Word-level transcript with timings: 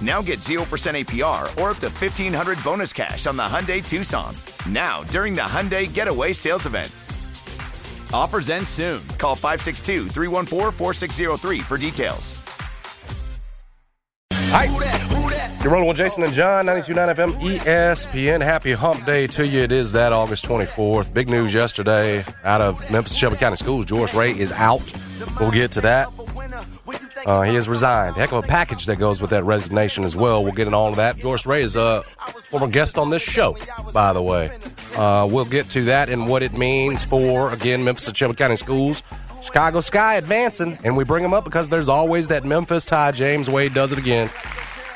Now 0.00 0.22
get 0.22 0.38
0% 0.38 0.64
APR 0.64 1.42
or 1.60 1.70
up 1.70 1.78
to 1.78 1.88
1500 1.88 2.64
bonus 2.64 2.92
cash 2.92 3.26
on 3.26 3.36
the 3.36 3.42
Hyundai 3.42 3.86
Tucson. 3.86 4.34
Now, 4.66 5.02
during 5.04 5.34
the 5.34 5.42
Hyundai 5.42 5.92
Getaway 5.92 6.32
Sales 6.32 6.66
Event. 6.66 6.90
Offers 8.12 8.48
end 8.48 8.66
soon. 8.66 9.06
Call 9.18 9.34
562 9.34 10.08
314 10.08 10.72
4603 10.72 11.60
for 11.60 11.76
details. 11.76 12.42
Hi. 14.52 14.66
You're 15.62 15.72
rolling 15.72 15.88
with 15.88 15.98
Jason 15.98 16.22
and 16.22 16.32
John, 16.32 16.66
92.9 16.66 17.14
FM 17.14 17.60
ESPN. 17.60 18.42
Happy 18.42 18.72
hump 18.72 19.04
day 19.04 19.26
to 19.26 19.46
you. 19.46 19.60
It 19.60 19.72
is 19.72 19.92
that 19.92 20.12
August 20.12 20.46
24th. 20.46 21.12
Big 21.12 21.28
news 21.28 21.52
yesterday 21.52 22.24
out 22.44 22.62
of 22.62 22.90
Memphis 22.90 23.14
Shelby 23.14 23.36
County 23.36 23.56
Schools. 23.56 23.84
Joris 23.84 24.14
Ray 24.14 24.32
is 24.32 24.50
out. 24.52 24.82
We'll 25.38 25.50
get 25.50 25.70
to 25.72 25.82
that. 25.82 26.08
Uh, 27.26 27.42
he 27.42 27.54
has 27.54 27.68
resigned. 27.68 28.16
Heck 28.16 28.32
of 28.32 28.44
a 28.44 28.46
package 28.46 28.86
that 28.86 28.96
goes 28.96 29.20
with 29.20 29.30
that 29.30 29.44
resignation 29.44 30.04
as 30.04 30.16
well. 30.16 30.42
We'll 30.42 30.52
get 30.52 30.66
into 30.66 30.76
all 30.76 30.88
of 30.90 30.96
that. 30.96 31.16
Joris 31.18 31.46
Ray 31.46 31.62
is 31.62 31.76
a 31.76 32.02
former 32.48 32.66
guest 32.68 32.98
on 32.98 33.10
this 33.10 33.22
show, 33.22 33.56
by 33.92 34.12
the 34.12 34.22
way. 34.22 34.58
Uh, 34.96 35.28
we'll 35.30 35.44
get 35.44 35.68
to 35.70 35.84
that 35.84 36.08
and 36.08 36.28
what 36.28 36.42
it 36.42 36.52
means 36.52 37.04
for, 37.04 37.52
again, 37.52 37.84
Memphis 37.84 38.08
and 38.08 38.16
Shelby 38.16 38.34
County 38.34 38.56
Schools. 38.56 39.02
Chicago 39.42 39.80
Sky 39.80 40.16
advancing, 40.16 40.78
and 40.84 40.96
we 40.96 41.04
bring 41.04 41.22
them 41.22 41.32
up 41.32 41.44
because 41.44 41.68
there's 41.68 41.88
always 41.88 42.28
that 42.28 42.44
Memphis 42.44 42.84
tie. 42.84 43.12
James 43.12 43.48
Wade 43.48 43.72
does 43.72 43.92
it 43.92 43.98
again. 43.98 44.30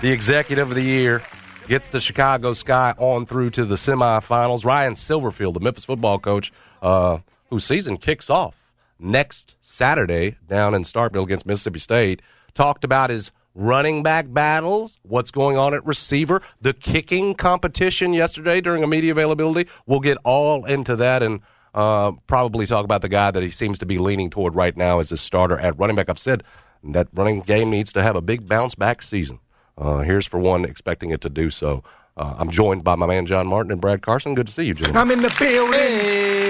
The 0.03 0.11
executive 0.11 0.69
of 0.71 0.75
the 0.75 0.83
year 0.83 1.23
gets 1.67 1.89
the 1.89 2.01
Chicago 2.01 2.53
Sky 2.53 2.95
on 2.99 3.25
through 3.27 3.51
to 3.51 3.65
the 3.65 3.77
semifinals. 3.77 4.65
Ryan 4.65 4.95
Silverfield, 4.95 5.55
the 5.55 5.61
Memphis 5.61 5.85
football 5.87 6.19
coach, 6.19 6.53
uh, 6.83 7.19
whose 7.49 7.65
season 7.65 7.97
kicks 7.97 8.29
off 8.29 8.71
next 8.99 9.55
Saturday 9.75 10.37
down 10.49 10.75
in 10.75 10.83
Starkville 10.83 11.25
against 11.25 11.47
Mississippi 11.47 11.79
State, 11.79 12.23
talked 12.55 12.85
about 12.85 13.11
his 13.11 13.33
running 13.55 14.03
back 14.03 14.33
battles, 14.33 14.99
what's 15.03 15.31
going 15.31 15.57
on 15.57 15.75
at 15.75 15.85
receiver, 15.87 16.43
the 16.61 16.73
kicking 16.73 17.35
competition 17.35 18.13
yesterday 18.13 18.61
during 18.61 18.83
a 18.83 18.87
media 18.87 19.13
availability. 19.13 19.71
We'll 19.87 20.01
get 20.01 20.19
all 20.25 20.65
into 20.65 20.97
that 20.97 21.23
and 21.23 21.41
uh, 21.75 22.13
probably 22.27 22.67
talk 22.67 22.85
about 22.85 23.03
the 23.03 23.09
guy 23.09 23.31
that 23.31 23.43
he 23.43 23.51
seems 23.51 23.79
to 23.79 23.87
be 23.87 23.99
leaning 23.99 24.31
toward 24.31 24.55
right 24.55 24.77
now 24.77 25.01
as 25.01 25.11
a 25.13 25.17
starter 25.17 25.59
at 25.59 25.79
running 25.79 25.97
back. 25.97 26.09
I've 26.09 26.19
said 26.19 26.43
that 26.85 27.09
running 27.15 27.41
game 27.41 27.71
needs 27.71 27.93
to 27.95 28.03
have 28.03 28.17
a 28.17 28.21
big 28.21 28.49
bounce 28.49 28.75
back 28.75 29.03
season. 29.03 29.39
Uh, 29.77 29.99
here's 29.99 30.27
for 30.27 30.39
one 30.39 30.65
expecting 30.65 31.11
it 31.11 31.21
to 31.23 31.29
do 31.29 31.51
so. 31.51 31.83
Uh, 32.17 32.35
I'm 32.39 32.51
joined 32.51 32.85
by 32.85 32.95
my 32.95 33.07
man 33.07 33.27
John 33.27 33.49
Martin 33.49 33.73
and 33.73 33.81
Brad 33.81 34.03
Carson. 34.03 34.37
Good 34.37 34.47
to 34.47 34.53
see 34.53 34.65
you, 34.65 34.75
gentlemen. 34.75 35.01
I'm 35.01 35.11
in 35.11 35.21
the 35.21 35.35
building. 35.37 35.73
Hey, 35.73 36.44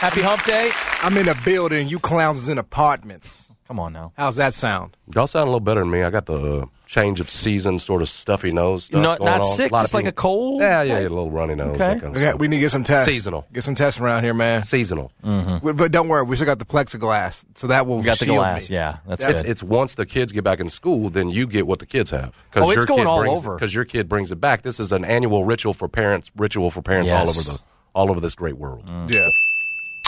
happy 0.00 0.22
hump 0.22 0.42
day. 0.44 0.70
I'm 1.02 1.16
in 1.16 1.26
the 1.26 1.38
building. 1.44 1.88
You 1.88 1.98
clowns 1.98 2.42
is 2.42 2.48
in 2.48 2.58
apartments. 2.58 3.48
Come 3.68 3.78
on 3.78 3.92
now. 3.92 4.12
How's 4.16 4.36
that 4.36 4.52
sound? 4.54 4.96
Y'all 5.14 5.28
sound 5.28 5.44
a 5.44 5.46
little 5.50 5.60
better 5.60 5.80
than 5.80 5.90
me. 5.90 6.02
I 6.02 6.10
got 6.10 6.26
the 6.26 6.66
change 6.86 7.20
of 7.20 7.30
season, 7.30 7.78
sort 7.78 8.02
of 8.02 8.08
stuffy 8.08 8.50
nose. 8.50 8.86
Stuff 8.86 9.00
Not, 9.00 9.18
going 9.20 9.30
not 9.30 9.42
on. 9.42 9.46
sick, 9.56 9.70
lot 9.70 9.78
of 9.78 9.82
just 9.84 9.94
like 9.94 10.06
a 10.06 10.12
cold. 10.12 10.60
Yeah, 10.60 10.82
yeah, 10.82 10.94
type? 10.94 11.06
a 11.10 11.14
little 11.14 11.30
runny 11.30 11.54
nose. 11.54 11.76
Okay. 11.80 12.00
kind 12.00 12.16
of 12.16 12.34
We, 12.34 12.38
we 12.40 12.48
need 12.48 12.56
to 12.56 12.60
get 12.62 12.72
some 12.72 12.82
tests. 12.82 13.06
Seasonal. 13.06 13.46
Get 13.52 13.62
some 13.62 13.76
tests 13.76 14.00
around 14.00 14.24
here, 14.24 14.34
man. 14.34 14.64
Seasonal. 14.64 15.12
Mm-hmm. 15.22 15.64
We- 15.64 15.72
But 15.72 15.92
don't 15.92 16.08
worry, 16.08 16.24
we 16.24 16.34
still 16.34 16.46
got 16.46 16.58
the 16.58 16.64
plexiglass, 16.64 17.44
so 17.54 17.68
that 17.68 17.86
will 17.86 17.98
We 17.98 18.02
got 18.02 18.18
the 18.18 18.26
glass. 18.26 18.70
me. 18.70 18.74
Yeah, 18.74 18.96
that's 19.06 19.22
It's- 19.22 19.42
good. 19.42 19.50
It's 19.50 19.62
once 19.62 19.94
the 19.94 20.04
kids 20.06 20.32
get 20.32 20.42
back 20.42 20.58
in 20.58 20.68
school, 20.68 21.08
then 21.08 21.28
you 21.28 21.46
get 21.46 21.68
what 21.68 21.78
the 21.78 21.86
kids 21.86 22.10
have. 22.10 22.34
Oh, 22.56 22.70
it's 22.70 22.84
going 22.86 23.02
kid 23.02 23.06
all 23.06 23.20
brings, 23.20 23.38
over. 23.38 23.54
Because 23.54 23.72
your 23.72 23.84
kid 23.84 24.08
brings 24.08 24.32
it 24.32 24.40
back. 24.40 24.62
This 24.62 24.80
is 24.80 24.90
an 24.90 25.04
annual 25.04 25.44
ritual 25.44 25.74
for 25.74 25.86
parents. 25.86 26.28
Ritual 26.36 26.72
for 26.72 26.82
parents 26.82 27.12
all 27.12 27.20
over 27.28 27.40
the 27.42 27.60
all 27.94 28.10
over 28.10 28.18
this 28.20 28.34
great 28.34 28.56
world. 28.56 28.82
Yeah. 29.12 29.28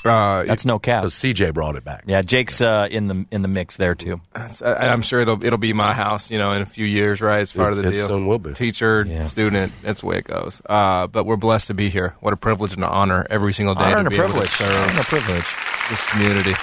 Uh, 0.04 0.42
That's 0.44 0.66
no 0.66 0.78
cap. 0.78 1.02
Because 1.02 1.14
CJ 1.14 1.54
brought 1.54 1.76
it 1.76 1.84
back. 1.84 2.02
Yeah, 2.06 2.22
Jake's 2.22 2.60
uh, 2.60 2.88
in 2.90 3.06
the 3.06 3.24
in 3.30 3.42
the 3.42 3.48
mix 3.48 3.76
there 3.76 3.94
too. 3.94 4.20
and 4.34 4.60
I'm 4.64 5.02
sure 5.02 5.20
it'll 5.20 5.42
it'll 5.44 5.58
be 5.58 5.72
my 5.72 5.92
house, 5.92 6.30
you 6.30 6.38
know, 6.38 6.52
in 6.52 6.62
a 6.62 6.66
few 6.66 6.84
years, 6.86 7.20
right? 7.20 7.40
It's 7.40 7.52
part 7.52 7.72
It- 7.72 7.78
of 7.78 7.84
the 7.84 7.90
it 7.92 7.96
deal. 7.98 8.08
soon 8.08 8.26
will 8.26 8.38
be. 8.40 8.52
Teacher, 8.52 9.04
Yeah. 9.08 9.22
student, 9.24 9.72
that's 9.82 10.00
the 10.00 10.06
way 10.08 10.18
it 10.18 10.24
goes. 10.24 10.60
Uh, 10.68 11.06
but 11.06 11.24
we're 11.24 11.36
blessed 11.36 11.68
to 11.68 11.74
be 11.74 11.88
here. 11.88 12.14
What 12.20 12.32
a 12.32 12.36
privilege 12.36 12.74
and 12.74 12.82
an 12.82 12.90
honor 12.90 13.26
every 13.30 13.52
single 13.52 13.74
day 13.76 13.84
Honor 13.84 13.92
to 13.94 13.98
and 13.98 14.06
a 14.08 14.10
be 14.10 14.16
able 14.16 14.26
to 14.28 14.32
privilege. 14.32 14.50
serve 14.50 14.74
Honor 14.74 14.90
and 14.90 14.98
a 14.98 15.04
privilege. 15.04 15.56
this 15.90 16.04
community. 16.10 16.54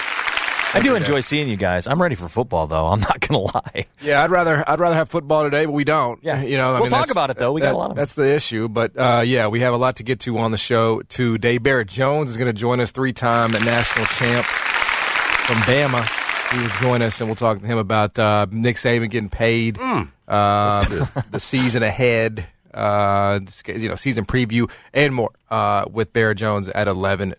I 0.72 0.80
do 0.80 0.94
enjoy 0.94 1.20
seeing 1.20 1.48
you 1.48 1.56
guys. 1.56 1.86
I'm 1.88 2.00
ready 2.00 2.14
for 2.14 2.28
football, 2.28 2.66
though. 2.68 2.86
I'm 2.86 3.00
not 3.00 3.18
gonna 3.20 3.40
lie. 3.40 3.86
Yeah, 4.00 4.22
I'd 4.22 4.30
rather 4.30 4.62
I'd 4.68 4.78
rather 4.78 4.94
have 4.94 5.08
football 5.10 5.42
today, 5.42 5.66
but 5.66 5.72
we 5.72 5.82
don't. 5.84 6.22
Yeah. 6.22 6.42
you 6.42 6.56
know, 6.56 6.70
I 6.70 6.72
We'll 6.74 6.82
mean, 6.82 6.90
talk 6.90 7.10
about 7.10 7.30
it, 7.30 7.38
though. 7.38 7.52
We 7.52 7.60
got 7.60 7.74
a 7.74 7.76
lot 7.76 7.90
of 7.90 7.96
it. 7.96 8.00
That's 8.00 8.14
the 8.14 8.32
issue, 8.32 8.68
but 8.68 8.96
uh, 8.96 9.22
yeah, 9.26 9.48
we 9.48 9.60
have 9.60 9.74
a 9.74 9.76
lot 9.76 9.96
to 9.96 10.02
get 10.04 10.20
to 10.20 10.38
on 10.38 10.52
the 10.52 10.56
show 10.58 11.02
today. 11.02 11.58
Barrett 11.58 11.88
Jones 11.88 12.30
is 12.30 12.36
going 12.36 12.46
to 12.46 12.58
join 12.58 12.78
us, 12.80 12.92
three-time 12.92 13.50
national 13.52 14.06
champ 14.06 14.46
from 14.46 15.56
Bama. 15.62 16.06
He 16.52 16.58
will 16.58 16.68
join 16.80 17.02
us, 17.02 17.20
and 17.20 17.28
we'll 17.28 17.36
talk 17.36 17.60
to 17.60 17.66
him 17.66 17.78
about 17.78 18.18
uh, 18.18 18.46
Nick 18.50 18.76
Saban 18.76 19.10
getting 19.10 19.28
paid, 19.28 19.76
Hmm. 19.76 20.02
uh, 20.28 20.82
the 21.30 21.40
season 21.40 21.82
ahead, 21.82 22.46
uh, 22.72 23.40
you 23.66 23.88
know, 23.88 23.96
season 23.96 24.24
preview, 24.24 24.70
and 24.94 25.14
more 25.14 25.30
uh, 25.50 25.84
with 25.90 26.12
Barrett 26.12 26.38
Jones 26.38 26.68
at 26.68 26.86
eleven 26.88 27.34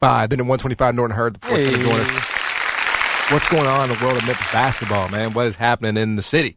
twenty-five. 0.00 0.30
Then 0.30 0.40
at 0.40 0.46
one 0.46 0.58
twenty-five, 0.58 0.94
Norton 0.94 1.16
Hurd, 1.16 1.34
the 1.34 1.46
fourth, 1.46 1.60
going 1.62 1.76
to 1.76 1.82
join 1.82 2.00
us 2.00 2.34
what's 3.30 3.48
going 3.48 3.66
on 3.66 3.90
in 3.90 3.96
the 3.96 4.04
world 4.04 4.18
of 4.18 4.26
Memphis 4.26 4.52
basketball, 4.52 5.08
man? 5.08 5.32
What 5.32 5.46
is 5.46 5.56
happening 5.56 5.96
in 5.96 6.16
the 6.16 6.22
city? 6.22 6.56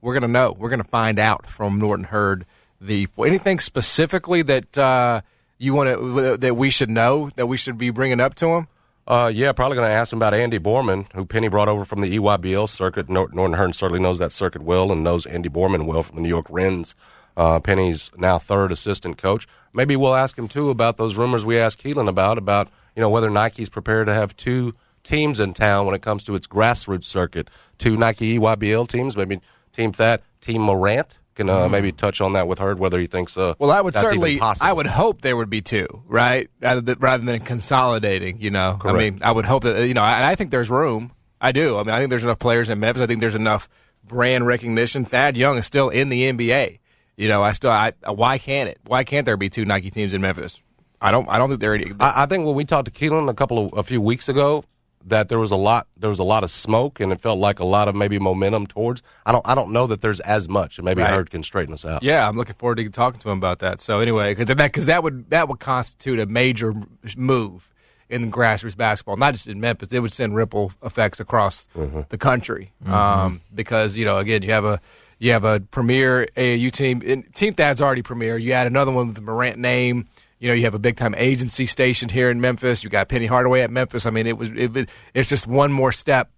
We're 0.00 0.14
gonna 0.14 0.28
know. 0.28 0.54
We're 0.56 0.68
gonna 0.68 0.84
find 0.84 1.18
out 1.18 1.46
from 1.50 1.78
Norton 1.78 2.04
Hurd. 2.04 2.46
The 2.80 3.08
anything 3.18 3.58
specifically 3.58 4.42
that 4.42 4.78
uh, 4.78 5.22
you 5.58 5.74
want 5.74 5.90
to 5.90 6.36
that 6.36 6.56
we 6.56 6.70
should 6.70 6.90
know 6.90 7.30
that 7.36 7.46
we 7.46 7.56
should 7.56 7.78
be 7.78 7.90
bringing 7.90 8.20
up 8.20 8.34
to 8.36 8.48
him. 8.48 8.68
Uh, 9.08 9.30
yeah, 9.32 9.52
probably 9.52 9.76
going 9.76 9.88
to 9.88 9.94
ask 9.94 10.12
him 10.12 10.18
about 10.18 10.34
Andy 10.34 10.58
Borman, 10.58 11.06
who 11.12 11.24
Penny 11.24 11.46
brought 11.46 11.68
over 11.68 11.84
from 11.84 12.00
the 12.00 12.16
EYBL 12.16 12.68
circuit. 12.68 13.08
Norton 13.08 13.52
Hurd 13.52 13.76
certainly 13.76 14.02
knows 14.02 14.18
that 14.18 14.32
circuit 14.32 14.62
well 14.62 14.90
and 14.90 15.04
knows 15.04 15.26
Andy 15.26 15.48
Borman 15.48 15.86
well 15.86 16.02
from 16.02 16.16
the 16.16 16.22
New 16.22 16.28
York 16.28 16.46
Rens. 16.50 16.96
Uh, 17.36 17.60
Penny's 17.60 18.10
now 18.16 18.38
third 18.38 18.72
assistant 18.72 19.16
coach. 19.16 19.46
Maybe 19.76 19.94
we'll 19.94 20.14
ask 20.14 20.36
him 20.36 20.48
too 20.48 20.70
about 20.70 20.96
those 20.96 21.16
rumors 21.16 21.44
we 21.44 21.58
asked 21.58 21.82
Keelan 21.82 22.08
about 22.08 22.38
about 22.38 22.68
you 22.96 23.02
know 23.02 23.10
whether 23.10 23.28
Nike's 23.30 23.68
prepared 23.68 24.06
to 24.06 24.14
have 24.14 24.36
two 24.36 24.74
teams 25.04 25.38
in 25.38 25.52
town 25.52 25.86
when 25.86 25.94
it 25.94 26.02
comes 26.02 26.24
to 26.24 26.34
its 26.34 26.46
grassroots 26.46 27.04
circuit. 27.04 27.48
Two 27.78 27.96
Nike 27.96 28.38
EYBL 28.38 28.88
teams, 28.88 29.16
maybe 29.16 29.40
Team 29.72 29.92
Thad, 29.92 30.22
Team 30.40 30.62
Morant. 30.62 31.18
Can 31.34 31.50
uh, 31.50 31.68
maybe 31.68 31.92
touch 31.92 32.22
on 32.22 32.32
that 32.32 32.48
with 32.48 32.58
Hurd 32.58 32.78
whether 32.78 32.98
he 32.98 33.06
thinks 33.06 33.36
uh, 33.36 33.52
Well, 33.58 33.70
I 33.70 33.82
would 33.82 33.94
certainly. 33.94 34.40
I 34.40 34.72
would 34.72 34.86
hope 34.86 35.20
there 35.20 35.36
would 35.36 35.50
be 35.50 35.60
two, 35.60 35.86
right? 36.06 36.48
Rather 36.62 36.80
than, 36.80 36.98
rather 36.98 37.22
than 37.22 37.40
consolidating. 37.40 38.40
You 38.40 38.50
know, 38.50 38.78
Correct. 38.80 38.96
I 38.96 38.98
mean, 38.98 39.18
I 39.22 39.32
would 39.32 39.44
hope 39.44 39.64
that 39.64 39.86
you 39.86 39.92
know, 39.92 40.02
and 40.02 40.24
I 40.24 40.34
think 40.34 40.50
there's 40.50 40.70
room. 40.70 41.12
I 41.38 41.52
do. 41.52 41.76
I 41.76 41.82
mean, 41.82 41.94
I 41.94 41.98
think 41.98 42.08
there's 42.08 42.24
enough 42.24 42.38
players 42.38 42.70
in 42.70 42.80
Memphis. 42.80 43.02
I 43.02 43.06
think 43.06 43.20
there's 43.20 43.34
enough 43.34 43.68
brand 44.02 44.46
recognition. 44.46 45.04
Thad 45.04 45.36
Young 45.36 45.58
is 45.58 45.66
still 45.66 45.90
in 45.90 46.08
the 46.08 46.22
NBA. 46.22 46.78
You 47.16 47.28
know, 47.28 47.42
I 47.42 47.52
still. 47.52 47.70
I, 47.70 47.92
why 48.06 48.38
can't 48.38 48.68
it? 48.68 48.78
Why 48.86 49.04
can't 49.04 49.24
there 49.24 49.36
be 49.36 49.48
two 49.48 49.64
Nike 49.64 49.90
teams 49.90 50.12
in 50.12 50.20
Memphis? 50.20 50.62
I 51.00 51.10
don't. 51.10 51.28
I 51.28 51.38
don't 51.38 51.48
think 51.48 51.60
there. 51.60 51.74
Any, 51.74 51.92
I, 51.98 52.24
I 52.24 52.26
think 52.26 52.44
when 52.44 52.54
we 52.54 52.64
talked 52.64 52.86
to 52.86 52.90
Keelan 52.90 53.28
a 53.30 53.34
couple 53.34 53.66
of 53.66 53.78
a 53.78 53.82
few 53.82 54.00
weeks 54.00 54.28
ago, 54.28 54.64
that 55.06 55.28
there 55.28 55.38
was 55.38 55.50
a 55.50 55.56
lot 55.56 55.86
there 55.96 56.10
was 56.10 56.18
a 56.18 56.24
lot 56.24 56.44
of 56.44 56.50
smoke 56.50 57.00
and 57.00 57.12
it 57.12 57.20
felt 57.20 57.38
like 57.38 57.60
a 57.60 57.64
lot 57.64 57.88
of 57.88 57.94
maybe 57.94 58.18
momentum 58.18 58.66
towards. 58.66 59.02
I 59.24 59.32
don't 59.32 59.46
I 59.46 59.54
don't 59.54 59.72
know 59.72 59.86
that 59.86 60.02
there's 60.02 60.20
as 60.20 60.48
much, 60.48 60.78
and 60.78 60.84
maybe 60.84 61.02
Right. 61.02 61.10
Hurd 61.12 61.30
can 61.30 61.42
straighten 61.42 61.72
us 61.72 61.84
out. 61.84 62.02
Yeah, 62.02 62.28
I'm 62.28 62.36
looking 62.36 62.54
forward 62.54 62.76
to 62.76 62.88
talking 62.90 63.20
to 63.20 63.30
him 63.30 63.38
about 63.38 63.60
that. 63.60 63.80
So 63.80 64.00
anyway, 64.00 64.32
because 64.32 64.46
that 64.46 64.56
because 64.58 64.86
that 64.86 65.02
would 65.02 65.30
that 65.30 65.48
would 65.48 65.60
constitute 65.60 66.18
a 66.18 66.26
major 66.26 66.74
move 67.16 67.72
in 68.08 68.30
grassroots 68.30 68.76
basketball, 68.76 69.16
not 69.16 69.34
just 69.34 69.48
in 69.48 69.58
Memphis. 69.60 69.88
It 69.92 70.00
would 70.00 70.12
send 70.12 70.36
ripple 70.36 70.72
effects 70.82 71.18
across 71.18 71.66
the 71.74 72.18
country. 72.18 72.72
Um, 72.86 73.40
because 73.54 73.96
you 73.96 74.04
know, 74.04 74.18
again, 74.18 74.42
you 74.42 74.50
have 74.52 74.64
a 74.64 74.80
you 75.18 75.32
have 75.32 75.44
a 75.44 75.60
premier 75.60 76.26
AAU 76.36 76.70
team. 76.70 77.02
And 77.04 77.34
team 77.34 77.54
Thad's 77.54 77.80
already 77.80 78.02
premier. 78.02 78.36
You 78.36 78.52
add 78.52 78.66
another 78.66 78.92
one 78.92 79.06
with 79.06 79.16
the 79.16 79.22
Morant 79.22 79.58
name. 79.58 80.08
You 80.38 80.48
know, 80.48 80.54
you 80.54 80.64
have 80.64 80.74
a 80.74 80.78
big 80.78 80.96
time 80.96 81.14
agency 81.16 81.64
stationed 81.66 82.10
here 82.10 82.30
in 82.30 82.40
Memphis. 82.40 82.84
You 82.84 82.90
got 82.90 83.08
Penny 83.08 83.26
Hardaway 83.26 83.62
at 83.62 83.70
Memphis. 83.70 84.04
I 84.04 84.10
mean, 84.10 84.26
it 84.26 84.36
was 84.36 84.50
it, 84.50 84.90
it's 85.14 85.28
just 85.28 85.46
one 85.46 85.72
more 85.72 85.92
step 85.92 86.30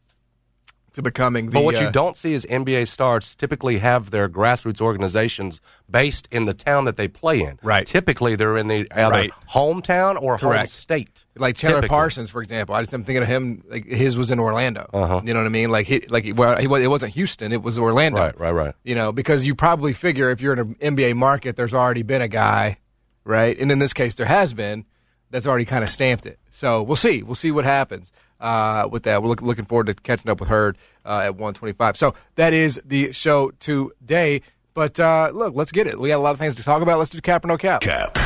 to 0.95 1.03
becoming. 1.03 1.47
The, 1.47 1.53
But 1.53 1.65
what 1.65 1.81
you 1.81 1.87
uh, 1.89 1.91
don't 1.91 2.17
see 2.17 2.33
is 2.33 2.47
NBA 2.47 2.89
stars 2.89 3.35
typically 3.35 3.79
have 3.79 4.11
their 4.11 4.29
grassroots 4.29 4.81
organizations 4.81 5.61
based 5.91 6.29
in 6.31 6.45
the 6.47 6.55
town 6.55 6.85
that 6.85 6.97
they 6.97 7.09
play 7.09 7.41
in. 7.41 7.59
Right. 7.63 7.87
Typically, 7.87 8.37
they're 8.37 8.57
in 8.57 8.69
the 8.69 8.87
either 8.91 9.11
Right. 9.11 9.31
hometown 9.51 10.21
or 10.21 10.37
home 10.37 10.51
Correct. 10.51 10.71
state. 10.71 11.25
like 11.37 11.55
Chandler 11.57 11.79
Typically. 11.83 11.95
Parsons, 11.95 12.31
for 12.31 12.43
example. 12.43 12.75
I 12.75 12.81
just 12.81 12.93
am 12.93 13.05
thinking 13.05 13.23
of 13.23 13.29
him. 13.29 13.63
Like 13.71 13.85
his 13.87 14.17
was 14.17 14.31
in 14.31 14.41
Orlando. 14.41 14.89
Uh-huh. 14.93 15.21
You 15.25 15.33
know 15.35 15.41
what 15.41 15.47
I 15.47 15.51
mean? 15.51 15.71
Like 15.71 15.87
he, 15.87 16.01
like 16.09 16.25
he, 16.25 16.33
well, 16.33 16.57
he, 16.57 16.65
it 16.65 16.89
wasn't 16.89 17.15
Houston. 17.15 17.53
It 17.53 17.63
was 17.63 17.79
Orlando. 17.79 18.19
Right, 18.21 18.41
right, 18.41 18.51
right. 18.51 18.75
You 18.83 18.95
know, 18.97 19.13
because 19.13 19.47
you 19.47 19.55
probably 19.55 19.93
figure 19.93 20.31
if 20.31 20.41
you're 20.41 20.53
in 20.55 20.59
an 20.81 20.97
NBA 20.97 21.15
market, 21.15 21.55
there's 21.57 21.75
already 21.75 22.03
been 22.03 22.23
a 22.23 22.29
guy, 22.29 22.79
right? 23.25 23.57
And 23.59 23.71
in 23.71 23.79
this 23.79 23.93
case, 23.93 24.17
there 24.17 24.27
has 24.27 24.53
been 24.53 24.85
that's 25.31 25.47
already 25.47 25.65
kind 25.67 25.85
of 25.85 25.91
stamped 25.91 26.27
it. 26.27 26.39
So 26.51 26.83
we'll 26.83 26.97
see. 26.97 27.23
We'll 27.23 27.35
see 27.35 27.51
what 27.53 27.65
happens 27.65 28.11
uh, 28.41 28.89
with 28.91 29.05
that. 29.05 29.23
We're 29.23 29.29
look, 29.29 29.43
looking 29.43 29.65
forward 29.65 29.87
to 29.87 29.95
catching 29.95 30.31
up 30.31 30.41
with 30.41 30.49
Hurd 30.49 30.77
uh, 31.05 31.21
at 31.25 31.35
125. 31.35 31.97
So 31.97 32.15
that 32.37 32.53
is 32.53 32.81
the 32.85 33.13
show 33.13 33.51
today. 33.61 34.43
But 34.75 35.01
uh, 35.01 35.31
look, 35.33 35.55
let's 35.55 35.73
get 35.73 35.87
it. 35.87 35.99
We 35.99 36.09
got 36.09 36.19
a 36.19 36.23
lot 36.23 36.31
of 36.31 36.39
things 36.39 36.55
to 36.57 36.63
talk 36.63 36.83
about. 36.83 36.99
Let's 36.99 37.11
do 37.11 37.21
cap 37.21 37.45
or 37.45 37.49
no 37.49 37.57
cap. 37.59 37.81
Cap. 37.81 38.17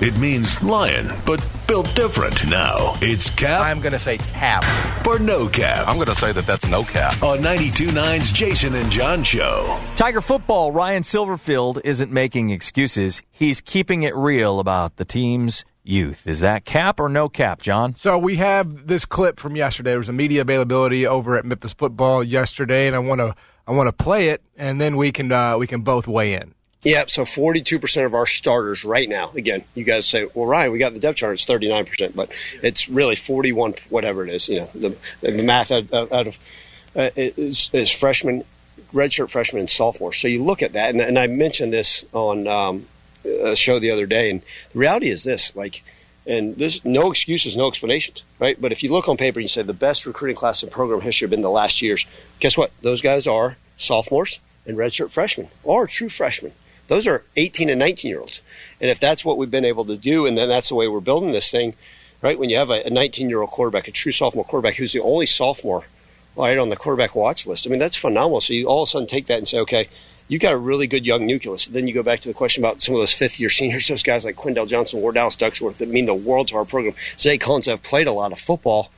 It 0.00 0.16
means 0.16 0.62
lion, 0.62 1.12
but 1.26 1.44
built 1.66 1.92
different. 1.96 2.48
Now 2.48 2.94
it's 3.02 3.28
cap 3.30 3.62
I'm 3.62 3.80
going 3.80 3.92
to 3.92 3.98
say 3.98 4.18
cap. 4.18 4.64
or 5.06 5.18
no 5.18 5.48
cap 5.48 5.88
I'm 5.88 5.96
going 5.96 6.06
to 6.06 6.14
say 6.14 6.30
that 6.30 6.46
that's 6.46 6.68
no 6.68 6.84
cap. 6.84 7.20
on 7.20 7.38
92.9's 7.38 8.30
Jason 8.30 8.76
and 8.76 8.92
John 8.92 9.24
show. 9.24 9.80
Tiger 9.96 10.20
football, 10.20 10.70
Ryan 10.70 11.02
Silverfield 11.02 11.80
isn't 11.84 12.12
making 12.12 12.50
excuses. 12.50 13.22
He's 13.30 13.60
keeping 13.60 14.04
it 14.04 14.14
real 14.14 14.60
about 14.60 14.96
the 14.96 15.04
team's 15.04 15.64
youth. 15.88 16.26
Is 16.26 16.40
that 16.40 16.64
cap 16.64 17.00
or 17.00 17.08
no 17.08 17.28
cap, 17.28 17.60
John? 17.60 17.96
So 17.96 18.18
we 18.18 18.36
have 18.36 18.86
this 18.86 19.04
clip 19.04 19.40
from 19.40 19.56
yesterday. 19.56 19.90
There 19.90 19.98
was 19.98 20.08
a 20.08 20.12
media 20.12 20.42
availability 20.42 21.06
over 21.06 21.36
at 21.36 21.44
Memphis 21.44 21.72
Football 21.72 22.22
yesterday, 22.22 22.86
and 22.86 22.94
I 22.94 22.98
want 22.98 23.20
to 23.20 23.34
I 23.66 23.72
want 23.72 23.88
to 23.88 23.92
play 23.92 24.28
it, 24.28 24.42
and 24.56 24.80
then 24.80 24.96
we 24.96 25.12
can 25.12 25.32
uh, 25.32 25.56
we 25.58 25.66
can 25.66 25.82
both 25.82 26.06
weigh 26.06 26.34
in. 26.34 26.54
Yeah, 26.84 27.04
so 27.08 27.24
42% 27.24 28.06
of 28.06 28.14
our 28.14 28.24
starters 28.24 28.84
right 28.84 29.08
now, 29.08 29.32
again, 29.34 29.64
you 29.74 29.82
guys 29.82 30.06
say, 30.06 30.28
well, 30.32 30.46
Ryan, 30.46 30.70
we 30.70 30.78
got 30.78 30.92
the 30.92 31.00
depth 31.00 31.18
chart, 31.18 31.34
it's 31.34 31.44
39%, 31.44 32.14
but 32.14 32.30
it's 32.62 32.88
really 32.88 33.16
41, 33.16 33.74
whatever 33.88 34.24
it 34.24 34.32
is. 34.32 34.48
You 34.48 34.60
know, 34.60 34.70
the, 34.74 34.96
the 35.20 35.42
math 35.42 35.72
out, 35.72 35.92
out 35.92 36.28
of 36.28 36.38
uh, 36.94 37.10
is, 37.16 37.68
is 37.72 37.90
freshmen, 37.90 38.44
redshirt 38.94 39.28
freshman, 39.28 39.60
and 39.60 39.68
sophomore. 39.68 40.12
So 40.12 40.28
you 40.28 40.44
look 40.44 40.62
at 40.62 40.74
that, 40.74 40.90
and, 40.90 41.00
and 41.00 41.18
I 41.18 41.26
mentioned 41.26 41.72
this 41.72 42.04
on 42.12 42.46
um, 42.46 42.86
a 43.24 43.56
show 43.56 43.78
the 43.78 43.90
other 43.90 44.06
day, 44.06 44.30
and 44.30 44.42
the 44.72 44.78
reality 44.78 45.08
is 45.08 45.24
this 45.24 45.54
like, 45.56 45.82
and 46.26 46.56
there's 46.56 46.84
no 46.84 47.10
excuses, 47.10 47.56
no 47.56 47.68
explanations, 47.68 48.22
right? 48.38 48.60
But 48.60 48.72
if 48.72 48.82
you 48.82 48.92
look 48.92 49.08
on 49.08 49.16
paper 49.16 49.38
and 49.38 49.44
you 49.44 49.48
say 49.48 49.62
the 49.62 49.72
best 49.72 50.04
recruiting 50.04 50.36
class 50.36 50.62
in 50.62 50.68
program 50.68 51.00
history 51.00 51.24
have 51.24 51.30
been 51.30 51.40
the 51.40 51.50
last 51.50 51.80
years, 51.80 52.06
guess 52.38 52.56
what? 52.56 52.70
Those 52.82 53.00
guys 53.00 53.26
are 53.26 53.56
sophomores 53.76 54.40
and 54.66 54.76
redshirt 54.76 55.10
freshmen, 55.10 55.48
or 55.64 55.86
true 55.86 56.10
freshmen. 56.10 56.52
Those 56.88 57.06
are 57.06 57.24
18 57.36 57.70
and 57.70 57.78
19 57.78 58.08
year 58.08 58.20
olds. 58.20 58.42
And 58.80 58.90
if 58.90 59.00
that's 59.00 59.24
what 59.24 59.38
we've 59.38 59.50
been 59.50 59.64
able 59.64 59.84
to 59.86 59.96
do, 59.96 60.26
and 60.26 60.36
then 60.36 60.48
that's 60.48 60.68
the 60.68 60.74
way 60.74 60.88
we're 60.88 61.00
building 61.00 61.32
this 61.32 61.50
thing, 61.50 61.74
right? 62.22 62.38
When 62.38 62.50
you 62.50 62.58
have 62.58 62.70
a 62.70 62.88
19 62.90 63.28
year 63.28 63.40
old 63.40 63.50
quarterback, 63.50 63.88
a 63.88 63.92
true 63.92 64.12
sophomore 64.12 64.44
quarterback 64.44 64.76
who's 64.76 64.92
the 64.92 65.00
only 65.00 65.26
sophomore 65.26 65.86
right 66.36 66.58
on 66.58 66.68
the 66.68 66.76
quarterback 66.76 67.14
watch 67.14 67.46
list, 67.46 67.66
I 67.66 67.70
mean, 67.70 67.78
that's 67.78 67.96
phenomenal. 67.96 68.40
So 68.40 68.52
you 68.52 68.66
all 68.66 68.82
of 68.82 68.88
a 68.88 68.90
sudden 68.90 69.08
take 69.08 69.26
that 69.26 69.38
and 69.38 69.48
say, 69.48 69.58
okay, 69.60 69.88
you 70.28 70.38
got 70.38 70.52
a 70.52 70.58
really 70.58 70.86
good 70.86 71.06
young 71.06 71.26
nucleus. 71.26 71.66
Then 71.66 71.88
you 71.88 71.94
go 71.94 72.02
back 72.02 72.20
to 72.20 72.28
the 72.28 72.34
question 72.34 72.62
about 72.62 72.82
some 72.82 72.94
of 72.94 73.00
those 73.00 73.12
fifth 73.12 73.40
year 73.40 73.50
seniors, 73.50 73.88
those 73.88 74.02
guys 74.02 74.24
like 74.24 74.36
Quindell 74.36 74.68
Johnson, 74.68 75.00
Wardalis 75.00 75.36
Ducksworth 75.36 75.78
that 75.78 75.88
mean 75.88 76.06
the 76.06 76.14
world 76.14 76.48
to 76.48 76.56
our 76.56 76.64
program. 76.64 76.94
Zay 77.18 77.38
Collins 77.38 77.66
have 77.66 77.82
played 77.82 78.06
a 78.06 78.12
lot 78.12 78.32
of 78.32 78.38
football. 78.38 78.90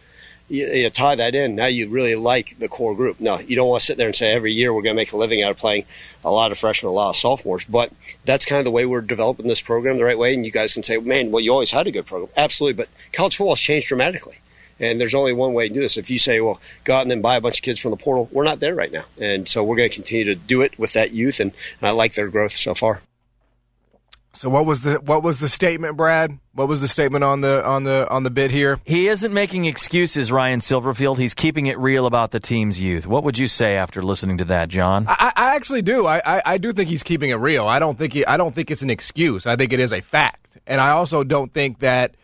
You, 0.49 0.67
you 0.67 0.91
tie 0.91 1.15
that 1.15 1.37
in. 1.37 1.55
Now 1.55 1.67
you 1.67 1.89
really 1.89 2.17
like 2.17 2.59
the 2.59 2.69
core 2.69 2.97
group. 2.97 3.21
No, 3.21 3.39
you 3.39 3.55
don't 3.55 3.69
want 3.69 3.81
to 3.81 3.87
sit 3.87 3.97
there 3.97 4.09
and 4.09 4.17
say 4.17 4.33
every 4.33 4.53
year 4.53 4.75
we're 4.75 4.83
going 4.83 4.97
to 4.97 5.01
make 5.01 5.13
a 5.13 5.17
living 5.17 5.43
out 5.43 5.53
of 5.53 5.57
playing 5.57 5.85
a 6.25 6.31
lot 6.33 6.51
of 6.51 6.59
freshmen, 6.59 6.91
a 6.91 6.93
lot 6.93 7.11
of 7.11 7.17
sophomores. 7.17 7.65
But 7.65 7.93
that's 8.25 8.45
kind 8.45 8.59
of 8.59 8.65
the 8.65 8.73
way 8.73 8.85
we're 8.85 9.01
developing 9.01 9.47
this 9.47 9.61
program 9.61 9.99
the 9.99 10.05
right 10.05 10.19
way. 10.19 10.35
And 10.35 10.45
you 10.45 10.51
guys 10.51 10.73
can 10.73 10.83
say, 10.83 10.97
man, 10.97 11.31
well, 11.31 11.41
you 11.41 11.53
always 11.53 11.71
had 11.71 11.87
a 11.87 11.93
good 11.93 12.07
program. 12.07 12.33
Absolutely. 12.37 12.83
But 12.83 12.89
college 13.13 13.37
football 13.37 13.55
has 13.55 13.61
changed 13.61 13.87
dramatically. 13.87 14.39
And 14.81 15.01
there's 15.01 15.15
only 15.15 15.33
one 15.33 15.53
way 15.53 15.69
to 15.69 15.75
do 15.75 15.81
this. 15.81 15.97
If 15.97 16.11
you 16.11 16.19
say, 16.19 16.41
well, 16.41 16.61
go 16.85 16.95
out 16.95 17.03
and 17.03 17.11
then 17.11 17.21
buy 17.21 17.37
a 17.37 17.41
bunch 17.41 17.59
of 17.59 17.63
kids 17.63 17.79
from 17.79 17.91
the 17.91 17.97
portal, 17.97 18.29
we're 18.33 18.45
not 18.45 18.61
there 18.61 18.75
right 18.75 18.91
now. 18.91 19.05
And 19.19 19.49
so 19.49 19.63
we're 19.63 19.77
going 19.77 19.89
to 19.91 19.95
continue 19.95 20.25
to 20.25 20.35
do 20.35 20.63
it 20.63 20.79
with 20.79 20.95
that 20.95 21.13
youth. 21.13 21.39
And, 21.39 21.53
and 21.81 21.89
I 21.89 21.93
like 21.93 22.15
their 22.15 22.29
growth 22.29 22.53
so 22.53 22.75
far. 22.75 23.03
So 24.33 24.49
what 24.49 24.65
was 24.65 24.83
the 24.83 24.95
what 25.01 25.25
was 25.25 25.41
the 25.41 25.49
statement, 25.49 25.97
Brad? 25.97 26.39
What 26.55 26.69
was 26.69 26.81
the 26.81 26.87
statement 26.87 27.25
on 27.25 27.41
the 27.41 27.67
on 27.67 27.83
the 27.83 28.09
on 28.09 28.23
the 28.23 28.31
bid 28.31 28.53
here? 28.53 28.79
He 28.85 29.09
isn't 29.09 29.35
making 29.35 29.65
excuses, 29.65 30.31
Ryan 30.31 30.61
Silverfield. 30.61 31.19
He's 31.19 31.35
keeping 31.35 31.67
it 31.67 31.77
real 31.79 32.07
about 32.07 32.31
the 32.31 32.39
team's 32.39 32.81
youth. 32.81 33.09
What 33.09 33.25
would 33.25 33.39
you 33.39 33.49
say 33.49 33.77
after 33.77 34.03
listening 34.03 34.39
to 34.39 34.45
that, 34.45 34.69
John? 34.69 35.07
I, 35.09 35.33
I 35.35 35.57
actually 35.57 35.83
do. 35.83 36.07
I, 36.07 36.23
I, 36.25 36.43
I 36.47 36.59
do 36.59 36.73
think 36.73 36.89
he's 36.89 37.03
keeping 37.03 37.31
it 37.31 37.35
real. 37.35 37.67
I 37.67 37.81
don't 37.81 37.99
think 37.99 38.13
he, 38.13 38.25
I 38.25 38.37
don't 38.37 38.55
think 38.55 38.71
it's 38.71 38.83
an 38.83 38.91
excuse. 38.91 39.47
I 39.47 39.57
think 39.57 39.73
it 39.73 39.81
is 39.81 39.93
a 39.93 40.01
fact, 40.01 40.59
and 40.65 40.81
I 40.81 40.91
also 40.91 41.25
don't 41.25 41.53
think 41.53 41.81
that 41.81 42.15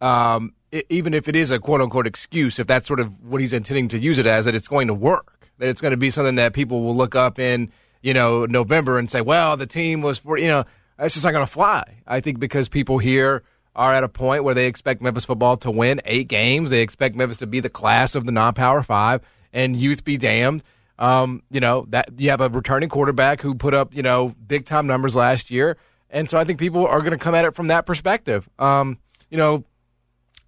um, 0.00 0.52
i 0.52 0.55
even 0.72 1.14
if 1.14 1.28
it 1.28 1.36
is 1.36 1.50
a 1.50 1.58
quote 1.58 1.80
unquote 1.80 2.06
excuse, 2.06 2.58
if 2.58 2.66
that's 2.66 2.86
sort 2.86 3.00
of 3.00 3.22
what 3.24 3.40
he's 3.40 3.52
intending 3.52 3.88
to 3.88 3.98
use 3.98 4.18
it 4.18 4.26
as, 4.26 4.44
that 4.44 4.54
it's 4.54 4.68
going 4.68 4.88
to 4.88 4.94
work. 4.94 5.32
That 5.58 5.68
it's 5.68 5.80
going 5.80 5.92
to 5.92 5.96
be 5.96 6.10
something 6.10 6.34
that 6.34 6.52
people 6.52 6.82
will 6.82 6.96
look 6.96 7.14
up 7.14 7.38
in 7.38 7.70
you 8.02 8.14
know 8.14 8.46
November 8.46 8.98
and 8.98 9.10
say, 9.10 9.20
well, 9.20 9.56
the 9.56 9.66
team 9.66 10.02
was 10.02 10.18
for 10.18 10.38
you 10.38 10.48
know 10.48 10.64
that's 10.98 11.14
just 11.14 11.24
not 11.24 11.32
going 11.32 11.46
to 11.46 11.50
fly. 11.50 12.02
I 12.06 12.20
think 12.20 12.38
because 12.38 12.68
people 12.68 12.98
here 12.98 13.42
are 13.74 13.92
at 13.92 14.04
a 14.04 14.08
point 14.08 14.42
where 14.42 14.54
they 14.54 14.66
expect 14.66 15.02
Memphis 15.02 15.26
football 15.26 15.56
to 15.58 15.70
win 15.70 16.00
eight 16.06 16.28
games. 16.28 16.70
They 16.70 16.80
expect 16.80 17.14
Memphis 17.14 17.36
to 17.38 17.46
be 17.46 17.60
the 17.60 17.68
class 17.68 18.14
of 18.14 18.24
the 18.24 18.32
non-power 18.32 18.82
five, 18.82 19.20
and 19.52 19.76
youth 19.76 20.04
be 20.04 20.16
damned. 20.16 20.62
Um, 20.98 21.42
you 21.50 21.60
know 21.60 21.84
that 21.90 22.10
you 22.18 22.30
have 22.30 22.40
a 22.40 22.48
returning 22.48 22.88
quarterback 22.88 23.42
who 23.42 23.54
put 23.54 23.74
up 23.74 23.94
you 23.94 24.02
know 24.02 24.34
big 24.46 24.64
time 24.64 24.86
numbers 24.86 25.14
last 25.14 25.50
year, 25.50 25.76
and 26.10 26.28
so 26.28 26.38
I 26.38 26.44
think 26.44 26.58
people 26.58 26.86
are 26.86 27.00
going 27.00 27.12
to 27.12 27.18
come 27.18 27.34
at 27.34 27.44
it 27.44 27.54
from 27.54 27.66
that 27.68 27.86
perspective. 27.86 28.48
Um, 28.58 28.98
you 29.30 29.36
know, 29.36 29.64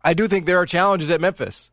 I 0.03 0.15
do 0.15 0.29
think 0.29 0.47
there 0.47 0.59
are 0.59 0.67
challenges 0.67 1.11
at 1.11 1.21
Memphis, 1.21 1.71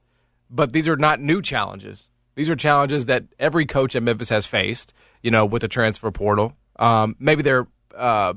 but 0.49 0.73
these 0.73 0.87
are 0.87 0.95
not 0.95 1.19
new 1.19 1.41
challenges. 1.41 2.09
These 2.35 2.49
are 2.49 2.55
challenges 2.55 3.05
that 3.05 3.23
every 3.39 3.65
coach 3.65 3.95
at 3.95 4.03
Memphis 4.03 4.29
has 4.29 4.45
faced. 4.45 4.93
You 5.21 5.31
know, 5.31 5.45
with 5.45 5.63
the 5.63 5.67
transfer 5.67 6.11
portal. 6.11 6.53
Um, 6.77 7.15
maybe 7.17 7.41
they're 7.41 7.65
uh, 7.97 8.35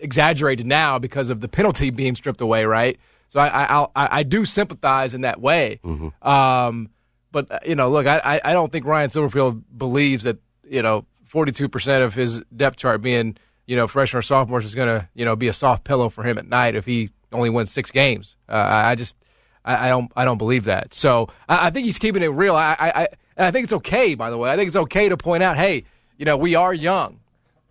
exaggerated 0.00 0.66
now 0.66 0.98
because 0.98 1.30
of 1.30 1.40
the 1.40 1.48
penalty 1.48 1.90
being 2.02 2.14
stripped 2.16 2.40
away, 2.40 2.64
right? 2.64 2.98
So 3.28 3.40
I 3.40 3.46
I, 3.48 3.64
I'll- 3.64 3.92
I, 3.96 4.08
I 4.18 4.22
do 4.22 4.44
sympathize 4.44 5.14
in 5.14 5.22
that 5.22 5.40
way. 5.40 5.80
Um, 6.22 6.90
but 7.32 7.50
uh, 7.50 7.58
you 7.66 7.74
know, 7.74 7.90
look, 7.90 8.06
I, 8.06 8.40
I 8.44 8.52
don't 8.52 8.70
think 8.70 8.84
Ryan 8.86 9.10
Silverfield 9.10 9.62
believes 9.76 10.24
that 10.24 10.38
you 10.68 10.82
know 10.82 11.06
forty 11.24 11.52
two 11.52 11.68
percent 11.68 12.04
of 12.04 12.14
his 12.14 12.42
depth 12.54 12.76
chart 12.76 13.02
being 13.02 13.36
you 13.66 13.76
know 13.76 13.86
freshmen 13.88 14.18
or 14.18 14.22
sophomores 14.22 14.64
is 14.64 14.74
going 14.74 14.88
to 14.88 15.08
you 15.14 15.24
know 15.24 15.34
be 15.36 15.48
a 15.48 15.52
soft 15.52 15.84
pillow 15.84 16.08
for 16.08 16.22
him 16.22 16.38
at 16.38 16.46
night 16.46 16.74
if 16.76 16.84
he 16.84 17.10
only 17.34 17.50
wins 17.50 17.70
six 17.70 17.90
games. 17.90 18.36
Uh, 18.48 18.54
I 18.54 18.94
just 18.94 19.16
I, 19.64 19.86
I 19.86 19.88
don't 19.90 20.10
I 20.16 20.24
don't 20.24 20.38
believe 20.38 20.64
that. 20.64 20.94
So 20.94 21.28
I, 21.48 21.66
I 21.66 21.70
think 21.70 21.84
he's 21.84 21.98
keeping 21.98 22.22
it 22.22 22.28
real. 22.28 22.56
I, 22.56 22.76
I 22.78 22.88
I 23.02 23.08
and 23.36 23.46
I 23.46 23.50
think 23.50 23.64
it's 23.64 23.72
okay. 23.74 24.14
By 24.14 24.30
the 24.30 24.38
way, 24.38 24.50
I 24.50 24.56
think 24.56 24.68
it's 24.68 24.76
okay 24.76 25.08
to 25.08 25.16
point 25.16 25.42
out, 25.42 25.56
hey, 25.56 25.84
you 26.16 26.24
know, 26.24 26.36
we 26.36 26.54
are 26.54 26.72
young, 26.72 27.20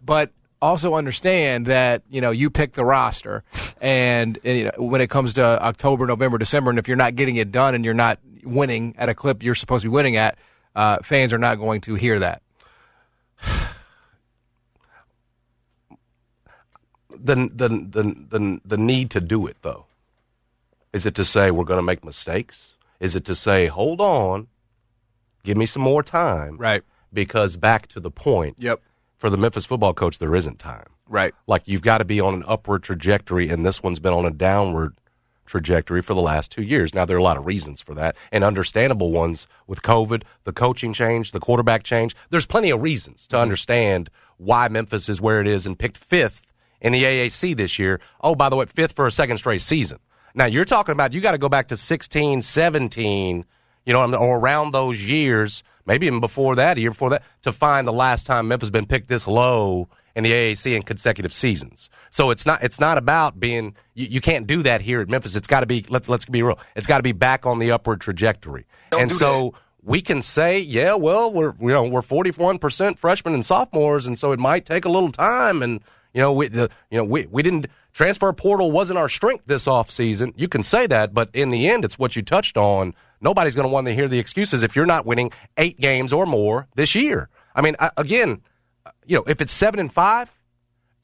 but 0.04 0.32
also 0.62 0.96
understand 0.96 1.66
that 1.66 2.04
you 2.10 2.22
know 2.22 2.32
you 2.32 2.50
pick 2.50 2.74
the 2.74 2.86
roster, 2.86 3.44
and, 3.82 4.38
and 4.44 4.58
you 4.58 4.66
know, 4.66 4.72
when 4.78 5.02
it 5.02 5.10
comes 5.10 5.34
to 5.36 5.44
October, 5.44 6.06
November, 6.06 6.38
December, 6.38 6.70
and 6.70 6.80
if 6.80 6.88
you're 6.88 6.98
not 6.98 7.16
getting 7.16 7.36
it 7.36 7.52
done 7.52 7.76
and 7.76 7.84
you're 7.84 7.94
not 7.94 8.20
winning 8.44 8.94
at 8.98 9.08
a 9.10 9.16
clip 9.16 9.42
you're 9.42 9.56
supposed 9.56 9.84
to 9.84 9.90
be 9.90 9.94
winning 9.94 10.18
at, 10.18 10.38
uh, 10.76 10.98
fans 11.04 11.34
are 11.34 11.38
not 11.38 11.60
going 11.60 11.82
to 11.82 11.96
hear 11.96 12.20
that. 12.20 12.42
The 17.18 17.36
the 17.36 17.68
the 17.70 18.16
the, 18.30 18.62
the 18.66 18.78
need 18.78 19.10
to 19.12 19.22
do 19.22 19.46
it 19.48 19.58
though 19.62 19.86
is 20.92 21.06
it 21.06 21.16
to 21.16 21.24
say 21.26 21.52
we're 21.52 21.64
going 21.64 21.80
to 21.80 21.84
make 21.84 22.04
mistakes 22.04 22.76
is 23.00 23.16
it 23.16 23.26
to 23.26 23.36
say 23.36 23.68
hold 23.68 24.00
on 24.02 24.48
give 25.44 25.58
me 25.58 25.66
some 25.66 25.82
more 25.82 26.04
time 26.04 26.58
Right. 26.58 26.84
because 27.12 27.58
back 27.58 27.88
to 27.88 28.00
the 28.00 28.12
point 28.12 28.58
Yep. 28.60 28.82
for 29.18 29.30
the 29.30 29.38
memphis 29.38 29.66
football 29.66 29.94
coach 29.94 30.20
there 30.20 30.36
isn't 30.36 30.60
time 30.60 30.88
Right. 31.08 31.34
like 31.48 31.64
you've 31.66 31.82
got 31.82 32.00
to 32.00 32.06
be 32.06 32.20
on 32.20 32.34
an 32.34 32.44
upward 32.48 32.84
trajectory 32.84 33.50
and 33.50 33.66
this 33.66 33.84
one's 33.84 34.00
been 34.00 34.14
on 34.14 34.26
a 34.26 34.32
downward 34.32 34.96
trajectory 35.46 36.02
for 36.02 36.14
the 36.14 36.22
last 36.22 36.52
two 36.52 36.62
years. 36.64 36.94
Now, 36.96 37.04
there 37.04 37.18
are 37.18 37.20
a 37.20 37.24
lot 37.24 37.36
of 37.36 37.46
reasons 37.46 37.82
for 37.82 37.94
that 37.96 38.16
and 38.32 38.46
understandable 38.46 39.12
ones 39.12 39.46
with 39.68 39.82
COVID, 39.82 40.24
the 40.46 40.54
coaching 40.54 40.94
change, 40.94 41.34
the 41.34 41.42
quarterback 41.42 41.84
change. 41.84 42.16
There's 42.30 42.46
plenty 42.46 42.70
of 42.72 42.82
reasons 42.82 43.28
to 43.28 43.38
understand 43.38 44.10
why 44.38 44.70
Memphis 44.70 45.10
is 45.10 45.20
where 45.20 45.42
it 45.42 45.48
is 45.48 45.66
and 45.68 45.78
picked 45.78 45.98
fifth 45.98 46.53
in 46.84 46.92
the 46.92 47.04
AAC 47.04 47.58
this 47.58 47.80
year. 47.80 48.00
Oh, 48.22 48.36
by 48.36 48.50
the 48.50 48.56
way, 48.56 48.66
fifth 48.66 48.92
for 48.92 49.08
a 49.08 49.12
second 49.12 49.38
straight 49.40 49.62
season. 49.62 49.98
Now, 50.36 50.46
you're 50.46 50.66
talking 50.66 50.94
about 50.94 51.14
you 51.14 51.22
got 51.22 51.32
to 51.32 51.38
go 51.38 51.50
back 51.50 51.70
to 51.70 51.78
16, 51.78 52.42
17, 52.42 53.46
you 53.86 53.94
know, 53.94 54.16
or 54.16 54.38
around 54.38 54.74
those 54.74 55.02
years, 55.02 55.64
maybe 55.86 56.08
even 56.08 56.20
before 56.20 56.56
that, 56.56 56.78
a 56.78 56.82
year 56.82 56.92
before 56.92 57.12
that, 57.12 57.24
to 57.44 57.52
find 57.52 57.88
the 57.88 57.94
last 57.94 58.26
time 58.26 58.48
Memphis 58.48 58.70
been 58.70 58.86
picked 58.86 59.08
this 59.10 59.28
low 59.28 59.88
in 60.16 60.24
the 60.24 60.32
AAC 60.32 60.76
in 60.76 60.84
consecutive 60.84 61.34
seasons. 61.34 61.90
So 62.12 62.30
it's 62.30 62.46
not 62.46 62.64
it's 62.64 62.80
not 62.80 62.98
about 62.98 63.40
being 63.40 63.76
you, 63.96 64.08
you 64.08 64.22
can't 64.22 64.46
do 64.46 64.64
that 64.64 64.82
here 64.82 65.02
at 65.02 65.10
Memphis. 65.10 65.36
It's 65.36 65.48
got 65.48 65.62
to 65.62 65.66
be 65.66 65.86
let's 65.90 66.08
let's 66.08 66.26
be 66.26 66.44
real. 66.44 66.60
It's 66.76 66.88
got 66.88 66.98
to 66.98 67.04
be 67.04 67.12
back 67.12 67.46
on 67.46 67.60
the 67.60 67.72
upward 67.72 68.02
trajectory. 68.02 68.66
Don't 68.92 69.02
and 69.02 69.12
so 69.12 69.56
we 69.82 70.02
can 70.02 70.22
say, 70.22 70.60
yeah, 70.60 70.94
well, 70.94 71.32
we're 71.32 71.54
you 71.60 71.70
know 71.70 71.88
we're 71.88 72.04
forty 72.04 72.32
one 72.32 72.60
percent 72.60 73.00
freshmen 73.00 73.34
and 73.34 73.46
sophomores, 73.46 74.06
and 74.06 74.18
so 74.18 74.32
it 74.32 74.40
might 74.40 74.66
take 74.66 74.86
a 74.86 74.90
little 74.90 75.12
time. 75.12 75.64
And 75.64 75.82
you 76.14 76.22
know 76.22 76.32
we 76.32 76.48
the, 76.48 76.70
you 76.90 76.98
know 76.98 77.04
we 77.04 77.26
we 77.26 77.42
didn't 77.42 77.68
transfer 77.94 78.32
portal 78.34 78.72
wasn't 78.72 78.98
our 78.98 79.10
strength 79.10 79.44
this 79.48 79.68
off 79.68 79.90
season. 79.92 80.34
You 80.36 80.48
can 80.48 80.64
say 80.64 80.88
that, 80.88 81.14
but 81.14 81.30
in 81.34 81.50
the 81.50 81.70
end, 81.70 81.86
it's 81.86 81.98
what 81.98 82.16
you 82.16 82.22
touched 82.22 82.58
on. 82.58 82.94
Nobody's 83.22 83.56
going 83.56 83.68
to 83.68 83.72
want 83.72 83.88
to 83.88 83.96
hear 83.96 84.08
the 84.08 84.20
excuses 84.20 84.64
if 84.64 84.76
you're 84.76 84.86
not 84.86 85.06
winning 85.06 85.32
eight 85.58 85.80
games 85.80 86.12
or 86.12 86.26
more 86.26 86.68
this 86.76 86.94
year. 86.94 87.30
I 87.56 87.62
mean, 87.62 87.76
I, 87.80 87.92
again, 87.96 88.42
you 89.06 89.18
know, 89.18 89.24
if 89.28 89.42
it's 89.42 89.54
seven 89.54 89.80
and 89.80 89.92
five, 89.92 90.30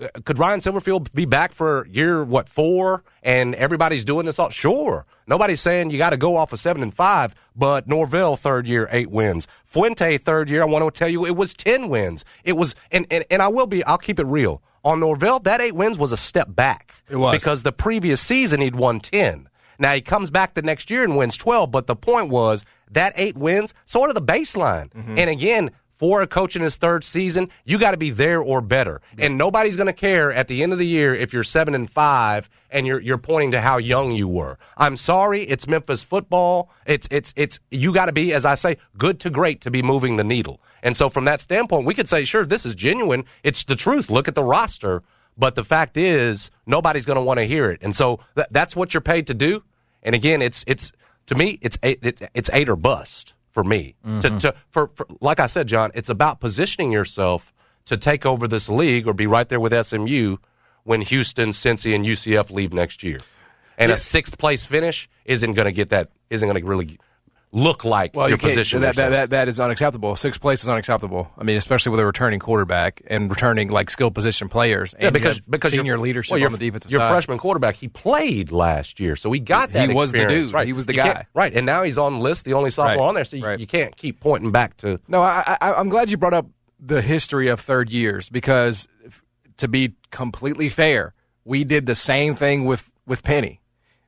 uh, 0.02 0.08
could 0.26 0.38
Ryan 0.38 0.60
Silverfield 0.60 1.14
be 1.14 1.26
back 1.26 1.54
for 1.54 1.88
year 1.88 2.24
what 2.24 2.50
four? 2.50 3.04
And 3.24 3.56
everybody's 3.56 4.06
doing 4.06 4.26
this 4.26 4.38
all. 4.38 4.50
Sure, 4.50 5.06
nobody's 5.28 5.62
saying 5.62 5.92
you 5.92 5.98
got 5.98 6.12
to 6.12 6.18
go 6.18 6.38
off 6.38 6.54
of 6.54 6.60
seven 6.60 6.84
and 6.84 6.94
five. 6.94 7.34
But 7.56 7.88
Norvell 7.88 8.36
third 8.36 8.68
year 8.68 8.88
eight 8.92 9.10
wins. 9.10 9.48
Fuente 9.66 10.18
third 10.18 10.50
year. 10.50 10.62
I 10.62 10.66
want 10.66 10.86
to 10.86 10.98
tell 10.98 11.10
you 11.10 11.26
it 11.26 11.36
was 11.36 11.54
ten 11.54 11.90
wins. 11.90 12.26
It 12.44 12.54
was 12.54 12.76
and 12.92 13.08
and, 13.10 13.26
and 13.32 13.42
I 13.42 13.48
will 13.48 13.68
be. 13.68 13.84
I'll 13.86 13.98
keep 13.98 14.20
it 14.20 14.26
real 14.26 14.62
on 14.84 15.00
Norvell. 15.00 15.40
That 15.40 15.62
eight 15.62 15.76
wins 15.76 15.98
was 15.98 16.12
a 16.12 16.18
step 16.18 16.48
back. 16.56 16.94
It 17.10 17.18
was. 17.18 17.36
because 17.36 17.64
the 17.64 17.72
previous 17.72 18.22
season 18.22 18.62
he'd 18.62 18.76
won 18.76 19.00
ten. 19.00 19.50
Now 19.78 19.94
he 19.94 20.02
comes 20.02 20.30
back 20.30 20.54
the 20.56 20.62
next 20.62 20.90
year 20.90 21.04
and 21.04 21.16
wins 21.16 21.38
twelve. 21.38 21.72
But 21.72 21.88
the 21.88 21.96
point 21.96 22.30
was 22.30 22.66
that 22.92 23.14
eight 23.16 23.38
wins 23.38 23.74
sort 23.86 24.10
of 24.10 24.16
the 24.16 24.22
baseline. 24.22 24.92
Mm-hmm. 24.92 25.18
And 25.18 25.30
again, 25.30 25.72
for 26.00 26.22
a 26.22 26.28
coach 26.28 26.56
in 26.56 26.62
his 26.62 26.78
third 26.78 27.04
season, 27.04 27.50
you 27.66 27.78
got 27.78 27.92
to 27.92 27.98
be 27.98 28.10
there 28.10 28.42
or 28.42 28.62
better. 28.62 29.02
And 29.18 29.38
nobody's 29.38 29.76
going 29.76 29.88
to 29.88 29.94
care 29.94 30.32
at 30.32 30.48
the 30.48 30.64
end 30.64 30.72
of 30.72 30.80
the 30.80 30.88
year 30.88 31.14
if 31.14 31.34
you're 31.34 31.44
seven 31.44 31.76
and 31.76 31.90
five 31.90 32.50
and 32.72 32.88
you're 32.88 33.02
you're 33.02 33.18
pointing 33.18 33.52
to 33.52 33.62
how 33.62 33.78
young 33.78 34.12
you 34.14 34.28
were. 34.28 34.58
I'm 34.78 34.96
sorry, 34.96 35.44
it's 35.44 35.68
Memphis 35.68 36.02
football. 36.02 36.70
It's 36.86 37.08
it's 37.12 37.34
it's 37.36 37.60
you 37.70 37.94
got 37.94 38.06
to 38.06 38.14
be, 38.14 38.34
as 38.34 38.46
I 38.46 38.56
say, 38.56 38.78
good 38.98 39.20
to 39.22 39.30
great 39.30 39.62
to 39.62 39.72
be 39.72 39.82
moving 39.82 40.16
the 40.16 40.24
needle. 40.24 40.62
And 40.82 40.96
so 40.96 41.10
from 41.10 41.26
that 41.26 41.42
standpoint, 41.42 41.86
we 41.86 41.94
could 41.94 42.08
say, 42.08 42.26
sure, 42.26 42.46
this 42.46 42.66
is 42.66 42.76
genuine. 42.76 43.26
It's 43.44 43.64
the 43.64 43.76
truth. 43.76 44.10
Look 44.10 44.28
at 44.28 44.36
the 44.36 44.44
roster. 44.44 45.04
But 45.38 45.56
the 45.56 45.64
fact 45.64 45.96
is, 45.96 46.52
nobody's 46.66 47.06
going 47.06 47.16
to 47.16 47.22
want 47.22 47.40
to 47.40 47.46
hear 47.46 47.72
it. 47.72 47.80
And 47.82 47.96
so 47.96 48.20
th- 48.36 48.48
that's 48.52 48.76
what 48.76 48.94
you're 48.94 49.02
paid 49.02 49.28
to 49.28 49.34
do. 49.34 49.64
And 50.04 50.14
again, 50.16 50.42
it's 50.42 50.64
it's 50.68 50.92
to 51.28 51.36
me, 51.36 51.60
it's 51.62 51.78
eight, 51.84 52.00
it's 52.34 52.50
eight 52.52 52.70
or 52.70 52.76
bust 52.76 53.34
for 53.52 53.64
me. 53.64 53.96
To, 54.04 54.10
mm-hmm. 54.10 54.38
to 54.40 54.56
for, 54.70 54.92
for 54.96 55.08
like 55.22 55.40
I 55.40 55.48
said, 55.48 55.68
John, 55.68 55.92
it's 55.94 56.10
about 56.10 56.40
positioning 56.40 56.92
yourself 56.92 57.54
to 57.86 57.98
take 57.98 58.26
over 58.26 58.48
this 58.48 58.70
league 58.70 59.08
or 59.08 59.14
be 59.14 59.28
right 59.28 59.48
there 59.48 59.60
with 59.60 59.74
SMU 59.86 60.38
when 60.84 61.02
Houston, 61.02 61.50
Cincy, 61.50 61.96
and 61.96 62.06
UCF 62.06 62.52
leave 62.52 62.74
next 62.74 63.04
year. 63.04 63.20
And 63.78 63.92
a 63.92 63.98
sixth 63.98 64.38
place 64.38 64.66
finish 64.66 65.10
isn't 65.24 65.54
going 65.54 65.66
to 65.66 65.72
get 65.72 65.90
that. 65.90 66.10
Isn't 66.30 66.50
going 66.50 66.62
to 66.62 66.68
really 66.68 67.00
look 67.52 67.84
like 67.84 68.16
Well, 68.16 68.30
your 68.30 68.38
you 68.38 68.42
position. 68.42 68.82
that, 68.82 68.96
that, 68.98 69.10
that, 69.10 69.30
that 69.32 69.48
is 69.48 69.60
unacceptable. 69.60 70.16
Sixth 70.16 70.40
place 70.40 70.62
is 70.64 70.70
unacceptable. 70.70 71.32
I 71.38 71.44
mean, 71.44 71.58
especially 71.58 71.90
with 71.90 72.00
a 72.00 72.06
returning 72.06 72.40
quarterback 72.40 73.02
and 73.08 73.28
returning 73.30 73.70
like 73.70 73.90
skill 73.90 74.12
position 74.12 74.50
players. 74.50 74.94
And 74.94 75.04
Yeah, 75.04 75.10
because 75.10 75.40
because 75.40 75.72
senior 75.72 75.94
your- 75.94 75.98
leadership 76.00 76.32
well, 76.32 76.40
your, 76.40 76.50
on 76.50 76.54
the 76.54 76.60
defensive 76.60 76.92
your 76.92 77.00
side. 77.02 77.10
freshman 77.10 77.38
quarterback, 77.40 77.76
he 77.76 77.88
played 77.88 78.52
last 78.52 79.00
year, 79.00 79.16
so 79.16 79.32
he 79.32 79.40
got 79.40 79.70
that. 79.72 79.90
He 79.90 79.96
was 79.96 80.12
the 80.12 80.26
dude. 80.26 80.54
Right. 80.54 80.68
He 80.68 80.74
was 80.74 80.86
the 80.86 80.94
You 80.94 81.00
guy. 81.04 81.26
right? 81.34 81.52
And 81.52 81.66
now 81.66 81.82
he's 81.84 81.98
on 81.98 82.20
list, 82.20 82.46
the 82.46 82.54
only 82.54 82.70
sophomore 82.70 82.98
Right. 82.98 83.08
on 83.10 83.16
there. 83.16 83.26
So 83.26 83.38
you, 83.38 83.46
Right. 83.46 83.60
you 83.60 83.66
can't 83.68 83.96
keep 83.98 84.20
pointing 84.20 84.52
back 84.52 84.78
to. 84.78 85.00
No, 85.08 85.22
I, 85.22 85.58
I, 85.60 85.74
I'm 85.74 85.90
glad 85.90 86.12
you 86.12 86.18
brought 86.18 86.34
up 86.36 86.46
the 86.80 87.02
history 87.02 87.48
of 87.48 87.60
third 87.60 87.92
years 87.92 88.30
because, 88.30 88.88
to 89.58 89.68
be 89.68 89.96
completely 90.12 90.70
fair, 90.70 91.14
we 91.46 91.64
did 91.64 91.88
the 91.88 91.96
same 91.96 92.36
thing 92.36 92.66
with 92.66 92.90
with 93.08 93.24
Penny. 93.24 93.60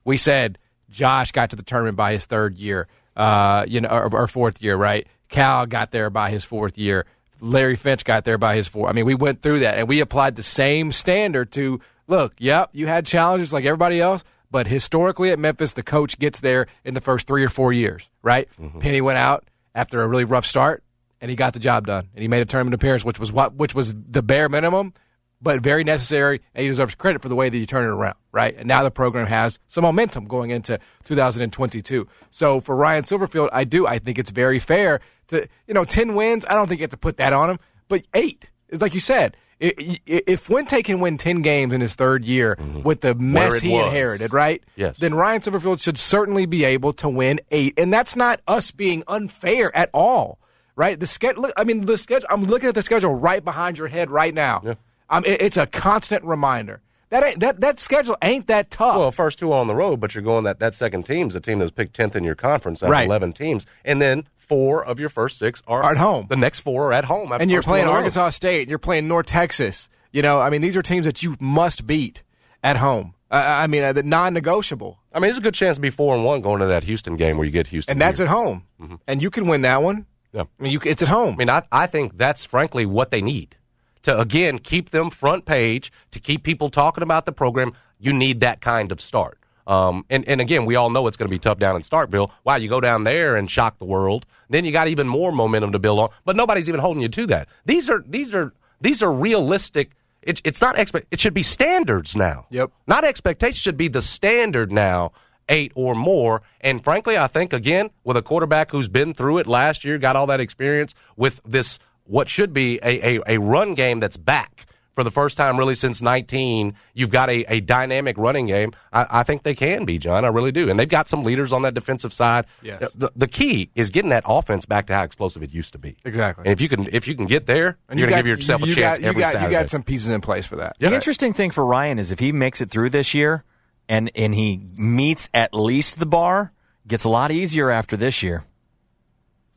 We 0.05 0.15
said 0.17 0.59
Josh 0.91 1.31
got 1.31 1.49
to 1.49 1.55
the 1.55 1.63
tournament 1.63 1.97
by 1.97 2.11
his 2.13 2.25
third 2.27 2.55
year, 2.55 2.87
uh, 3.15 3.65
you 3.67 3.81
know, 3.81 3.89
our, 3.89 4.13
or 4.13 4.27
fourth 4.27 4.61
year, 4.61 4.75
right? 4.75 5.07
Cal 5.29 5.65
got 5.65 5.91
there 5.91 6.09
by 6.09 6.29
his 6.29 6.43
fourth 6.43 6.77
year. 6.77 7.05
Larry 7.39 7.75
Finch 7.75 8.03
got 8.03 8.23
there 8.23 8.37
by 8.37 8.55
his 8.55 8.67
fourth. 8.67 8.89
I 8.89 8.93
mean, 8.93 9.05
we 9.05 9.15
went 9.15 9.41
through 9.41 9.59
that 9.59 9.77
and 9.77 9.87
we 9.87 9.99
applied 9.99 10.35
the 10.35 10.43
same 10.43 10.91
standard 10.91 11.51
to 11.53 11.79
look. 12.07 12.33
Yep, 12.37 12.69
you 12.73 12.87
had 12.87 13.05
challenges 13.05 13.51
like 13.51 13.65
everybody 13.65 13.99
else, 13.99 14.23
but 14.51 14.67
historically 14.67 15.31
at 15.31 15.39
Memphis, 15.39 15.73
the 15.73 15.81
coach 15.83 16.19
gets 16.19 16.41
there 16.41 16.67
in 16.83 16.93
the 16.93 17.01
first 17.01 17.25
three 17.25 17.43
or 17.43 17.49
four 17.49 17.73
years, 17.73 18.09
right? 18.21 18.47
Penny 18.79 19.01
went 19.01 19.17
out 19.17 19.45
after 19.73 20.01
a 20.03 20.07
really 20.07 20.25
rough 20.25 20.45
start 20.45 20.83
and 21.19 21.29
he 21.29 21.35
got 21.35 21.53
the 21.53 21.59
job 21.59 21.87
done 21.87 22.07
and 22.13 22.21
he 22.21 22.27
made 22.27 22.41
a 22.41 22.45
tournament 22.45 22.75
appearance, 22.75 23.03
which 23.03 23.17
was 23.19 23.31
what 23.31 23.55
which 23.55 23.73
was 23.73 23.95
the 23.95 24.21
bare 24.21 24.49
minimum, 24.49 24.93
but 25.41 25.61
very 25.61 25.83
necessary. 25.83 26.41
And 26.53 26.63
he 26.63 26.67
deserves 26.67 26.95
credit 26.95 27.21
for 27.21 27.29
the 27.29 27.35
way 27.35 27.49
that 27.49 27.57
you 27.57 27.65
turn 27.65 27.85
it 27.85 27.89
around, 27.89 28.15
right? 28.31 28.55
And 28.55 28.67
now 28.67 28.83
the 28.83 28.91
program 28.91 29.27
has 29.27 29.59
some 29.67 29.83
momentum 29.83 30.25
going 30.25 30.51
into 30.51 30.79
2022. 31.05 32.07
So 32.29 32.59
for 32.59 32.75
Ryan 32.75 33.03
Silverfield, 33.03 33.49
I 33.51 33.63
do 33.63 33.87
I 33.87 33.99
think 33.99 34.19
it's 34.19 34.31
very 34.31 34.59
fair 34.59 34.99
to 35.27 35.47
you 35.67 35.73
know 35.73 35.83
ten 35.83 36.15
wins. 36.15 36.45
I 36.47 36.53
don't 36.53 36.67
think 36.67 36.79
you 36.79 36.83
have 36.83 36.91
to 36.91 36.97
put 36.97 37.17
that 37.17 37.33
on 37.33 37.49
him, 37.49 37.59
but 37.87 38.03
eight 38.13 38.51
is 38.69 38.81
like 38.81 38.93
you 38.93 38.99
said. 38.99 39.35
If 39.63 40.41
Fuente 40.41 40.81
can 40.81 41.01
win 41.01 41.19
ten 41.19 41.43
games 41.43 41.71
in 41.71 41.81
his 41.81 41.95
third 41.95 42.25
year 42.25 42.55
mm-hmm. 42.55 42.81
with 42.81 43.01
the 43.01 43.13
mess 43.13 43.59
he 43.59 43.69
was. 43.69 43.85
inherited, 43.85 44.33
right? 44.33 44.63
Yes. 44.75 44.97
Then 44.97 45.13
Ryan 45.13 45.39
Silverfield 45.39 45.79
should 45.79 45.99
certainly 45.99 46.47
be 46.47 46.63
able 46.65 46.93
to 46.93 47.07
win 47.07 47.39
eight, 47.51 47.77
and 47.77 47.93
that's 47.93 48.15
not 48.15 48.41
us 48.47 48.71
being 48.71 49.03
unfair 49.07 49.75
at 49.77 49.91
all, 49.93 50.39
right? 50.75 50.99
The 50.99 51.05
schedule. 51.05 51.51
I 51.55 51.63
mean, 51.63 51.81
the 51.81 51.99
schedule. 51.99 52.27
I'm 52.31 52.45
looking 52.45 52.69
at 52.69 52.73
the 52.73 52.81
schedule 52.81 53.13
right 53.13 53.45
behind 53.45 53.77
your 53.77 53.87
head 53.87 54.09
right 54.09 54.33
now. 54.33 54.63
Yeah. 54.65 54.73
Um, 55.11 55.23
it- 55.25 55.41
it's 55.41 55.57
a 55.57 55.67
constant 55.67 56.23
reminder 56.23 56.81
that 57.09 57.23
ain't, 57.23 57.39
that 57.41 57.59
that 57.61 57.79
schedule 57.79 58.15
ain't 58.21 58.47
that 58.47 58.71
tough. 58.71 58.97
Well, 58.97 59.11
first 59.11 59.37
two 59.39 59.51
on 59.53 59.67
the 59.67 59.75
road, 59.75 59.99
but 59.99 60.15
you're 60.15 60.23
going 60.23 60.45
that 60.45 60.59
that 60.59 60.73
second 60.73 61.05
team's 61.05 61.35
a 61.35 61.39
team 61.41 61.59
that's 61.59 61.69
picked 61.71 61.93
tenth 61.95 62.15
in 62.15 62.23
your 62.23 62.35
conference 62.35 62.81
out 62.81 62.89
Right. 62.89 63.01
of 63.01 63.07
eleven 63.07 63.33
teams, 63.33 63.65
and 63.85 64.01
then 64.01 64.27
four 64.37 64.83
of 64.83 64.99
your 64.99 65.09
first 65.09 65.37
six 65.37 65.61
are 65.67 65.83
Are 65.83 65.91
at 65.91 65.97
home. 65.97 66.27
The 66.29 66.37
next 66.37 66.61
four 66.61 66.87
are 66.87 66.93
at 66.93 67.05
home, 67.05 67.31
and 67.33 67.51
you're 67.51 67.61
playing. 67.61 67.87
Arkansas 67.87 68.29
State, 68.31 68.69
you're 68.69 68.79
playing 68.79 69.07
North 69.07 69.25
Texas. 69.27 69.89
You 70.13 70.21
know, 70.21 70.39
I 70.39 70.49
mean, 70.49 70.61
these 70.61 70.75
are 70.77 70.81
teams 70.81 71.05
that 71.05 71.21
you 71.21 71.35
must 71.39 71.85
beat 71.85 72.23
at 72.63 72.77
home. 72.77 73.13
Uh, 73.29 73.35
I 73.35 73.67
mean, 73.67 73.81
uh, 73.83 73.93
non-negotiable, 74.03 74.99
I 75.13 75.19
mean, 75.19 75.23
there's 75.23 75.37
a 75.37 75.41
good 75.41 75.53
chance 75.53 75.77
to 75.77 75.81
be 75.81 75.89
four 75.89 76.15
and 76.15 76.25
one 76.25 76.41
going 76.41 76.59
to 76.59 76.65
that 76.67 76.83
Houston 76.83 77.15
game 77.15 77.37
where 77.37 77.45
you 77.45 77.51
get 77.51 77.67
Houston, 77.67 77.93
and 77.93 78.01
that's 78.01 78.17
here. 78.17 78.27
at 78.27 78.31
home, 78.31 78.63
and 79.07 79.21
you 79.21 79.29
can 79.29 79.47
win 79.47 79.61
that 79.61 79.81
one. 79.81 80.05
Yeah. 80.33 80.43
I 80.59 80.63
mean, 80.63 80.71
you, 80.73 80.79
it's 80.85 81.01
at 81.01 81.07
home. 81.09 81.33
I 81.33 81.37
mean, 81.37 81.49
I, 81.49 81.63
I 81.71 81.87
think 81.87 82.17
that's 82.17 82.43
frankly 82.45 82.85
what 82.85 83.11
they 83.11 83.21
need 83.21 83.55
to 84.03 84.19
again 84.19 84.59
keep 84.59 84.89
them 84.89 85.09
front 85.09 85.45
page 85.45 85.91
to 86.11 86.19
keep 86.19 86.43
people 86.43 86.69
talking 86.69 87.03
about 87.03 87.25
the 87.25 87.31
program. 87.31 87.73
You 87.99 88.13
need 88.13 88.39
that 88.39 88.61
kind 88.61 88.91
of 88.91 88.99
start. 88.99 89.37
Um, 89.67 90.05
and, 90.09 90.27
and 90.27 90.41
again, 90.41 90.65
we 90.65 90.75
all 90.75 90.89
know 90.89 91.07
it's 91.07 91.17
going 91.17 91.29
to 91.29 91.33
be 91.33 91.39
tough 91.39 91.59
down 91.59 91.75
in 91.75 91.81
Starkville. 91.81 92.31
Wow, 92.43 92.55
you 92.55 92.67
go 92.67 92.81
down 92.81 93.03
there 93.03 93.35
and 93.35 93.49
shock 93.49 93.77
the 93.79 93.85
world, 93.85 94.25
then 94.49 94.65
you 94.65 94.71
got 94.71 94.87
even 94.87 95.07
more 95.07 95.31
momentum 95.31 95.71
to 95.71 95.79
build 95.79 95.99
on. 95.99 96.09
But 96.25 96.35
nobody's 96.35 96.67
even 96.67 96.81
holding 96.81 97.01
you 97.01 97.09
to 97.09 97.27
that. 97.27 97.47
These 97.65 97.89
are 97.89 98.03
these 98.07 98.33
are 98.33 98.53
these 98.79 99.01
are 99.03 99.11
realistic. 99.11 99.91
It, 100.21 100.41
it's 100.43 100.61
not 100.61 100.77
expect. 100.77 101.07
It 101.11 101.19
should 101.19 101.33
be 101.33 101.43
standards 101.43 102.15
now. 102.15 102.47
Yep. 102.49 102.71
Not 102.87 103.03
expectations 103.03 103.57
should 103.57 103.77
be 103.77 103.87
the 103.87 104.01
standard 104.01 104.71
now, 104.71 105.13
eight 105.47 105.71
or 105.75 105.95
more. 105.95 106.41
And 106.59 106.83
frankly, 106.83 107.17
I 107.17 107.27
think 107.27 107.53
again 107.53 107.91
with 108.03 108.17
a 108.17 108.21
quarterback 108.21 108.71
who's 108.71 108.89
been 108.89 109.13
through 109.13 109.37
it 109.37 109.47
last 109.47 109.85
year, 109.85 109.97
got 109.97 110.15
all 110.15 110.27
that 110.27 110.39
experience 110.39 110.93
with 111.15 111.39
this 111.45 111.79
what 112.05 112.29
should 112.29 112.53
be 112.53 112.79
a, 112.83 113.17
a, 113.17 113.21
a 113.27 113.37
run 113.39 113.73
game 113.73 113.99
that's 113.99 114.17
back 114.17 114.65
for 114.93 115.03
the 115.03 115.11
first 115.11 115.37
time 115.37 115.57
really 115.57 115.75
since 115.75 116.01
19. 116.01 116.75
You've 116.93 117.11
got 117.11 117.29
a, 117.29 117.43
a 117.51 117.59
dynamic 117.61 118.17
running 118.17 118.45
game. 118.45 118.73
I, 118.91 119.07
I 119.09 119.23
think 119.23 119.43
they 119.43 119.55
can 119.55 119.85
be, 119.85 119.97
John. 119.97 120.25
I 120.25 120.27
really 120.27 120.51
do. 120.51 120.69
And 120.69 120.79
they've 120.79 120.89
got 120.89 121.07
some 121.07 121.23
leaders 121.23 121.53
on 121.53 121.61
that 121.61 121.73
defensive 121.73 122.13
side. 122.13 122.45
Yes. 122.61 122.91
The, 122.93 123.11
the 123.15 123.27
key 123.27 123.71
is 123.75 123.89
getting 123.89 124.09
that 124.09 124.23
offense 124.27 124.65
back 124.65 124.87
to 124.87 124.93
how 124.93 125.03
explosive 125.03 125.43
it 125.43 125.51
used 125.51 125.73
to 125.73 125.79
be. 125.79 125.97
Exactly. 126.03 126.43
And 126.45 126.51
if 126.51 126.61
you 126.61 126.69
can 126.69 126.87
if 126.91 127.07
you 127.07 127.15
can 127.15 127.25
get 127.25 127.45
there, 127.45 127.77
And 127.89 127.99
you're 127.99 128.09
you 128.09 128.13
going 128.13 128.23
to 128.23 128.29
give 128.29 128.37
yourself 128.39 128.61
you 128.61 128.73
a 128.73 128.75
chance 128.75 128.97
got, 128.97 129.03
you 129.03 129.09
every 129.09 129.21
got, 129.21 129.31
Saturday. 129.31 129.53
You 129.53 129.59
got 129.59 129.69
some 129.69 129.83
pieces 129.83 130.11
in 130.11 130.21
place 130.21 130.45
for 130.45 130.57
that. 130.57 130.75
The 130.79 130.93
interesting 130.93 131.33
thing 131.33 131.51
for 131.51 131.65
Ryan 131.65 131.99
is 131.99 132.11
if 132.11 132.19
he 132.19 132.31
makes 132.31 132.61
it 132.61 132.69
through 132.69 132.89
this 132.89 133.13
year 133.13 133.43
and 133.87 134.11
and 134.15 134.35
he 134.35 134.61
meets 134.75 135.29
at 135.33 135.53
least 135.53 135.99
the 135.99 136.05
bar, 136.05 136.51
gets 136.87 137.05
a 137.05 137.09
lot 137.09 137.31
easier 137.31 137.69
after 137.69 137.95
this 137.95 138.21
year. 138.21 138.43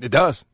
It 0.00 0.10
does. 0.10 0.44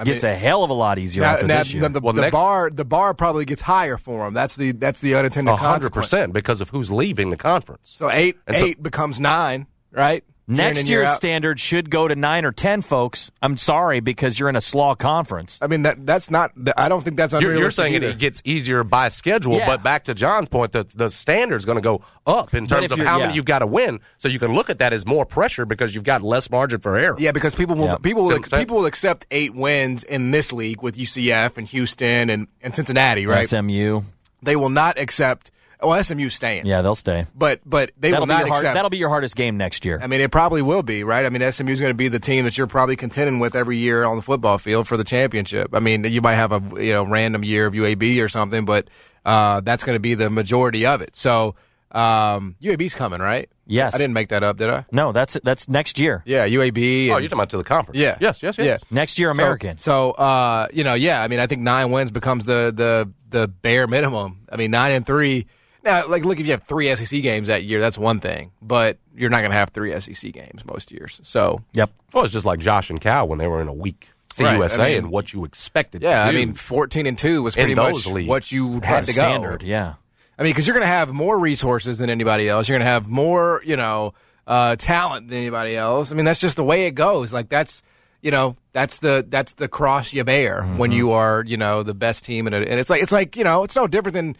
I 0.00 0.04
Gets 0.04 0.24
mean, 0.24 0.32
a 0.32 0.36
hell 0.36 0.64
of 0.64 0.70
a 0.70 0.74
lot 0.74 0.98
easier 0.98 1.22
now, 1.22 1.34
after 1.34 1.46
now 1.46 1.58
this 1.58 1.72
year. 1.74 1.82
the, 1.82 1.88
the, 1.90 2.00
Well, 2.00 2.12
the 2.14 2.22
next- 2.22 2.32
bar 2.32 2.70
the 2.70 2.84
bar 2.84 3.12
probably 3.14 3.44
gets 3.44 3.62
higher 3.62 3.96
for 3.98 4.26
him. 4.26 4.34
That's 4.34 4.56
the 4.56 4.72
that's 4.72 5.00
the 5.00 5.14
unintended 5.16 5.52
A 5.52 5.56
hundred 5.56 5.92
consequence. 5.92 6.06
percent 6.06 6.32
because 6.32 6.60
of 6.60 6.70
who's 6.70 6.90
leaving 6.90 7.30
the 7.30 7.36
conference. 7.36 7.94
So 7.96 8.10
eight 8.10 8.36
And 8.46 8.56
so- 8.58 8.64
eight 8.66 8.82
becomes 8.82 9.20
nine. 9.20 9.66
right? 9.92 10.24
Year 10.50 10.60
in 10.60 10.66
Next 10.66 10.80
and 10.80 10.88
year 10.88 10.98
year's 11.00 11.10
out. 11.12 11.16
standard 11.16 11.60
should 11.60 11.90
go 11.90 12.08
to 12.08 12.16
nine 12.16 12.44
or 12.44 12.50
ten, 12.52 12.82
folks. 12.82 13.30
I'm 13.40 13.56
sorry 13.56 14.00
because 14.00 14.38
you're 14.38 14.48
in 14.48 14.56
a 14.56 14.60
slaw 14.60 14.94
conference. 14.96 15.58
I 15.62 15.68
mean, 15.68 15.82
that 15.82 16.04
that's 16.04 16.30
not. 16.30 16.50
I 16.76 16.88
don't 16.88 17.02
think 17.04 17.16
that's 17.16 17.32
You're, 17.32 17.40
unrealistic. 17.52 17.62
you're 17.62 17.70
saying 17.70 17.94
it, 17.94 18.02
either. 18.02 18.08
it 18.08 18.18
gets 18.18 18.42
easier 18.44 18.82
by 18.82 19.10
schedule, 19.10 19.58
Yeah. 19.58 19.66
but 19.66 19.82
back 19.82 20.04
to 20.04 20.14
John's 20.14 20.48
point, 20.48 20.72
the, 20.72 20.84
the 20.94 21.08
standard's 21.08 21.64
going 21.64 21.76
to 21.78 21.82
go 21.82 22.02
up 22.26 22.52
in 22.52 22.66
terms 22.66 22.90
of 22.90 22.98
how 22.98 23.18
yeah. 23.18 23.26
many 23.26 23.36
you've 23.36 23.44
got 23.44 23.60
to 23.60 23.66
win. 23.66 24.00
So 24.18 24.28
you 24.28 24.38
can 24.40 24.52
look 24.54 24.70
at 24.70 24.80
that 24.80 24.92
as 24.92 25.06
more 25.06 25.24
pressure 25.24 25.64
because 25.66 25.94
you've 25.94 26.04
got 26.04 26.22
less 26.22 26.50
margin 26.50 26.80
for 26.80 26.96
error. 26.96 27.14
Yeah, 27.18 27.30
because 27.32 27.54
people 27.54 27.76
will 27.76 27.86
Yeah. 27.86 27.96
people 27.96 28.22
will 28.22 28.30
what 28.30 28.36
I'm 28.38 28.44
saying? 28.44 28.62
people 28.62 28.78
will 28.78 28.86
accept 28.86 29.26
eight 29.30 29.54
wins 29.54 30.02
in 30.02 30.32
this 30.32 30.52
league 30.52 30.82
with 30.82 30.96
UCF 30.96 31.58
and 31.58 31.66
Houston 31.68 32.28
and, 32.28 32.48
and 32.60 32.74
Cincinnati, 32.74 33.26
right? 33.26 33.46
SMU. 33.48 34.00
They 34.42 34.56
will 34.56 34.70
not 34.70 34.98
accept. 34.98 35.50
Well, 35.82 36.02
SMU 36.02 36.28
staying. 36.28 36.66
Yeah, 36.66 36.82
they'll 36.82 36.94
stay. 36.94 37.26
but 37.34 37.60
but 37.64 37.90
they 37.98 38.10
that'll 38.10 38.22
will 38.22 38.34
not 38.34 38.40
your 38.40 38.48
hard, 38.48 38.58
accept. 38.58 38.74
that'll 38.74 38.90
be 38.90 38.98
your 38.98 39.08
hardest 39.08 39.36
game 39.36 39.56
next 39.56 39.84
year. 39.84 39.98
I 40.02 40.06
mean, 40.06 40.20
it 40.20 40.30
probably 40.30 40.62
will 40.62 40.82
be, 40.82 41.04
right? 41.04 41.24
I 41.24 41.28
mean, 41.28 41.50
SMU 41.50 41.72
is 41.72 41.80
going 41.80 41.90
to 41.90 41.94
be 41.94 42.08
the 42.08 42.20
team 42.20 42.44
that 42.44 42.56
you're 42.58 42.66
probably 42.66 42.96
contending 42.96 43.38
with 43.38 43.54
every 43.56 43.78
year 43.78 44.04
on 44.04 44.16
the 44.16 44.22
football 44.22 44.58
field 44.58 44.86
for 44.88 44.96
the 44.96 45.04
championship. 45.04 45.74
I 45.74 45.80
mean, 45.80 46.04
you 46.04 46.20
might 46.20 46.34
have 46.34 46.52
a 46.52 46.82
you 46.82 46.92
know 46.92 47.04
random 47.04 47.44
year 47.44 47.66
of 47.66 47.74
UAB 47.74 48.22
or 48.22 48.28
something, 48.28 48.64
but 48.64 48.88
uh, 49.24 49.60
that's 49.60 49.84
going 49.84 49.96
to 49.96 50.00
be 50.00 50.14
the 50.14 50.30
majority 50.30 50.86
of 50.86 51.00
it. 51.00 51.16
So 51.16 51.54
um, 51.92 52.56
UAB's 52.62 52.94
coming, 52.94 53.20
right? 53.20 53.48
Yes. 53.66 53.94
I 53.94 53.98
didn't 53.98 54.14
make 54.14 54.28
that 54.30 54.42
up, 54.42 54.56
did 54.56 54.68
I? 54.70 54.84
no, 54.90 55.12
that's 55.12 55.36
that's 55.44 55.68
next 55.68 55.98
year. 55.98 56.22
Yeah, 56.26 56.46
UAB. 56.46 56.78
Oh, 56.78 57.18
you're 57.18 57.22
talking 57.22 57.32
about 57.32 57.50
to 57.50 57.56
the 57.56 57.64
conference. 57.64 57.98
Yeah. 57.98 58.16
Yes, 58.20 58.42
yes, 58.42 58.58
yes. 58.58 58.66
Yeah. 58.66 58.78
Next 58.90 59.18
year, 59.18 59.30
American. 59.30 59.78
So, 59.78 60.12
so 60.16 60.22
uh, 60.22 60.66
you 60.72 60.84
know, 60.84 60.94
yeah, 60.94 61.22
I 61.22 61.28
mean, 61.28 61.38
I 61.40 61.46
think 61.46 61.62
nine 61.62 61.90
wins 61.90 62.10
becomes 62.10 62.44
the 62.44 62.72
the 62.74 63.10
the 63.28 63.48
bare 63.48 63.86
minimum. 63.86 64.40
I 64.50 64.56
mean, 64.56 64.70
nine 64.70 64.92
and 64.92 65.06
three. 65.06 65.46
Now, 65.82 66.06
like, 66.08 66.24
look, 66.24 66.38
if 66.38 66.46
you 66.46 66.52
have 66.52 66.62
three 66.64 66.94
SEC 66.94 67.22
games 67.22 67.48
that 67.48 67.64
year, 67.64 67.80
that's 67.80 67.96
one 67.96 68.20
thing, 68.20 68.50
but 68.60 68.98
you're 69.16 69.30
not 69.30 69.38
going 69.38 69.50
to 69.50 69.56
have 69.56 69.70
three 69.70 69.98
SEC 69.98 70.32
games 70.32 70.64
most 70.64 70.92
years. 70.92 71.20
So, 71.24 71.62
Yep. 71.72 71.90
Well, 72.12 72.24
it's 72.24 72.32
just 72.32 72.44
like 72.46 72.58
Josh 72.60 72.90
and 72.90 73.00
Cal 73.00 73.26
when 73.28 73.38
they 73.38 73.46
were 73.46 73.60
in 73.62 73.68
a 73.68 73.72
weak 73.72 74.08
Right, 74.38 74.58
CUSA 74.58 74.78
I 74.78 74.88
mean- 74.88 74.96
and 74.98 75.10
what 75.10 75.32
you 75.32 75.44
expected. 75.44 76.02
yeah, 76.02 76.24
I 76.24 76.32
mean, 76.32 76.54
fourteen 76.54 77.06
and 77.06 77.18
two 77.18 77.42
was 77.42 77.54
pretty 77.54 77.74
much 77.74 78.06
what 78.06 78.50
you 78.52 78.80
had 78.80 79.04
to 79.06 79.12
standard. 79.12 79.60
go. 79.60 79.66
Yeah. 79.66 79.94
I 80.38 80.42
mean, 80.42 80.52
because 80.52 80.66
you're 80.66 80.74
going 80.74 80.84
to 80.84 80.86
have 80.86 81.12
more 81.12 81.38
resources 81.38 81.98
than 81.98 82.08
anybody 82.08 82.48
else. 82.48 82.68
You're 82.68 82.78
going 82.78 82.86
to 82.86 82.90
have 82.92 83.08
more, 83.08 83.60
you 83.66 83.76
know, 83.76 84.14
uh, 84.46 84.76
talent 84.76 85.28
than 85.28 85.36
anybody 85.38 85.76
else. 85.76 86.10
I 86.10 86.14
mean, 86.14 86.24
that's 86.24 86.40
just 86.40 86.56
the 86.56 86.64
way 86.64 86.86
it 86.86 86.92
goes. 86.92 87.32
Like 87.32 87.48
that's, 87.50 87.82
you 88.22 88.30
know, 88.30 88.56
that's 88.72 88.98
the 88.98 89.26
that's 89.28 89.52
the 89.54 89.68
cross 89.68 90.12
you 90.12 90.24
bear 90.24 90.62
when 90.62 90.92
you 90.92 91.10
are, 91.12 91.44
you 91.46 91.56
know, 91.56 91.82
the 91.82 91.92
best 91.94 92.24
team. 92.24 92.46
In 92.46 92.54
a, 92.54 92.58
and 92.58 92.80
it's 92.80 92.88
like 92.88 93.02
it's 93.02 93.12
like 93.12 93.36
you 93.36 93.44
know, 93.44 93.64
it's 93.64 93.76
no 93.76 93.86
different 93.86 94.14
than 94.14 94.36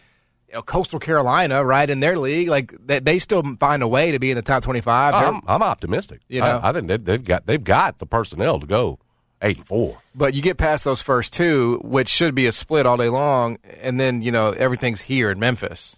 you 0.51 0.57
know, 0.57 0.61
Coastal 0.61 0.99
Carolina, 0.99 1.63
right? 1.63 1.89
In 1.89 2.01
their 2.01 2.17
league, 2.17 2.49
like 2.49 2.75
they, 2.85 2.99
they 2.99 3.19
still 3.19 3.55
find 3.57 3.81
a 3.81 3.87
way 3.87 4.11
to 4.11 4.19
be 4.19 4.31
in 4.31 4.35
the 4.35 4.41
top 4.41 4.63
twenty-five. 4.63 5.13
I'm, 5.13 5.41
I'm 5.47 5.63
optimistic. 5.63 6.21
You 6.27 6.41
know? 6.41 6.59
I, 6.61 6.69
I 6.69 6.73
think 6.73 6.87
they've, 6.87 7.03
they've 7.03 7.23
got 7.23 7.45
they've 7.45 7.63
got 7.63 7.99
the 7.99 8.05
personnel 8.05 8.59
to 8.59 8.67
go 8.67 8.99
eight 9.41 9.57
and 9.57 9.65
four. 9.65 9.97
But 10.13 10.33
you 10.33 10.41
get 10.41 10.57
past 10.57 10.83
those 10.83 11.01
first 11.01 11.33
two, 11.33 11.79
which 11.83 12.09
should 12.09 12.35
be 12.35 12.47
a 12.47 12.51
split 12.51 12.85
all 12.85 12.97
day 12.97 13.07
long, 13.07 13.59
and 13.81 13.99
then 13.99 14.21
you 14.21 14.31
know 14.31 14.49
everything's 14.49 15.01
here 15.01 15.31
in 15.31 15.39
Memphis. 15.39 15.97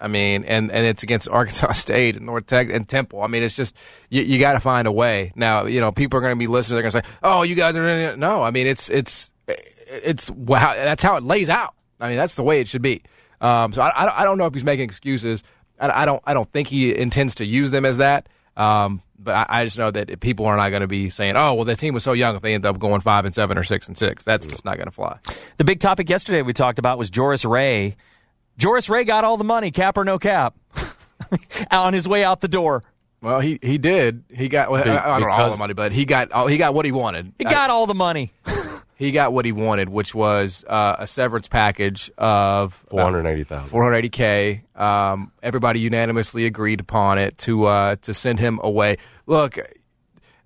I 0.00 0.06
mean, 0.06 0.44
and, 0.44 0.70
and 0.70 0.86
it's 0.86 1.02
against 1.02 1.28
Arkansas 1.32 1.72
State 1.72 2.16
and 2.16 2.26
North 2.26 2.46
Tech 2.46 2.70
and 2.70 2.88
Temple. 2.88 3.20
I 3.22 3.26
mean, 3.26 3.42
it's 3.42 3.56
just 3.56 3.76
you, 4.10 4.22
you 4.22 4.38
got 4.38 4.52
to 4.52 4.60
find 4.60 4.86
a 4.86 4.92
way. 4.92 5.32
Now, 5.34 5.66
you 5.66 5.80
know, 5.80 5.90
people 5.90 6.18
are 6.18 6.20
going 6.20 6.34
to 6.34 6.38
be 6.38 6.46
listening. 6.46 6.76
They're 6.76 6.90
going 6.90 7.02
to 7.02 7.08
say, 7.08 7.14
"Oh, 7.22 7.42
you 7.42 7.56
guys 7.56 7.76
are 7.76 7.88
in 7.88 8.20
no." 8.20 8.44
I 8.44 8.52
mean, 8.52 8.68
it's 8.68 8.90
it's 8.90 9.32
it's 9.48 10.30
wow. 10.30 10.74
That's 10.74 11.02
how 11.02 11.16
it 11.16 11.24
lays 11.24 11.48
out. 11.48 11.74
I 12.00 12.08
mean, 12.08 12.16
that's 12.16 12.36
the 12.36 12.44
way 12.44 12.60
it 12.60 12.68
should 12.68 12.82
be. 12.82 13.02
Um, 13.40 13.72
so 13.72 13.82
I, 13.82 13.88
I, 13.88 14.22
I 14.22 14.24
don't 14.24 14.38
know 14.38 14.46
if 14.46 14.54
he's 14.54 14.64
making 14.64 14.84
excuses. 14.84 15.42
I, 15.80 16.02
I 16.02 16.04
don't 16.04 16.22
I 16.24 16.34
don't 16.34 16.50
think 16.52 16.68
he 16.68 16.94
intends 16.96 17.36
to 17.36 17.46
use 17.46 17.70
them 17.70 17.84
as 17.84 17.98
that. 17.98 18.28
Um, 18.56 19.02
but 19.18 19.34
I, 19.34 19.46
I 19.48 19.64
just 19.64 19.78
know 19.78 19.90
that 19.90 20.20
people 20.20 20.46
are 20.46 20.56
not 20.56 20.70
going 20.70 20.80
to 20.80 20.88
be 20.88 21.10
saying, 21.10 21.36
"Oh, 21.36 21.54
well, 21.54 21.64
the 21.64 21.76
team 21.76 21.94
was 21.94 22.04
so 22.04 22.12
young 22.12 22.36
if 22.36 22.42
they 22.42 22.54
end 22.54 22.66
up 22.66 22.78
going 22.78 23.00
five 23.00 23.24
and 23.24 23.34
seven 23.34 23.58
or 23.58 23.62
six 23.64 23.88
and 23.88 23.96
six. 23.96 24.24
That's 24.24 24.46
just 24.46 24.64
not 24.64 24.76
going 24.76 24.86
to 24.86 24.92
fly. 24.92 25.18
The 25.56 25.64
big 25.64 25.80
topic 25.80 26.08
yesterday 26.08 26.42
we 26.42 26.52
talked 26.52 26.78
about 26.78 26.98
was 26.98 27.10
Joris 27.10 27.44
Ray. 27.44 27.96
Joris 28.56 28.88
Ray 28.88 29.04
got 29.04 29.24
all 29.24 29.36
the 29.36 29.44
money, 29.44 29.70
cap 29.70 29.96
or 29.96 30.04
no 30.04 30.18
cap, 30.18 30.56
on 31.70 31.94
his 31.94 32.08
way 32.08 32.24
out 32.24 32.40
the 32.40 32.48
door. 32.48 32.82
Well, 33.20 33.40
he 33.40 33.58
he 33.62 33.78
did. 33.78 34.24
He 34.32 34.48
got. 34.48 34.70
Well, 34.70 34.84
Be- 34.84 34.90
I, 34.90 35.16
I 35.16 35.20
don't 35.20 35.28
know 35.28 35.34
all 35.34 35.50
the 35.50 35.56
money, 35.56 35.74
but 35.74 35.92
he 35.92 36.04
got 36.04 36.28
oh, 36.32 36.46
he 36.46 36.56
got 36.56 36.74
what 36.74 36.84
he 36.84 36.92
wanted. 36.92 37.32
He 37.38 37.44
got 37.44 37.70
all 37.70 37.86
the 37.86 37.94
money. 37.94 38.32
he 38.98 39.12
got 39.12 39.32
what 39.32 39.44
he 39.44 39.52
wanted, 39.52 39.88
which 39.88 40.12
was 40.12 40.64
uh, 40.66 40.96
a 40.98 41.06
severance 41.06 41.46
package 41.46 42.10
of 42.18 42.74
Four 42.90 43.04
hundred 43.04 43.26
eighty 43.26 43.44
thousand. 43.44 43.70
480k. 43.70 44.78
Um, 44.78 45.30
everybody 45.40 45.78
unanimously 45.78 46.46
agreed 46.46 46.80
upon 46.80 47.18
it 47.18 47.38
to 47.38 47.66
uh, 47.66 47.96
to 48.02 48.12
send 48.12 48.40
him 48.40 48.58
away. 48.60 48.96
Look, 49.26 49.56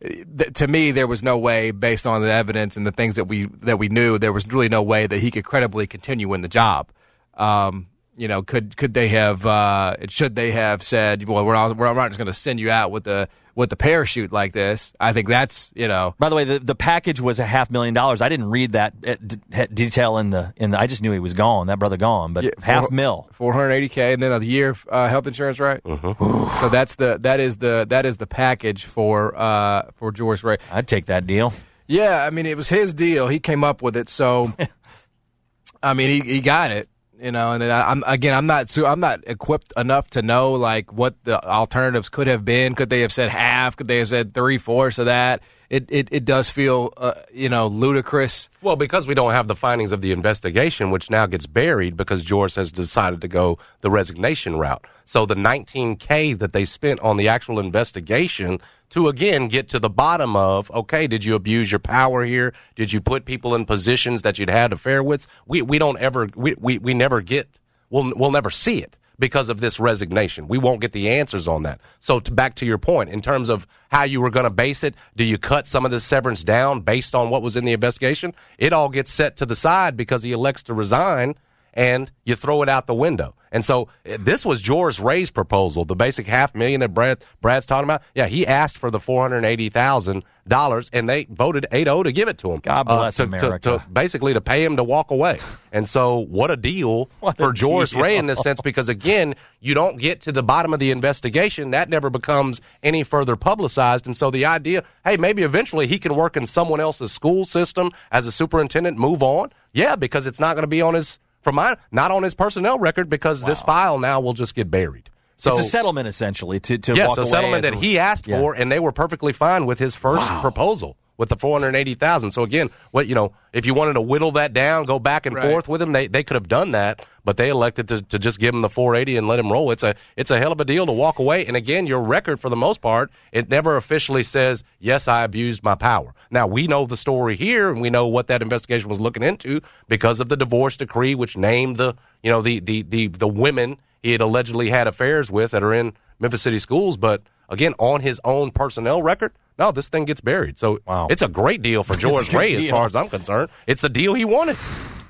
th- 0.03 0.53
to 0.55 0.69
me, 0.69 0.91
there 0.91 1.07
was 1.07 1.23
no 1.23 1.39
way, 1.39 1.71
based 1.71 2.07
on 2.07 2.21
the 2.21 2.31
evidence 2.31 2.77
and 2.77 2.87
the 2.87 2.93
things 2.93 3.17
that 3.17 3.25
we 3.25 3.47
that 3.63 3.79
we 3.79 3.89
knew, 3.89 4.19
there 4.19 4.35
was 4.35 4.47
really 4.47 4.69
no 4.69 4.83
way 4.83 5.07
that 5.07 5.19
he 5.19 5.31
could 5.31 5.47
credibly 5.47 5.87
continue 5.87 6.35
in 6.35 6.43
the 6.43 6.49
job. 6.49 6.93
Um, 7.35 7.87
you 8.19 8.29
know, 8.29 8.43
could 8.43 8.77
could 8.77 8.93
they 8.93 9.09
have? 9.09 9.47
Uh, 9.47 9.97
should 10.11 10.37
they 10.37 10.51
have 10.51 10.83
said, 10.83 11.27
"Well, 11.27 11.43
we're 11.47 11.55
not, 11.55 11.75
we're 11.75 11.95
not 11.95 12.09
just 12.09 12.19
going 12.19 12.27
to 12.27 12.35
send 12.35 12.61
you 12.61 12.71
out 12.71 12.91
with 12.91 13.05
the 13.05 13.31
with 13.55 13.71
the 13.71 13.77
parachute 13.77 14.33
like 14.33 14.53
this"? 14.53 14.93
I 15.01 15.13
think 15.13 15.29
that's 15.29 15.71
you 15.75 15.89
know. 15.89 16.15
By 16.19 16.29
the 16.29 16.35
way, 16.35 16.45
the, 16.45 16.59
the 16.59 16.75
package 16.75 17.21
was 17.21 17.39
a 17.39 17.45
half 17.45 17.71
million 17.71 17.95
dollars. 17.95 18.21
I 18.23 18.29
didn't 18.29 18.51
read 18.51 18.73
that 18.73 18.95
uh, 19.07 19.17
d- 19.25 19.39
detail 19.73 20.19
in 20.19 20.31
the 20.31 20.53
in 20.57 20.71
the. 20.73 20.81
I 20.81 20.87
just 20.87 21.03
knew 21.03 21.13
he 21.13 21.19
was 21.19 21.35
gone. 21.35 21.67
That 21.69 21.79
brother 21.79 21.97
gone, 21.97 22.33
but 22.33 22.45
Yeah, 22.45 22.51
half 22.63 22.85
four- 22.89 22.91
mil. 22.97 23.29
480k, 23.39 24.15
and 24.15 24.23
then 24.23 24.33
a 24.33 24.45
year 24.45 24.71
of 24.71 24.87
uh, 24.91 25.09
health 25.09 25.27
insurance, 25.27 25.59
right? 25.61 25.81
So 25.85 26.69
that's 26.71 26.95
the 26.97 27.19
that 27.23 27.41
is 27.41 27.59
the 27.59 27.87
that 27.91 28.07
is 28.07 28.17
the 28.19 28.27
package 28.27 28.85
for 28.85 29.37
uh, 29.39 29.91
for 29.97 30.13
Joris 30.13 30.43
Ray. 30.45 30.59
I'd 30.71 30.87
take 30.89 31.07
that 31.07 31.27
deal. 31.27 31.53
Yeah, 31.87 32.25
I 32.25 32.31
mean 32.31 32.47
it 32.47 32.57
was 32.57 32.69
his 32.69 32.95
deal. 32.95 33.29
He 33.29 33.39
came 33.41 33.65
up 33.65 33.83
with 33.83 33.97
it, 33.97 34.09
so 34.09 34.53
I 35.83 35.95
mean 35.95 36.11
he 36.11 36.21
he 36.35 36.41
got 36.41 36.71
it, 36.71 36.89
you 37.23 37.33
know. 37.33 37.53
And 37.53 37.65
I, 37.65 37.91
I'm 37.91 38.03
again, 38.07 38.35
I'm 38.35 38.47
not 38.47 38.77
I'm 38.77 39.01
not 39.01 39.21
equipped 39.27 39.73
enough 39.77 40.11
to 40.11 40.23
know 40.23 40.53
like 40.53 40.93
what 40.93 41.23
the 41.25 41.43
alternatives 41.43 42.09
could 42.09 42.27
have 42.27 42.45
been. 42.45 42.75
Could 42.75 42.91
they 42.91 43.01
have 43.01 43.13
said 43.13 43.29
half? 43.29 43.77
Could 43.77 43.89
they 43.89 43.99
have 43.99 44.09
said 44.09 44.35
three 44.35 44.59
fourths 44.59 44.99
of 44.99 45.07
that? 45.07 45.43
It 45.71 45.87
it 45.91 46.09
it 46.11 46.25
does 46.25 46.51
feel 46.51 46.93
uh, 46.97 47.15
you 47.33 47.49
know 47.49 47.69
ludicrous. 47.69 48.51
Well, 48.61 48.77
because 48.77 49.07
we 49.07 49.15
don't 49.15 49.33
have 49.33 49.49
the 49.49 49.57
findings 49.57 49.93
of 49.93 50.01
the 50.01 50.13
investigation, 50.13 50.91
which 50.91 51.09
now 51.09 51.27
gets 51.27 51.47
buried 51.47 51.97
because 51.97 52.25
Joris 52.25 52.57
has 52.57 52.73
decided 52.73 53.21
to 53.23 53.29
go 53.29 53.59
the 53.81 53.91
resignation 53.91 54.57
route. 54.57 54.85
So 55.05 55.25
the 55.27 55.35
19K 55.35 56.39
that 56.39 56.53
they 56.53 56.65
spent 56.65 57.01
on 57.01 57.17
the 57.17 57.29
actual 57.29 57.59
investigation 57.59 58.61
to 58.93 59.09
again 59.09 59.49
get 59.49 59.71
to 59.71 59.79
the 59.79 59.89
bottom 59.89 60.37
of, 60.37 60.71
okay, 60.71 61.07
did 61.07 61.25
you 61.25 61.35
abuse 61.35 61.73
your 61.73 61.79
power 61.79 62.25
here? 62.25 62.53
Did 62.77 62.93
you 62.93 63.01
put 63.01 63.25
people 63.25 63.55
in 63.55 63.65
positions 63.65 64.21
that 64.21 64.39
you'd 64.39 64.51
had 64.51 64.71
affair 64.73 65.03
with? 65.03 65.27
We, 65.47 65.63
we 65.63 65.79
don't 65.79 65.99
ever, 65.99 66.29
we, 66.37 66.55
we, 66.59 66.77
we 66.77 66.93
never 66.93 67.23
get, 67.23 67.49
we'll, 67.89 68.13
we'll 68.15 68.31
never 68.31 68.51
see 68.51 68.83
it 68.83 68.99
because 69.19 69.49
of 69.49 69.61
this 69.61 69.81
resignation. 69.81 70.47
We 70.47 70.59
won't 70.59 70.83
get 70.83 70.93
the 70.93 71.09
answers 71.09 71.49
on 71.49 71.63
that. 71.63 71.81
So 72.01 72.21
to, 72.21 72.31
back 72.33 72.57
to 72.57 72.67
your 72.67 72.77
point, 72.77 73.09
in 73.09 73.23
terms 73.23 73.49
of 73.49 73.67
how 73.91 74.03
you 74.03 74.21
were 74.21 74.31
going 74.31 74.45
to 74.45 74.51
base 74.51 74.85
it, 74.85 74.95
do 75.17 75.25
you 75.25 75.39
cut 75.39 75.67
some 75.67 75.87
of 75.87 75.91
the 75.91 76.01
severance 76.01 76.45
down 76.45 76.83
based 76.83 77.15
on 77.15 77.31
what 77.31 77.41
was 77.41 77.57
in 77.57 77.65
the 77.65 77.73
investigation? 77.73 78.35
It 78.59 78.75
all 78.75 78.91
gets 78.91 79.11
set 79.11 79.39
to 79.39 79.47
the 79.47 79.57
side 79.57 79.97
because 79.97 80.23
he 80.23 80.33
elects 80.33 80.65
to 80.65 80.75
resign 80.75 81.37
and 81.73 82.11
you 82.25 82.37
throw 82.37 82.63
it 82.63 82.69
out 82.69 82.87
the 82.87 82.95
window. 82.95 83.35
And 83.53 83.65
so 83.65 83.89
eh, 84.05 84.17
this 84.19 84.45
was 84.45 84.61
Joris 84.61 84.99
Ray's 84.99 85.31
proposal, 85.31 85.85
the 85.85 85.95
basic 85.95 86.27
half 86.27 86.55
million 86.55 86.81
that 86.81 86.93
Brad 86.93 87.23
Brad's 87.41 87.67
talking 87.67 87.85
about. 87.85 88.03
Yeah, 88.15 88.27
he 88.27 88.45
asked 88.47 88.79
for 88.79 88.91
the 88.91 88.99
four 88.99 89.23
hundred 89.23 89.45
eighty 89.45 89.69
thousand 89.69 90.25
dollars, 90.49 90.91
and 90.93 91.09
they 91.09 91.25
voted 91.31 91.67
8-0 91.71 92.05
to 92.05 92.13
give 92.13 92.29
it 92.29 92.39
to 92.39 92.53
him. 92.53 92.61
God 92.61 92.85
bless 92.85 93.17
to, 93.17 93.23
to- 93.23 93.29
America. 93.29 93.79
to 93.79 93.85
basically 93.93 94.35
to 94.35 94.41
pay 94.41 94.65
him 94.65 94.77
to 94.77 94.85
walk 94.85 95.11
away. 95.11 95.39
And 95.71 95.89
so, 95.89 96.19
what 96.19 96.51
a 96.51 96.57
deal 96.57 97.11
What 97.21 97.39
a 97.39 97.45
for 97.45 97.53
Joris 97.53 97.95
Ray 97.95 98.17
in 98.17 98.27
this 98.27 98.41
sense, 98.41 98.61
because 98.61 98.89
again, 98.89 99.35
you 99.61 99.75
don't 99.75 99.99
get 99.99 100.23
to 100.23 100.33
the 100.33 100.43
bottom 100.43 100.75
of 100.75 100.81
the 100.81 100.91
investigation. 100.91 101.71
That 101.71 101.89
never 101.89 102.11
becomes 102.11 102.61
any 102.83 103.05
further 103.05 103.37
publicized. 103.37 104.07
And 104.07 104.17
so, 104.17 104.31
the 104.31 104.45
idea, 104.47 104.85
hey, 105.05 105.17
maybe 105.17 105.43
eventually 105.43 105.87
he 105.87 105.99
can 105.99 106.15
work 106.15 106.37
in 106.37 106.47
someone 106.47 106.81
else's 106.81 107.13
school 107.13 107.45
system 107.45 107.91
as 108.11 108.27
a 108.27 108.33
superintendent, 108.33 108.99
move 108.99 109.23
on. 109.23 109.53
Yeah, 109.73 109.97
because 109.97 110.27
it's 110.27 110.41
not 110.41 110.55
going 110.55 110.65
to 110.65 110.69
be 110.69 110.83
on 110.83 110.95
his, 110.95 111.19
from 111.43 111.57
my, 111.57 111.77
not 111.91 112.11
on 112.11 112.23
his 112.23 112.35
personnel 112.35 112.79
record, 112.79 113.11
because 113.11 113.43
this 113.43 113.61
file 113.61 113.99
now 113.99 114.21
will 114.21 114.33
just 114.33 114.55
get 114.55 114.71
buried. 114.71 115.11
So 115.37 115.51
it's 115.51 115.61
a 115.61 115.65
settlement 115.65 116.07
essentially 116.07 116.61
to 116.61 116.79
to 116.79 116.95
yes, 116.95 117.19
a 117.19 117.27
settlement 117.27 117.63
that 117.63 117.75
a- 117.75 117.79
he 117.79 117.99
asked 117.99 118.29
Yeah. 118.29 118.39
for, 118.39 118.55
and 118.55 118.71
they 118.71 118.79
were 118.79 118.93
perfectly 118.93 119.33
fine 119.33 119.67
with 119.67 119.79
his 119.81 119.97
first 119.97 120.27
proposal 120.41 120.97
with 121.17 121.29
the 121.29 121.37
four 121.37 121.59
hundred 121.59 121.77
eighty 121.77 121.95
thousand. 121.95 122.31
So 122.31 122.43
again, 122.43 122.71
what 122.91 123.07
you 123.07 123.15
know, 123.15 123.33
if 123.53 123.67
you 123.67 123.75
wanted 123.75 123.95
to 123.95 124.01
whittle 124.01 124.33
that 124.33 124.53
down, 124.53 124.85
go 124.85 124.99
back 124.99 125.27
and 125.27 125.37
Right. 125.37 125.51
forth 125.51 125.69
with 125.69 125.81
him, 125.83 125.93
they 125.93 126.07
they 126.07 126.23
could 126.23 126.35
have 126.35 126.49
done 126.49 126.73
that, 126.73 127.05
but 127.25 127.37
they 127.37 127.49
elected 127.49 127.89
to, 127.89 128.03
to 128.03 128.19
just 128.19 128.39
give 128.39 128.55
him 128.55 128.63
the 128.63 128.69
four 128.69 128.95
eighty 128.95 129.17
and 129.17 129.29
let 129.29 129.39
him 129.39 129.53
roll. 129.53 129.71
It's 129.71 129.83
a 129.83 129.95
it's 130.17 130.31
a 130.31 130.39
hell 130.39 130.53
of 130.53 130.61
a 130.61 130.65
deal 130.65 130.87
to 130.87 130.93
walk 130.93 131.19
away. 131.19 131.45
And 131.47 131.57
again, 131.57 131.87
your 131.87 132.01
record 132.03 132.41
for 132.41 132.49
the 132.49 132.57
most 132.57 132.81
part, 132.81 133.11
it 133.31 133.49
never 133.49 133.77
officially 133.77 134.23
says 134.23 134.65
yes, 134.81 135.07
I 135.09 135.23
abused 135.25 135.63
my 135.63 135.75
power. 135.75 136.15
Now 136.31 136.47
we 136.47 136.67
know 136.67 136.87
the 136.87 136.97
story 136.97 137.37
here, 137.37 137.71
and 137.71 137.81
we 137.81 137.91
know 137.91 138.07
what 138.07 138.27
that 138.29 138.43
investigation 138.43 138.89
was 138.89 138.99
looking 139.01 139.23
into 139.23 139.61
because 139.89 140.19
of 140.21 140.29
the 140.29 140.37
divorce 140.37 140.77
decree, 140.77 141.15
which 141.15 141.37
named 141.37 141.77
the 141.77 141.95
you 142.23 142.31
know 142.31 142.41
the 142.43 142.59
the 142.61 142.83
the 142.83 143.09
the 143.09 143.29
women 143.29 143.77
he 144.03 144.13
had 144.13 144.21
allegedly 144.21 144.71
had 144.71 144.89
affairs 144.89 145.31
with 145.31 145.53
that 145.53 145.63
are 145.63 145.73
in 145.75 145.93
Memphis 146.19 146.43
City 146.43 146.59
schools, 146.59 146.97
but 146.97 147.23
again 147.49 147.75
on 147.79 148.01
his 148.01 148.21
own 148.25 148.51
personnel 148.51 149.03
record, 149.03 149.33
no, 149.63 149.73
this 149.73 149.89
thing 149.89 150.05
gets 150.05 150.21
buried. 150.21 150.59
So 150.59 150.81
Wow. 150.87 151.07
it's 151.11 151.23
a 151.23 151.29
great 151.29 151.63
deal 151.63 151.83
for 151.85 151.95
Joris 152.03 152.33
Ray 152.35 152.55
as 152.57 152.69
far 152.69 152.87
as 152.87 152.95
I'm 152.97 153.09
concerned. 153.09 153.49
It's 153.67 153.81
the 153.83 153.89
deal 153.89 154.15
he 154.15 154.25
wanted. 154.25 154.57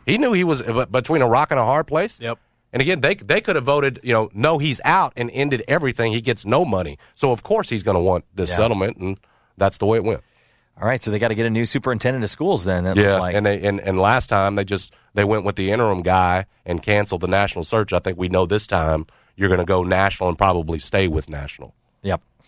He 0.06 0.18
knew 0.18 0.32
he 0.32 0.44
was 0.44 0.62
between 0.90 1.22
a 1.22 1.28
rock 1.28 1.50
and 1.50 1.58
a 1.60 1.64
hard 1.64 1.86
place. 1.86 2.18
Yep. 2.20 2.38
And 2.72 2.80
again, 2.82 3.00
they 3.00 3.14
they 3.14 3.40
could 3.40 3.56
have 3.56 3.64
voted, 3.64 4.00
you 4.02 4.12
know, 4.14 4.30
no, 4.32 4.58
he's 4.58 4.80
out 4.84 5.12
and 5.16 5.30
ended 5.32 5.62
everything. 5.68 6.12
He 6.12 6.20
gets 6.20 6.44
no 6.44 6.64
money. 6.64 6.98
So 7.14 7.30
of 7.32 7.42
course 7.42 7.68
he's 7.68 7.82
going 7.82 7.96
to 7.96 8.00
want 8.02 8.24
this 8.34 8.50
Yeah. 8.50 8.56
settlement, 8.56 8.96
and 8.96 9.18
that's 9.58 9.78
the 9.78 9.86
way 9.86 9.98
it 9.98 10.04
went. 10.04 10.22
All 10.80 10.88
right, 10.88 11.02
so 11.02 11.10
they 11.10 11.18
got 11.18 11.28
to 11.28 11.34
get 11.34 11.44
a 11.46 11.50
new 11.50 11.66
superintendent 11.66 12.24
of 12.24 12.30
schools 12.30 12.64
then. 12.64 12.84
Yeah, 12.96 13.16
like. 13.18 13.34
and 13.36 13.44
they 13.44 13.62
and, 13.62 13.78
and 13.78 13.98
last 14.00 14.28
time 14.28 14.54
they 14.54 14.64
just 14.64 14.92
they 15.14 15.22
went 15.22 15.44
with 15.44 15.56
the 15.56 15.70
interim 15.70 16.00
guy 16.02 16.46
and 16.64 16.82
canceled 16.82 17.20
the 17.20 17.28
national 17.28 17.64
search. 17.64 17.92
I 17.92 17.98
think 17.98 18.16
we 18.18 18.28
know 18.28 18.46
this 18.46 18.66
time 18.66 19.06
you're 19.36 19.48
going 19.50 19.60
to 19.66 19.66
go 19.76 19.82
national 19.84 20.30
and 20.30 20.38
probably 20.38 20.78
stay 20.78 21.08
with 21.08 21.28
national. 21.28 21.74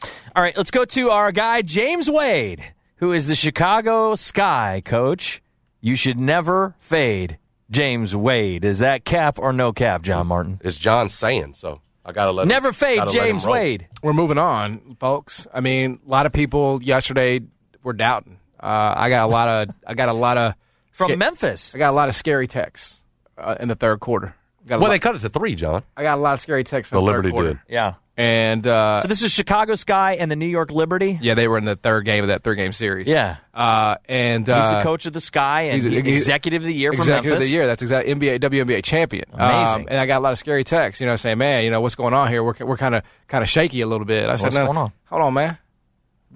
Yep. 0.05 0.13
All 0.37 0.43
right, 0.43 0.57
let's 0.57 0.71
go 0.71 0.85
to 0.85 1.11
our 1.11 1.33
guy, 1.33 1.63
James 1.63 2.11
Wade, 2.11 2.63
who 2.97 3.13
is 3.13 3.29
the 3.29 3.35
Chicago 3.35 4.15
Sky 4.15 4.83
coach. 4.85 5.43
You 5.81 5.95
should 5.97 6.19
never 6.19 6.75
fade 6.81 7.39
James 7.71 8.15
Wade. 8.17 8.65
Is 8.65 8.79
that 8.81 9.05
cap 9.05 9.39
or 9.39 9.53
no 9.53 9.73
cap, 9.73 10.03
John 10.03 10.27
Martin? 10.27 10.61
It's 10.65 10.79
John 10.79 11.09
saying 11.09 11.55
so. 11.55 11.81
I 12.07 12.13
gotta 12.13 12.33
let 12.33 12.47
Never 12.47 12.69
him, 12.69 12.75
fade 12.75 12.99
gotta 12.99 13.11
him 13.13 13.17
James. 13.17 13.47
Wade. 13.47 13.89
We're 14.03 14.13
moving 14.13 14.39
on, 14.39 14.97
folks. 15.01 15.47
I 15.55 15.61
mean, 15.61 16.01
a 16.07 16.11
lot 16.11 16.27
of 16.27 16.33
people 16.33 16.83
yesterday 16.83 17.41
were 17.83 17.93
doubting. 17.95 18.39
Uh, 18.61 18.95
I 18.97 19.09
got 19.09 19.25
a 19.29 19.33
lot 19.33 19.49
of 19.49 19.75
I 19.87 19.95
got 19.95 20.09
a 20.09 20.13
lot 20.15 20.37
of 20.39 20.55
From 20.93 21.09
sca- 21.11 21.17
Memphis. 21.17 21.75
I 21.75 21.79
got 21.79 21.91
a 21.93 21.97
lot 21.97 22.09
of 22.09 22.15
scary 22.15 22.47
texts 22.47 23.03
uh, 23.39 23.57
in 23.59 23.69
the 23.69 23.75
third 23.75 24.01
quarter. 24.01 24.35
Got 24.67 24.81
Well, 24.81 24.89
lot- 24.89 24.95
they 24.95 24.99
cut 24.99 25.15
it 25.17 25.21
to 25.21 25.29
three, 25.29 25.55
John. 25.55 25.83
I 25.97 26.03
got 26.03 26.19
a 26.19 26.21
lot 26.21 26.35
of 26.35 26.41
scary 26.41 26.65
texts. 26.65 26.93
In 26.93 26.97
The 26.97 27.01
the, 27.01 27.07
Liberty 27.07 27.29
third 27.29 27.33
quarter. 27.33 27.49
did. 27.55 27.59
Yeah. 27.69 27.95
And 28.17 28.67
uh, 28.67 29.01
So 29.01 29.09
this 29.09 29.23
is 29.23 29.33
Chicago 29.33 29.75
Sky 29.75 30.15
and 30.15 30.31
the 30.31 30.37
New 30.37 30.47
York 30.47 30.71
Liberty. 30.71 31.19
yeah, 31.21 31.35
they 31.35 31.49
were 31.49 31.59
in 31.59 31.65
the 31.65 31.75
third 31.77 32.05
game 32.05 32.23
of 32.25 32.29
that 32.29 32.43
three 32.43 32.57
game 32.57 32.73
series. 32.73 33.09
Yeah. 33.09 33.37
uh, 33.53 33.97
and 34.09 34.47
He's 34.47 34.55
uh, 34.55 34.77
the 34.79 34.83
coach 34.85 35.07
of 35.07 35.13
the 35.13 35.21
Sky 35.21 35.63
and 35.63 35.83
he's 35.83 35.91
he's- 35.93 36.07
executive 36.07 36.63
of 36.63 36.67
the 36.67 36.75
year 36.75 36.93
from 36.93 37.01
Executive 37.01 37.33
of 37.39 37.41
the 37.41 37.49
year. 37.49 37.67
That's 37.67 37.83
exact 37.83 38.07
NBA 38.09 38.41
WNBA 38.41 38.85
champion. 38.85 39.25
Amazing. 39.33 39.83
Um, 39.83 39.87
and 39.89 39.99
I 39.99 40.07
got 40.07 40.19
a 40.19 40.21
lot 40.23 40.33
of 40.33 40.39
scary 40.39 40.65
texts, 40.65 41.01
you 41.01 41.07
know, 41.07 41.17
saying, 41.17 41.39
"Man, 41.39 41.65
you 41.65 41.71
know 41.71 41.81
what's 41.81 41.95
going 41.97 42.15
on 42.15 42.29
here? 42.29 42.43
We're 42.45 42.55
we're 42.61 42.77
kind 42.77 42.95
of 42.95 43.03
kind 43.29 43.43
of 43.43 43.49
shaky 43.51 43.81
a 43.81 43.87
little 43.87 44.07
bit." 44.07 44.29
I 44.29 44.37
said, 44.37 44.45
What's 44.47 44.57
"No, 44.57 44.67
going 44.67 44.79
on? 44.79 44.93
hold 45.07 45.23
on, 45.23 45.35
man. 45.35 45.59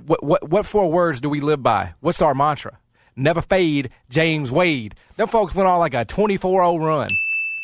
What 0.06 0.22
what 0.24 0.48
what 0.48 0.66
four 0.66 0.90
words 0.90 1.20
do 1.20 1.28
we 1.28 1.40
live 1.40 1.62
by? 1.62 1.94
What's 2.00 2.22
our 2.22 2.34
mantra? 2.34 2.78
Never 3.16 3.42
fade, 3.42 3.90
James 4.10 4.52
Wade. 4.52 4.94
Them 5.16 5.26
folks 5.28 5.52
went 5.54 5.68
on 5.68 5.78
like 5.80 5.94
a 5.94 6.04
24-0 6.04 6.78
run." 6.84 7.08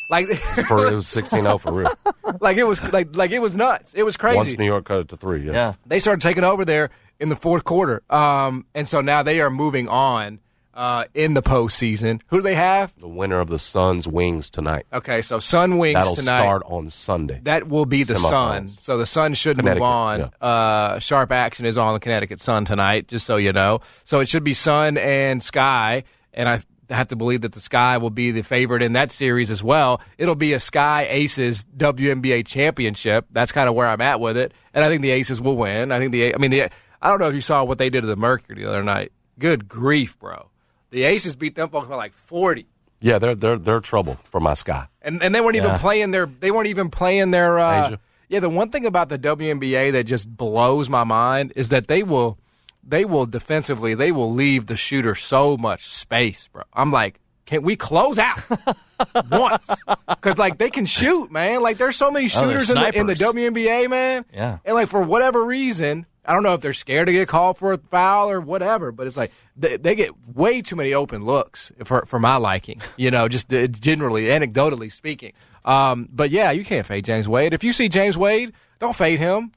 Like, 0.09 0.27
For 0.67 0.85
it 0.87 0.95
was 0.95 1.05
16-0 1.07 1.59
for 1.59 1.71
real. 1.71 1.91
like 2.41 2.57
it 2.57 2.65
was 2.65 2.81
like 2.93 3.15
like 3.15 3.31
it 3.31 3.39
was 3.39 3.57
nuts. 3.57 3.93
It 3.93 4.03
was 4.03 4.17
crazy. 4.17 4.37
Once 4.37 4.57
New 4.57 4.65
York 4.65 4.85
cut 4.85 4.99
it 4.99 5.09
to 5.09 5.17
three, 5.17 5.45
yeah. 5.45 5.51
Yeah. 5.51 5.73
they 5.85 5.99
started 5.99 6.21
taking 6.21 6.43
over 6.43 6.65
there 6.65 6.89
in 7.19 7.29
the 7.29 7.35
fourth 7.35 7.63
quarter. 7.63 8.03
Um, 8.09 8.65
and 8.75 8.87
so 8.87 9.01
now 9.01 9.23
they 9.23 9.41
are 9.41 9.49
moving 9.49 9.87
on 9.87 10.39
uh, 10.75 11.05
in 11.13 11.33
the 11.33 11.41
postseason. 11.41 12.21
Who 12.27 12.37
do 12.37 12.43
they 12.43 12.55
have? 12.55 12.93
The 12.97 13.07
winner 13.07 13.39
of 13.39 13.47
the 13.47 13.57
Suns 13.57 14.07
Wings 14.07 14.49
tonight. 14.49 14.85
Okay, 14.91 15.21
so 15.21 15.39
Sun 15.39 15.77
Wings 15.77 15.95
That'll 15.95 16.15
tonight. 16.15 16.41
start 16.41 16.63
on 16.65 16.89
Sunday. 16.89 17.39
That 17.43 17.67
will 17.69 17.85
be 17.85 18.03
the 18.03 18.17
Sun. 18.17 18.73
So 18.77 18.97
the 18.97 19.05
Sun 19.05 19.35
should 19.35 19.57
move 19.57 19.77
Connecticut, 19.77 19.83
on. 19.83 20.31
Uh, 20.41 20.99
sharp 20.99 21.31
action 21.31 21.65
is 21.65 21.77
on 21.77 21.93
the 21.93 21.99
Connecticut 21.99 22.41
Sun 22.41 22.65
tonight, 22.65 23.07
just 23.07 23.25
so 23.25 23.37
you 23.37 23.53
know. 23.53 23.79
So 24.03 24.19
it 24.19 24.27
should 24.27 24.43
be 24.43 24.53
Sun 24.53 24.97
and 24.97 25.41
Sky, 25.41 26.03
and 26.33 26.49
I 26.49 26.61
have 26.89 27.07
to 27.09 27.15
believe 27.15 27.41
that 27.41 27.53
the 27.53 27.59
Sky 27.59 27.97
will 27.97 28.09
be 28.09 28.31
the 28.31 28.41
favorite 28.43 28.81
in 28.81 28.93
that 28.93 29.11
series 29.11 29.49
as 29.51 29.63
well. 29.63 30.01
It'll 30.17 30.35
be 30.35 30.53
a 30.53 30.59
Sky 30.59 31.07
Aces 31.09 31.65
WNBA 31.77 32.45
championship. 32.45 33.25
That's 33.31 33.51
kind 33.51 33.67
of 33.69 33.75
where 33.75 33.87
I'm 33.87 34.01
at 34.01 34.19
with 34.19 34.37
it, 34.37 34.53
and 34.73 34.83
I 34.83 34.87
think 34.89 35.01
the 35.01 35.11
Aces 35.11 35.41
will 35.41 35.57
win. 35.57 35.91
I 35.91 35.99
think 35.99 36.11
the 36.11 36.33
I 36.35 36.37
mean 36.37 36.51
the 36.51 36.63
I 37.01 37.09
don't 37.09 37.19
know 37.19 37.29
if 37.29 37.35
you 37.35 37.41
saw 37.41 37.63
what 37.63 37.77
they 37.77 37.89
did 37.89 38.01
to 38.01 38.07
the 38.07 38.15
Mercury 38.15 38.55
the 38.63 38.69
other 38.69 38.83
night. 38.83 39.11
Good 39.39 39.67
grief, 39.67 40.17
bro! 40.19 40.49
The 40.91 41.03
Aces 41.03 41.35
beat 41.35 41.55
them 41.55 41.69
folks 41.69 41.87
by 41.87 41.95
like 41.95 42.13
forty. 42.13 42.67
Yeah, 43.01 43.19
they're 43.19 43.35
they're 43.35 43.57
they're 43.57 43.79
trouble 43.81 44.17
for 44.25 44.39
my 44.39 44.53
sky. 44.53 44.87
and 45.01 45.21
and 45.21 45.35
they 45.35 45.41
weren't 45.41 45.57
even 45.57 45.77
playing 45.79 46.11
their 46.11 46.25
they 46.25 46.51
weren't 46.51 46.67
even 46.67 46.89
playing 46.89 47.31
their 47.31 47.59
uh, 47.59 47.97
yeah 48.29 48.39
the 48.39 48.49
one 48.49 48.69
thing 48.71 48.85
about 48.85 49.09
the 49.09 49.19
WNBA 49.19 49.91
that 49.91 50.05
just 50.05 50.27
blows 50.35 50.89
my 50.89 51.03
mind 51.03 51.53
is 51.55 51.69
that 51.69 51.87
they 51.87 52.01
will 52.03 52.39
they 52.85 53.05
will 53.05 53.25
defensively 53.25 53.93
they 53.95 54.11
will 54.11 54.31
leave 54.33 54.65
the 54.67 54.75
shooter 54.77 55.15
so 55.15 55.57
much 55.57 55.85
space 55.87 56.47
bro 56.51 56.63
I'm 56.73 56.91
like 56.91 57.19
can 57.45 57.61
we 57.61 57.75
close 57.75 58.17
out 58.17 58.39
once 59.31 59.69
because 60.07 60.37
like 60.37 60.57
they 60.57 60.69
can 60.69 60.85
shoot 60.85 61.31
man 61.31 61.61
like 61.61 61.77
there's 61.77 61.95
so 61.95 62.11
many 62.11 62.25
Oh, 62.25 62.29
shooters 62.29 62.69
in 62.69 62.75
the, 62.75 62.97
in 62.99 63.07
the. 63.07 63.15
WNBA 63.15 63.89
man 63.89 64.25
Yeah. 64.33 64.57
and 64.65 64.75
like 64.75 64.89
for 64.89 65.01
whatever 65.01 65.43
reason 65.43 66.05
I 66.27 66.33
don't 66.33 66.41
know 66.41 66.55
if 66.55 66.61
they're 66.61 66.73
scared 66.73 67.05
to 67.05 67.13
get 67.13 67.27
called 67.27 67.59
for 67.59 67.73
a 67.73 67.77
foul 67.77 68.31
or 68.31 68.41
whatever, 68.41 68.91
but 68.91 69.05
it's 69.05 69.15
like 69.15 69.31
they, 69.55 69.77
they 69.77 69.93
get 69.93 70.09
way 70.33 70.63
too 70.63 70.75
many 70.75 70.91
open 70.95 71.23
looks 71.23 71.71
for 71.83 72.03
for 72.07 72.17
my 72.17 72.37
liking. 72.37 72.81
You 72.97 73.11
know, 73.11 73.27
just 73.27 73.53
uh, 73.53 73.67
generally, 73.67 74.23
anecdotally 74.25 74.91
speaking. 74.91 75.33
Um, 75.65 76.09
but 76.11 76.31
yeah, 76.31 76.49
you 76.49 76.65
can't 76.65 76.83
fade 76.87 77.05
James 77.05 77.29
Wade. 77.29 77.53
If 77.53 77.63
you 77.63 77.71
see 77.73 77.89
James 77.89 78.17
Wade, 78.17 78.53
don't 78.79 78.95
fade 78.95 79.19
him. 79.19 79.51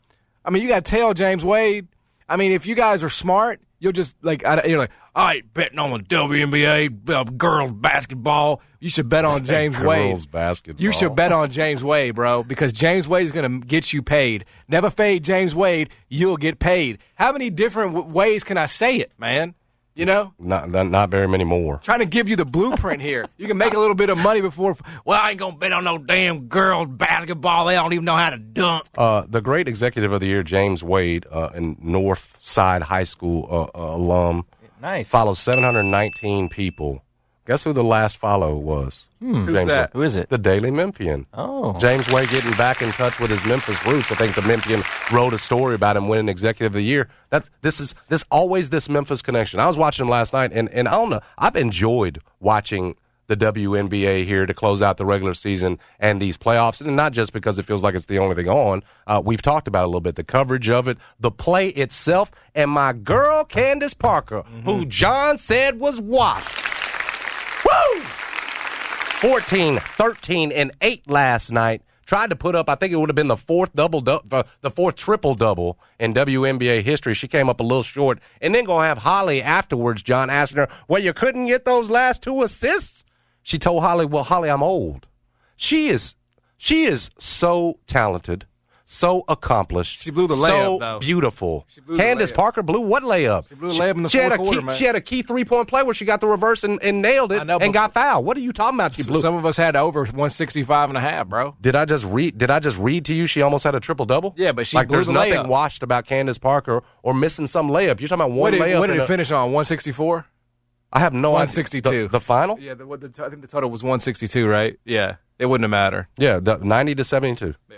I 0.45 0.51
mean, 0.51 0.63
you 0.63 0.69
got 0.69 0.85
to 0.85 0.91
tell 0.91 1.15
James 1.15 1.43
Wade. 1.43 1.87
I 2.29 2.37
mean, 2.37 2.53
if 2.53 2.67
you 2.67 2.75
guys 2.75 3.03
are 3.03 3.09
smart, 3.09 3.61
you'll 3.79 3.93
just 3.93 4.17
like 4.23 4.45
I, 4.45 4.65
you're 4.67 4.79
like, 4.79 4.91
I 5.15 5.37
ain't 5.37 5.55
betting 5.55 5.79
on 5.79 5.91
the 5.91 5.99
WNBA 6.01 7.11
uh, 7.11 7.25
girls 7.25 7.73
basketball. 7.73 8.61
You 8.81 8.91
should 8.91 9.09
bet 9.09 9.25
on 9.25 9.45
James 9.47 9.79
Wade. 9.79 10.09
Girls 10.11 10.27
basketball. 10.27 10.83
You 10.83 10.93
should 10.93 11.15
bet 11.15 11.33
on 11.33 11.51
James 11.51 11.83
Wade, 11.83 12.15
bro, 12.15 12.43
because 12.43 12.73
James 12.73 13.09
Wade 13.09 13.25
is 13.27 13.33
going 13.33 13.61
to 13.61 13.67
get 13.67 13.93
you 13.93 14.03
paid. 14.03 14.45
Never 14.69 14.91
fade 14.91 15.25
James 15.25 15.55
Wade, 15.55 15.91
you'll 16.09 16.37
get 16.37 16.59
paid. 16.59 16.99
How 17.15 17.33
many 17.33 17.51
different 17.51 17.95
w- 17.95 18.13
ways 18.15 18.45
can 18.45 18.57
I 18.59 18.67
say 18.67 18.97
it, 18.97 19.13
man? 19.19 19.55
You 19.99 20.05
know, 20.07 20.33
Not, 20.39 20.71
not 20.71 20.89
not 20.89 21.11
very 21.11 21.27
many 21.27 21.43
more. 21.43 21.79
trying 21.83 21.99
to 21.99 22.07
give 22.07 22.29
you 22.29 22.37
the 22.37 22.45
blueprint 22.45 23.03
here. 23.03 23.27
You 23.37 23.49
can 23.49 23.59
make 23.59 23.75
a 23.75 23.79
little 23.81 23.97
bit 23.97 24.11
of 24.11 24.19
money 24.19 24.41
before. 24.41 24.77
Well, 25.05 25.21
I 25.21 25.31
ain't 25.31 25.41
gonna 25.41 25.57
bet 25.57 25.73
on 25.73 25.83
no 25.83 25.99
damn 25.99 26.47
girls 26.47 26.87
basketball. 26.89 27.67
They 27.67 27.75
don't 27.75 27.93
even 27.93 28.05
know 28.05 28.15
how 28.15 28.31
to 28.31 28.39
dunk. 28.39 28.85
Uh, 28.97 29.25
the 29.29 29.41
great 29.41 29.67
executive 29.67 30.13
of 30.13 30.21
the 30.21 30.29
year, 30.29 30.45
James 30.45 30.85
Wade, 30.85 31.27
uh, 31.33 31.49
in 31.53 31.77
North 31.81 32.37
Side 32.41 32.83
High 32.83 33.03
School 33.03 33.49
uh, 33.51 33.77
uh, 33.77 33.97
alum, 33.97 34.47
Nice. 34.81 35.11
follows 35.11 35.41
719 35.41 36.49
people. 36.49 37.03
Guess 37.45 37.65
who 37.65 37.73
the 37.73 37.83
last 37.83 38.19
follow 38.19 38.55
was? 38.55 39.03
Who's 39.21 39.53
James 39.53 39.69
that? 39.69 39.91
Who 39.93 40.03
is 40.03 40.17
it? 40.17 40.29
The 40.29 40.39
Daily 40.39 40.71
Memphian. 40.71 41.27
Oh. 41.35 41.77
James 41.79 42.09
Wade 42.11 42.29
getting 42.29 42.53
back 42.53 42.83
in 42.83 42.91
touch 42.93 43.19
with 43.19 43.31
his 43.31 43.45
Memphis 43.45 43.85
roots. 43.85 44.13
I 44.13 44.15
think 44.15 44.35
the 44.35 44.43
Memphian 44.43 44.83
wrote 45.13 45.35
a 45.35 45.39
story 45.39 45.75
about 45.75 45.97
him 45.97 46.09
winning 46.09 46.29
Executive 46.29 46.71
of 46.71 46.75
the 46.75 46.83
Year. 46.83 47.09
That's 47.31 47.51
this 47.63 47.81
is 47.81 47.95
this 48.09 48.25
always 48.31 48.71
this 48.71 48.89
Memphis 48.89 49.21
connection. 49.23 49.59
I 49.61 49.67
was 49.67 49.77
watching 49.77 50.05
him 50.05 50.11
last 50.11 50.33
night, 50.33 50.53
and 50.53 50.69
and 50.71 50.87
I 50.87 50.93
don't 50.93 51.11
know. 51.11 51.21
I've 51.37 51.57
enjoyed 51.57 52.21
watching 52.41 52.95
the 53.29 53.37
WNBA 53.37 54.25
here 54.25 54.47
to 54.47 54.55
close 54.55 54.81
out 54.83 54.97
the 54.97 55.05
regular 55.05 55.35
season 55.35 55.79
and 56.01 56.21
these 56.21 56.39
playoffs, 56.39 56.81
and 56.81 56.97
not 56.97 57.13
just 57.13 57.33
because 57.33 57.59
it 57.59 57.65
feels 57.65 57.83
like 57.83 57.95
it's 57.95 58.07
the 58.07 58.19
only 58.19 58.35
thing 58.35 58.49
on. 58.49 58.83
Uh, 59.07 59.21
we've 59.23 59.43
talked 59.43 59.69
about 59.69 59.83
it 59.83 59.85
a 59.85 59.89
little 59.89 60.01
bit, 60.01 60.15
the 60.17 60.25
coverage 60.25 60.71
of 60.71 60.89
it, 60.89 60.97
the 61.21 61.31
play 61.31 61.69
itself, 61.69 62.31
and 62.55 62.71
my 62.71 62.93
girl 62.93 63.45
Candace 63.45 63.95
Parker, 63.95 64.43
who 64.65 64.87
John 64.87 65.39
said 65.39 65.79
was 65.79 66.01
washed. 66.01 66.57
Woo! 67.65 68.03
14, 69.21 69.79
13, 69.81 70.53
and 70.53 70.71
8 70.81 71.11
last 71.11 71.51
night. 71.51 71.83
Tried 72.07 72.31
to 72.31 72.37
put 72.37 72.55
up, 72.55 72.71
I 72.71 72.77
think 72.77 72.93
it 72.93 72.97
would 72.97 73.09
have 73.09 73.17
been 73.17 73.27
the 73.27 73.37
fourth 73.37 73.75
double, 73.75 74.01
dou- 74.01 74.21
uh, 74.31 74.45
the 74.61 74.71
fourth 74.71 74.95
triple 74.95 75.35
double 75.35 75.79
in 75.99 76.15
WNBA 76.15 76.83
history. 76.85 77.15
She 77.15 77.27
came 77.27 77.51
up 77.51 77.59
a 77.59 77.65
little 77.65 77.83
short, 77.83 78.21
and 78.41 78.55
then 78.55 78.65
gonna 78.65 78.87
have 78.87 78.99
Holly 78.99 79.43
afterwards. 79.43 80.03
John 80.03 80.31
asking 80.31 80.59
her, 80.59 80.69
"Well, 80.87 81.03
you 81.03 81.13
couldn't 81.13 81.47
get 81.47 81.65
those 81.65 81.91
last 81.91 82.23
two 82.23 82.43
assists." 82.43 83.05
She 83.43 83.59
told 83.59 83.83
Holly, 83.83 84.07
"Well, 84.07 84.23
Holly, 84.23 84.49
I'm 84.49 84.63
old." 84.63 85.07
She 85.57 85.89
is, 85.89 86.15
she 86.57 86.85
is 86.85 87.11
so 87.19 87.81
talented, 87.87 88.47
so 88.91 89.23
accomplished. 89.29 90.01
She 90.01 90.11
blew 90.11 90.27
the 90.27 90.35
so 90.35 90.43
layup, 90.43 90.81
though. 90.81 90.99
beautiful. 90.99 91.67
Candace. 91.97 92.33
Parker 92.33 92.63
blew 92.63 92.81
what 92.81 93.03
layup? 93.03 93.47
She 93.47 93.55
blew 93.55 93.71
the 93.71 93.79
layup 93.79 93.97
in 93.97 94.03
the 94.03 94.09
she 94.09 94.17
had 94.17 94.29
fourth 94.31 94.41
a 94.41 94.43
quarter, 94.45 94.61
key, 94.61 94.67
man. 94.67 94.77
She 94.79 94.85
had 94.87 94.97
a 94.97 95.01
key 95.03 95.21
three 95.21 95.45
point 95.45 95.69
play 95.69 95.83
where 95.83 95.93
she 95.93 96.07
got 96.07 96.23
the 96.23 96.27
reverse 96.27 96.65
and, 96.65 96.83
and 96.83 97.03
nailed 97.03 97.33
it 97.33 97.41
I 97.43 97.45
know, 97.45 97.59
and 97.59 97.71
but- 97.71 97.79
got 97.79 97.93
fouled. 97.93 98.25
What 98.25 98.39
are 98.39 98.41
you 98.41 98.51
talking 98.53 98.79
about? 98.79 98.95
She 98.95 99.03
blew. 99.03 99.21
Some 99.21 99.35
of 99.35 99.45
us 99.45 99.59
had 99.59 99.77
over 99.77 100.01
165 100.05 100.89
and 100.89 100.97
a 100.97 101.01
half, 101.03 101.29
bro. 101.29 101.55
Did 101.61 101.77
I 101.77 101.85
just 101.85 102.07
read? 102.07 102.39
Did 102.39 102.51
I 102.51 102.61
just 102.61 102.79
read 102.79 103.05
to 103.05 103.15
you? 103.15 103.27
She 103.27 103.43
almost 103.43 103.65
had 103.65 103.75
a 103.75 103.81
triple 103.81 104.07
double. 104.07 104.33
Yeah, 104.39 104.53
but 104.53 104.67
she 104.67 104.79
like 104.79 104.89
blew 104.89 104.97
there's 104.97 105.07
the 105.09 105.13
nothing 105.13 105.35
layup. 105.35 105.49
washed 105.49 105.83
about 105.83 106.07
Candace 106.07 106.39
Parker 106.39 106.83
or 107.03 107.13
missing 107.13 107.47
some 107.47 107.69
layup. 107.69 108.01
You're 108.01 108.09
talking 108.09 108.15
about 108.23 108.31
one 108.31 108.39
What 108.39 108.51
did, 108.53 108.63
layup. 108.63 108.79
what 108.79 108.87
did 108.87 108.95
and 108.95 109.01
it 109.03 109.05
a- 109.05 109.07
finish 109.07 109.31
on? 109.31 109.53
164? 109.53 110.25
I 110.91 111.01
have 111.01 111.13
no 111.13 111.31
idea. 111.31 111.33
162. 111.35 112.03
The, 112.05 112.09
the 112.09 112.21
final? 112.21 112.59
Yeah, 112.59 112.73
the, 112.73 112.87
what 112.87 113.03
the, 113.03 113.09
I 113.23 113.29
think 113.29 113.43
the 113.43 113.49
total 113.49 113.69
was 113.69 113.83
162, 113.83 114.47
right? 114.49 114.79
Yeah, 114.87 115.17
it 115.39 115.45
wouldn't 115.45 115.65
have 115.65 115.71
mattered. 115.71 116.07
Yeah, 116.17 116.41
the, 116.41 116.57
ninety 116.57 116.95
to 116.95 117.05
seventy-two. 117.05 117.55
Yeah, 117.71 117.77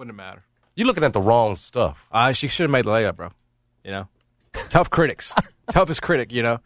wouldn't 0.00 0.18
have 0.18 0.26
mattered. 0.26 0.42
You're 0.76 0.86
looking 0.86 1.04
at 1.04 1.12
the 1.12 1.20
wrong 1.20 1.56
stuff. 1.56 2.06
Uh, 2.10 2.32
she 2.32 2.48
should 2.48 2.64
have 2.64 2.70
made 2.70 2.86
the 2.86 2.90
layup, 2.90 3.16
bro. 3.16 3.28
You 3.84 3.90
know, 3.90 4.08
tough 4.70 4.88
critics, 4.88 5.34
toughest 5.70 6.00
critic. 6.00 6.32
You 6.32 6.42
know, 6.42 6.58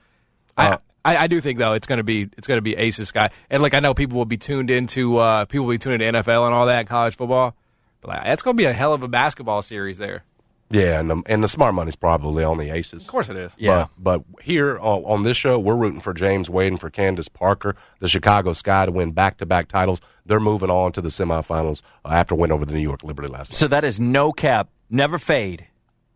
Uh, 0.56 0.78
I, 1.04 1.16
I 1.16 1.16
I 1.24 1.26
do 1.26 1.40
think 1.40 1.58
though 1.58 1.72
it's 1.72 1.86
gonna 1.88 2.04
be 2.04 2.28
it's 2.38 2.46
gonna 2.46 2.62
be 2.62 2.76
Aces 2.76 3.10
guy, 3.10 3.30
and 3.50 3.60
like 3.60 3.74
I 3.74 3.80
know 3.80 3.92
people 3.92 4.16
will 4.18 4.24
be 4.24 4.36
tuned 4.36 4.70
into 4.70 5.16
uh 5.18 5.46
people 5.46 5.66
will 5.66 5.74
be 5.74 5.78
tuned 5.78 6.00
into 6.00 6.20
NFL 6.20 6.46
and 6.46 6.54
all 6.54 6.66
that 6.66 6.86
college 6.86 7.16
football, 7.16 7.56
but 8.00 8.08
like, 8.08 8.24
that's 8.24 8.42
gonna 8.42 8.54
be 8.54 8.66
a 8.66 8.72
hell 8.72 8.92
of 8.94 9.02
a 9.02 9.08
basketball 9.08 9.62
series 9.62 9.98
there. 9.98 10.22
Yeah, 10.70 10.98
and 10.98 11.10
the, 11.10 11.22
and 11.26 11.44
the 11.44 11.48
smart 11.48 11.74
money's 11.74 11.94
probably 11.94 12.42
on 12.42 12.58
the 12.58 12.70
Aces. 12.70 13.02
Of 13.04 13.08
course 13.08 13.28
it 13.28 13.36
is. 13.36 13.54
Yeah. 13.58 13.86
But, 13.98 14.24
but 14.34 14.42
here 14.42 14.78
on, 14.78 15.04
on 15.04 15.22
this 15.22 15.36
show, 15.36 15.58
we're 15.58 15.76
rooting 15.76 16.00
for 16.00 16.12
James 16.14 16.48
Wade 16.50 16.72
and 16.72 16.80
for 16.80 16.90
Candace 16.90 17.28
Parker, 17.28 17.76
the 18.00 18.08
Chicago 18.08 18.52
Sky, 18.54 18.86
to 18.86 18.92
win 18.92 19.12
back 19.12 19.36
to 19.38 19.46
back 19.46 19.68
titles. 19.68 20.00
They're 20.26 20.40
moving 20.40 20.70
on 20.70 20.92
to 20.92 21.00
the 21.00 21.10
semifinals 21.10 21.82
uh, 22.04 22.08
after 22.08 22.34
win 22.34 22.50
over 22.50 22.64
the 22.64 22.72
New 22.74 22.80
York 22.80 23.04
Liberty 23.04 23.28
last 23.28 23.50
night. 23.52 23.56
So 23.56 23.68
that 23.68 23.84
is 23.84 24.00
no 24.00 24.32
cap, 24.32 24.68
never 24.90 25.18
fade. 25.18 25.66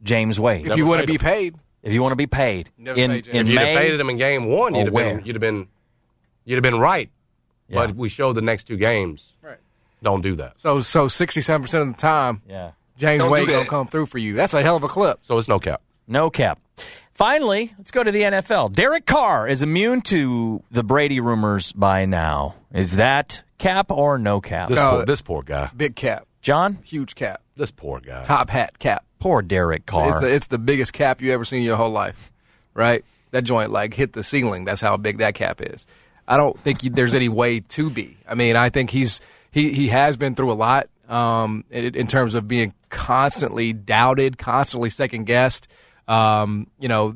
James 0.02 0.40
Wade. 0.40 0.66
If 0.66 0.76
you 0.76 0.86
want 0.86 1.02
to 1.02 1.06
be 1.06 1.18
paid, 1.18 1.54
If 1.82 1.92
you 1.92 2.02
want 2.02 2.12
to 2.12 2.16
be 2.16 2.26
paid 2.26 2.70
Never 2.78 2.98
in 2.98 3.10
paid 3.10 3.24
James. 3.24 3.36
in 3.36 3.40
if 3.42 3.48
you'd 3.50 3.54
May, 3.56 3.72
have 3.72 3.80
faded 3.82 4.00
him 4.00 4.10
in 4.10 4.16
game 4.16 4.46
one, 4.46 4.74
you'd 4.74 4.86
have 4.86 4.94
been 4.94 5.24
you'd 5.24 5.34
have 5.36 5.40
been 5.40 5.68
you'd 6.44 6.56
have 6.56 6.62
been 6.62 6.78
right. 6.80 7.10
Yeah. 7.68 7.86
But 7.86 7.96
we 7.96 8.08
showed 8.08 8.32
the 8.34 8.40
next 8.42 8.64
two 8.64 8.76
games. 8.76 9.34
Right. 9.42 9.58
Don't 10.02 10.22
do 10.22 10.36
that. 10.36 10.54
so 10.60 10.80
so 10.80 11.06
sixty 11.08 11.40
seven 11.42 11.62
percent 11.62 11.88
of 11.88 11.96
the 11.96 12.00
time, 12.00 12.42
yeah, 12.48 12.70
James 12.98 13.22
Don't 13.22 13.28
do 13.30 13.32
Wade 13.32 13.48
gonna 13.48 13.66
come 13.66 13.86
through 13.86 14.06
for 14.06 14.18
you. 14.18 14.34
That's 14.34 14.52
a 14.54 14.62
hell 14.62 14.76
of 14.76 14.82
a 14.84 14.88
clip. 14.88 15.20
So 15.22 15.38
it's 15.38 15.48
no 15.48 15.58
cap. 15.58 15.80
no 16.06 16.28
cap. 16.30 16.58
Finally, 17.14 17.74
let's 17.78 17.90
go 17.90 18.04
to 18.04 18.12
the 18.12 18.22
NFL. 18.22 18.72
Derek 18.72 19.06
Carr 19.06 19.48
is 19.48 19.62
immune 19.62 20.02
to 20.02 20.62
the 20.70 20.84
Brady 20.84 21.18
rumors 21.20 21.72
by 21.72 22.04
now. 22.04 22.54
Is 22.72 22.96
that 22.96 23.42
cap 23.58 23.90
or 23.90 24.18
no 24.18 24.40
cap? 24.40 24.68
This 24.68 24.78
No. 24.78 24.90
poor, 24.96 25.04
this 25.06 25.20
poor 25.20 25.42
guy. 25.42 25.70
Big 25.76 25.96
cap, 25.96 26.26
John, 26.42 26.78
huge 26.84 27.14
cap, 27.16 27.40
This 27.56 27.70
poor 27.72 27.98
guy. 28.00 28.22
top 28.22 28.50
hat 28.50 28.78
cap. 28.78 29.04
poor 29.18 29.42
Derek 29.42 29.84
Carr. 29.86 30.10
It's 30.10 30.20
the, 30.20 30.32
it's 30.34 30.46
the 30.46 30.58
biggest 30.58 30.92
cap 30.92 31.20
you 31.20 31.32
ever 31.32 31.44
seen 31.44 31.60
in 31.60 31.64
your 31.64 31.76
whole 31.76 31.90
life, 31.90 32.30
right? 32.74 33.04
That 33.32 33.42
joint 33.42 33.70
like 33.72 33.94
hit 33.94 34.12
the 34.12 34.22
ceiling. 34.22 34.64
That's 34.64 34.80
how 34.80 34.96
big 34.96 35.18
that 35.18 35.34
cap 35.34 35.60
is. 35.60 35.86
I 36.28 36.36
don't 36.36 36.58
think 36.58 36.84
you, 36.84 36.90
there's 36.90 37.14
any 37.16 37.28
way 37.28 37.60
to 37.60 37.90
be. 37.90 38.16
I 38.28 38.34
mean, 38.36 38.54
I 38.54 38.68
think 38.70 38.90
he's 38.90 39.20
he 39.50 39.72
he 39.72 39.88
has 39.88 40.16
been 40.16 40.34
through 40.36 40.52
a 40.52 40.54
lot 40.54 40.88
um, 41.08 41.64
in, 41.70 41.94
in 41.96 42.06
terms 42.06 42.34
of 42.36 42.46
being 42.46 42.72
constantly 42.88 43.72
doubted, 43.72 44.38
constantly 44.38 44.90
second 44.90 45.24
guessed. 45.24 45.68
Um, 46.06 46.68
you 46.78 46.88
know, 46.88 47.12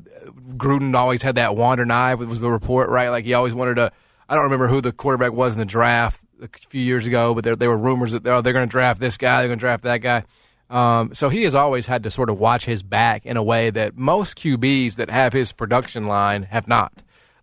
Gruden 0.57 0.95
always 0.95 1.23
had 1.23 1.37
that 1.37 1.57
wandering 1.57 1.91
eye. 1.91 2.15
Was 2.15 2.41
the 2.41 2.51
report 2.51 2.91
right? 2.91 3.09
Like 3.09 3.25
he 3.25 3.35
always 3.35 3.55
wanted 3.55 3.77
to. 3.77 3.93
I 4.29 4.35
don't 4.35 4.45
remember 4.45 4.69
who 4.69 4.81
the 4.81 4.93
quarterback 4.93 5.33
was 5.33 5.55
in 5.55 5.59
the 5.59 5.67
draft 5.67 6.25
a 6.41 6.49
few 6.69 6.81
years 6.81 7.07
ago, 7.07 7.35
but 7.35 7.45
there, 7.45 7.57
there 7.57 7.69
were 7.69 7.77
rumors 7.77 8.13
that 8.13 8.27
oh, 8.27 8.41
they're 8.41 8.53
going 8.53 8.67
to 8.67 8.71
draft 8.71 9.01
this 9.01 9.17
guy, 9.17 9.41
they're 9.41 9.49
going 9.49 9.59
to 9.59 9.63
draft 9.63 9.85
that 9.85 9.99
guy. 9.99 10.25
Um, 10.71 11.15
so 11.15 11.29
he 11.29 11.43
has 11.43 11.55
always 11.55 11.87
had 11.87 12.03
to 12.05 12.11
sort 12.11 12.31
of 12.31 12.39
watch 12.39 12.65
his 12.65 12.83
back 12.83 13.27
in 13.27 13.37
a 13.37 13.43
way 13.43 13.69
that 13.69 13.97
most 13.97 14.39
QBs 14.39 14.97
that 14.97 15.11
have 15.11 15.35
his 15.35 15.53
production 15.53 16.07
line 16.07 16.45
have 16.45 16.67
not. 16.67 16.95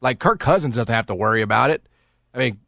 Like 0.02 0.18
Kirk 0.18 0.40
Cousins 0.40 0.76
doesn't 0.76 0.94
have 0.94 1.06
to 1.08 1.16
worry 1.16 1.44
about 1.44 1.70
it. 1.70 1.84
I 2.34 2.40
mean, 2.40 2.60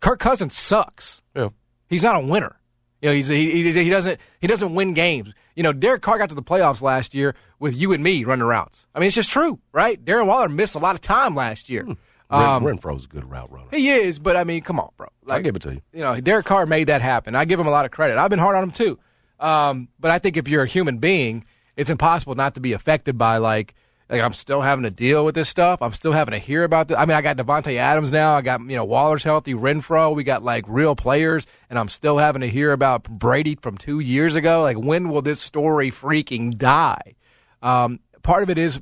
Kirk 0.00 0.18
Cousins 0.18 0.56
sucks. 0.56 1.22
Yeah. 1.36 1.50
He's 1.88 2.02
not 2.02 2.16
a 2.16 2.26
winner. 2.26 2.59
You 3.02 3.08
know, 3.10 3.14
he's, 3.14 3.28
he, 3.28 3.50
he 3.62 3.72
he 3.72 3.88
doesn't 3.88 4.20
he 4.40 4.46
doesn't 4.46 4.74
win 4.74 4.92
games. 4.94 5.32
You 5.56 5.62
know, 5.62 5.72
Derek 5.72 6.02
Carr 6.02 6.18
got 6.18 6.28
to 6.28 6.34
the 6.34 6.42
playoffs 6.42 6.82
last 6.82 7.14
year 7.14 7.34
with 7.58 7.74
you 7.76 7.92
and 7.92 8.02
me 8.02 8.24
running 8.24 8.44
routes. 8.46 8.86
I 8.94 8.98
mean, 9.00 9.06
it's 9.06 9.16
just 9.16 9.30
true, 9.30 9.58
right? 9.72 10.02
Darren 10.04 10.26
Waller 10.26 10.48
missed 10.48 10.74
a 10.74 10.78
lot 10.78 10.94
of 10.94 11.00
time 11.00 11.34
last 11.34 11.68
year. 11.70 11.84
Ren, 11.84 11.96
Um, 12.30 12.62
Renfrow's 12.62 13.06
a 13.06 13.08
good 13.08 13.28
route 13.28 13.50
runner. 13.50 13.68
he 13.70 13.88
is, 13.90 14.18
but 14.18 14.36
I 14.36 14.44
mean, 14.44 14.62
come 14.62 14.78
on, 14.78 14.90
bro. 14.96 15.08
I'll 15.28 15.42
give 15.42 15.56
it 15.56 15.62
to 15.62 15.74
you. 15.74 15.82
You 15.92 16.00
know, 16.00 16.20
Derek 16.20 16.46
Carr 16.46 16.66
made 16.66 16.88
that 16.88 17.00
happen. 17.02 17.34
I 17.34 17.44
give 17.44 17.58
him 17.58 17.66
a 17.66 17.70
lot 17.70 17.84
of 17.86 17.90
credit. 17.90 18.18
I've 18.18 18.30
been 18.30 18.38
hard 18.38 18.54
on 18.56 18.62
him 18.64 18.70
too. 18.70 18.98
Um, 19.40 19.88
but 19.98 20.10
I 20.10 20.18
think 20.18 20.36
if 20.36 20.46
you're 20.48 20.62
a 20.62 20.68
human 20.68 20.98
being, 20.98 21.44
it's 21.76 21.90
impossible 21.90 22.34
not 22.34 22.54
to 22.54 22.60
be 22.60 22.72
affected 22.72 23.16
by 23.16 23.38
like, 23.38 23.74
like 24.10 24.20
I'm 24.20 24.34
still 24.34 24.60
having 24.60 24.82
to 24.82 24.90
deal 24.90 25.24
with 25.24 25.36
this 25.36 25.48
stuff. 25.48 25.80
I'm 25.80 25.92
still 25.92 26.12
having 26.12 26.32
to 26.32 26.38
hear 26.38 26.64
about 26.64 26.88
this. 26.88 26.98
I 26.98 27.06
mean, 27.06 27.16
I 27.16 27.22
got 27.22 27.36
Davante 27.36 27.76
Adams 27.76 28.10
now. 28.10 28.34
I 28.34 28.42
got 28.42 28.60
you 28.60 28.76
know 28.76 28.84
Waller's 28.84 29.22
healthy, 29.22 29.54
Renfrow. 29.54 30.14
We 30.14 30.24
got 30.24 30.42
like 30.42 30.64
real 30.66 30.96
players, 30.96 31.46
and 31.70 31.78
I'm 31.78 31.88
still 31.88 32.18
having 32.18 32.40
to 32.40 32.48
hear 32.48 32.72
about 32.72 33.04
Brady 33.04 33.54
from 33.54 33.78
two 33.78 34.00
years 34.00 34.34
ago. 34.34 34.62
Like, 34.62 34.76
when 34.76 35.08
will 35.08 35.22
this 35.22 35.40
story 35.40 35.92
freaking 35.92 36.58
die? 36.58 37.14
Um, 37.62 38.00
part 38.22 38.42
of 38.42 38.50
it 38.50 38.58
is, 38.58 38.80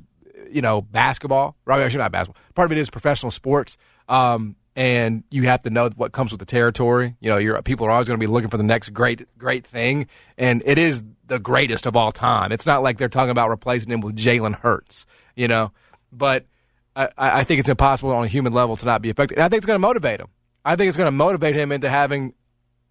you 0.49 0.63
know, 0.63 0.81
basketball. 0.81 1.55
Right? 1.63 1.81
Actually, 1.81 1.99
not 1.99 2.11
basketball. 2.11 2.41
Part 2.55 2.65
of 2.65 2.71
it 2.71 2.81
is 2.81 2.89
professional 2.89 3.31
sports. 3.31 3.77
Um, 4.07 4.55
and 4.75 5.23
you 5.29 5.43
have 5.43 5.61
to 5.63 5.69
know 5.69 5.89
what 5.89 6.11
comes 6.11 6.31
with 6.31 6.39
the 6.39 6.45
territory. 6.45 7.15
You 7.19 7.29
know, 7.29 7.61
people 7.61 7.85
are 7.85 7.91
always 7.91 8.07
going 8.07 8.19
to 8.19 8.23
be 8.25 8.31
looking 8.31 8.49
for 8.49 8.57
the 8.57 8.63
next 8.63 8.89
great, 8.93 9.27
great 9.37 9.67
thing, 9.67 10.07
and 10.37 10.63
it 10.65 10.77
is 10.77 11.03
the 11.29 11.39
greatest 11.39 11.85
of 11.85 11.95
all 11.95 12.11
time. 12.11 12.51
It's 12.51 12.65
not 12.65 12.83
like 12.83 12.97
they're 12.97 13.09
talking 13.09 13.31
about 13.31 13.49
replacing 13.49 13.91
him 13.91 14.01
with 14.01 14.15
Jalen 14.15 14.55
Hurts, 14.55 15.05
you 15.35 15.47
know. 15.47 15.71
But 16.11 16.45
I, 16.95 17.09
I 17.17 17.43
think 17.43 17.59
it's 17.59 17.69
impossible 17.69 18.11
on 18.11 18.25
a 18.25 18.27
human 18.27 18.53
level 18.53 18.75
to 18.75 18.85
not 18.85 19.01
be 19.01 19.09
affected. 19.09 19.37
And 19.37 19.43
I 19.43 19.49
think 19.49 19.59
it's 19.59 19.67
going 19.67 19.75
to 19.75 19.87
motivate 19.87 20.19
him. 20.19 20.27
I 20.65 20.75
think 20.75 20.89
it's 20.89 20.97
going 20.97 21.07
to 21.07 21.11
motivate 21.11 21.55
him 21.55 21.71
into 21.71 21.89
having. 21.89 22.33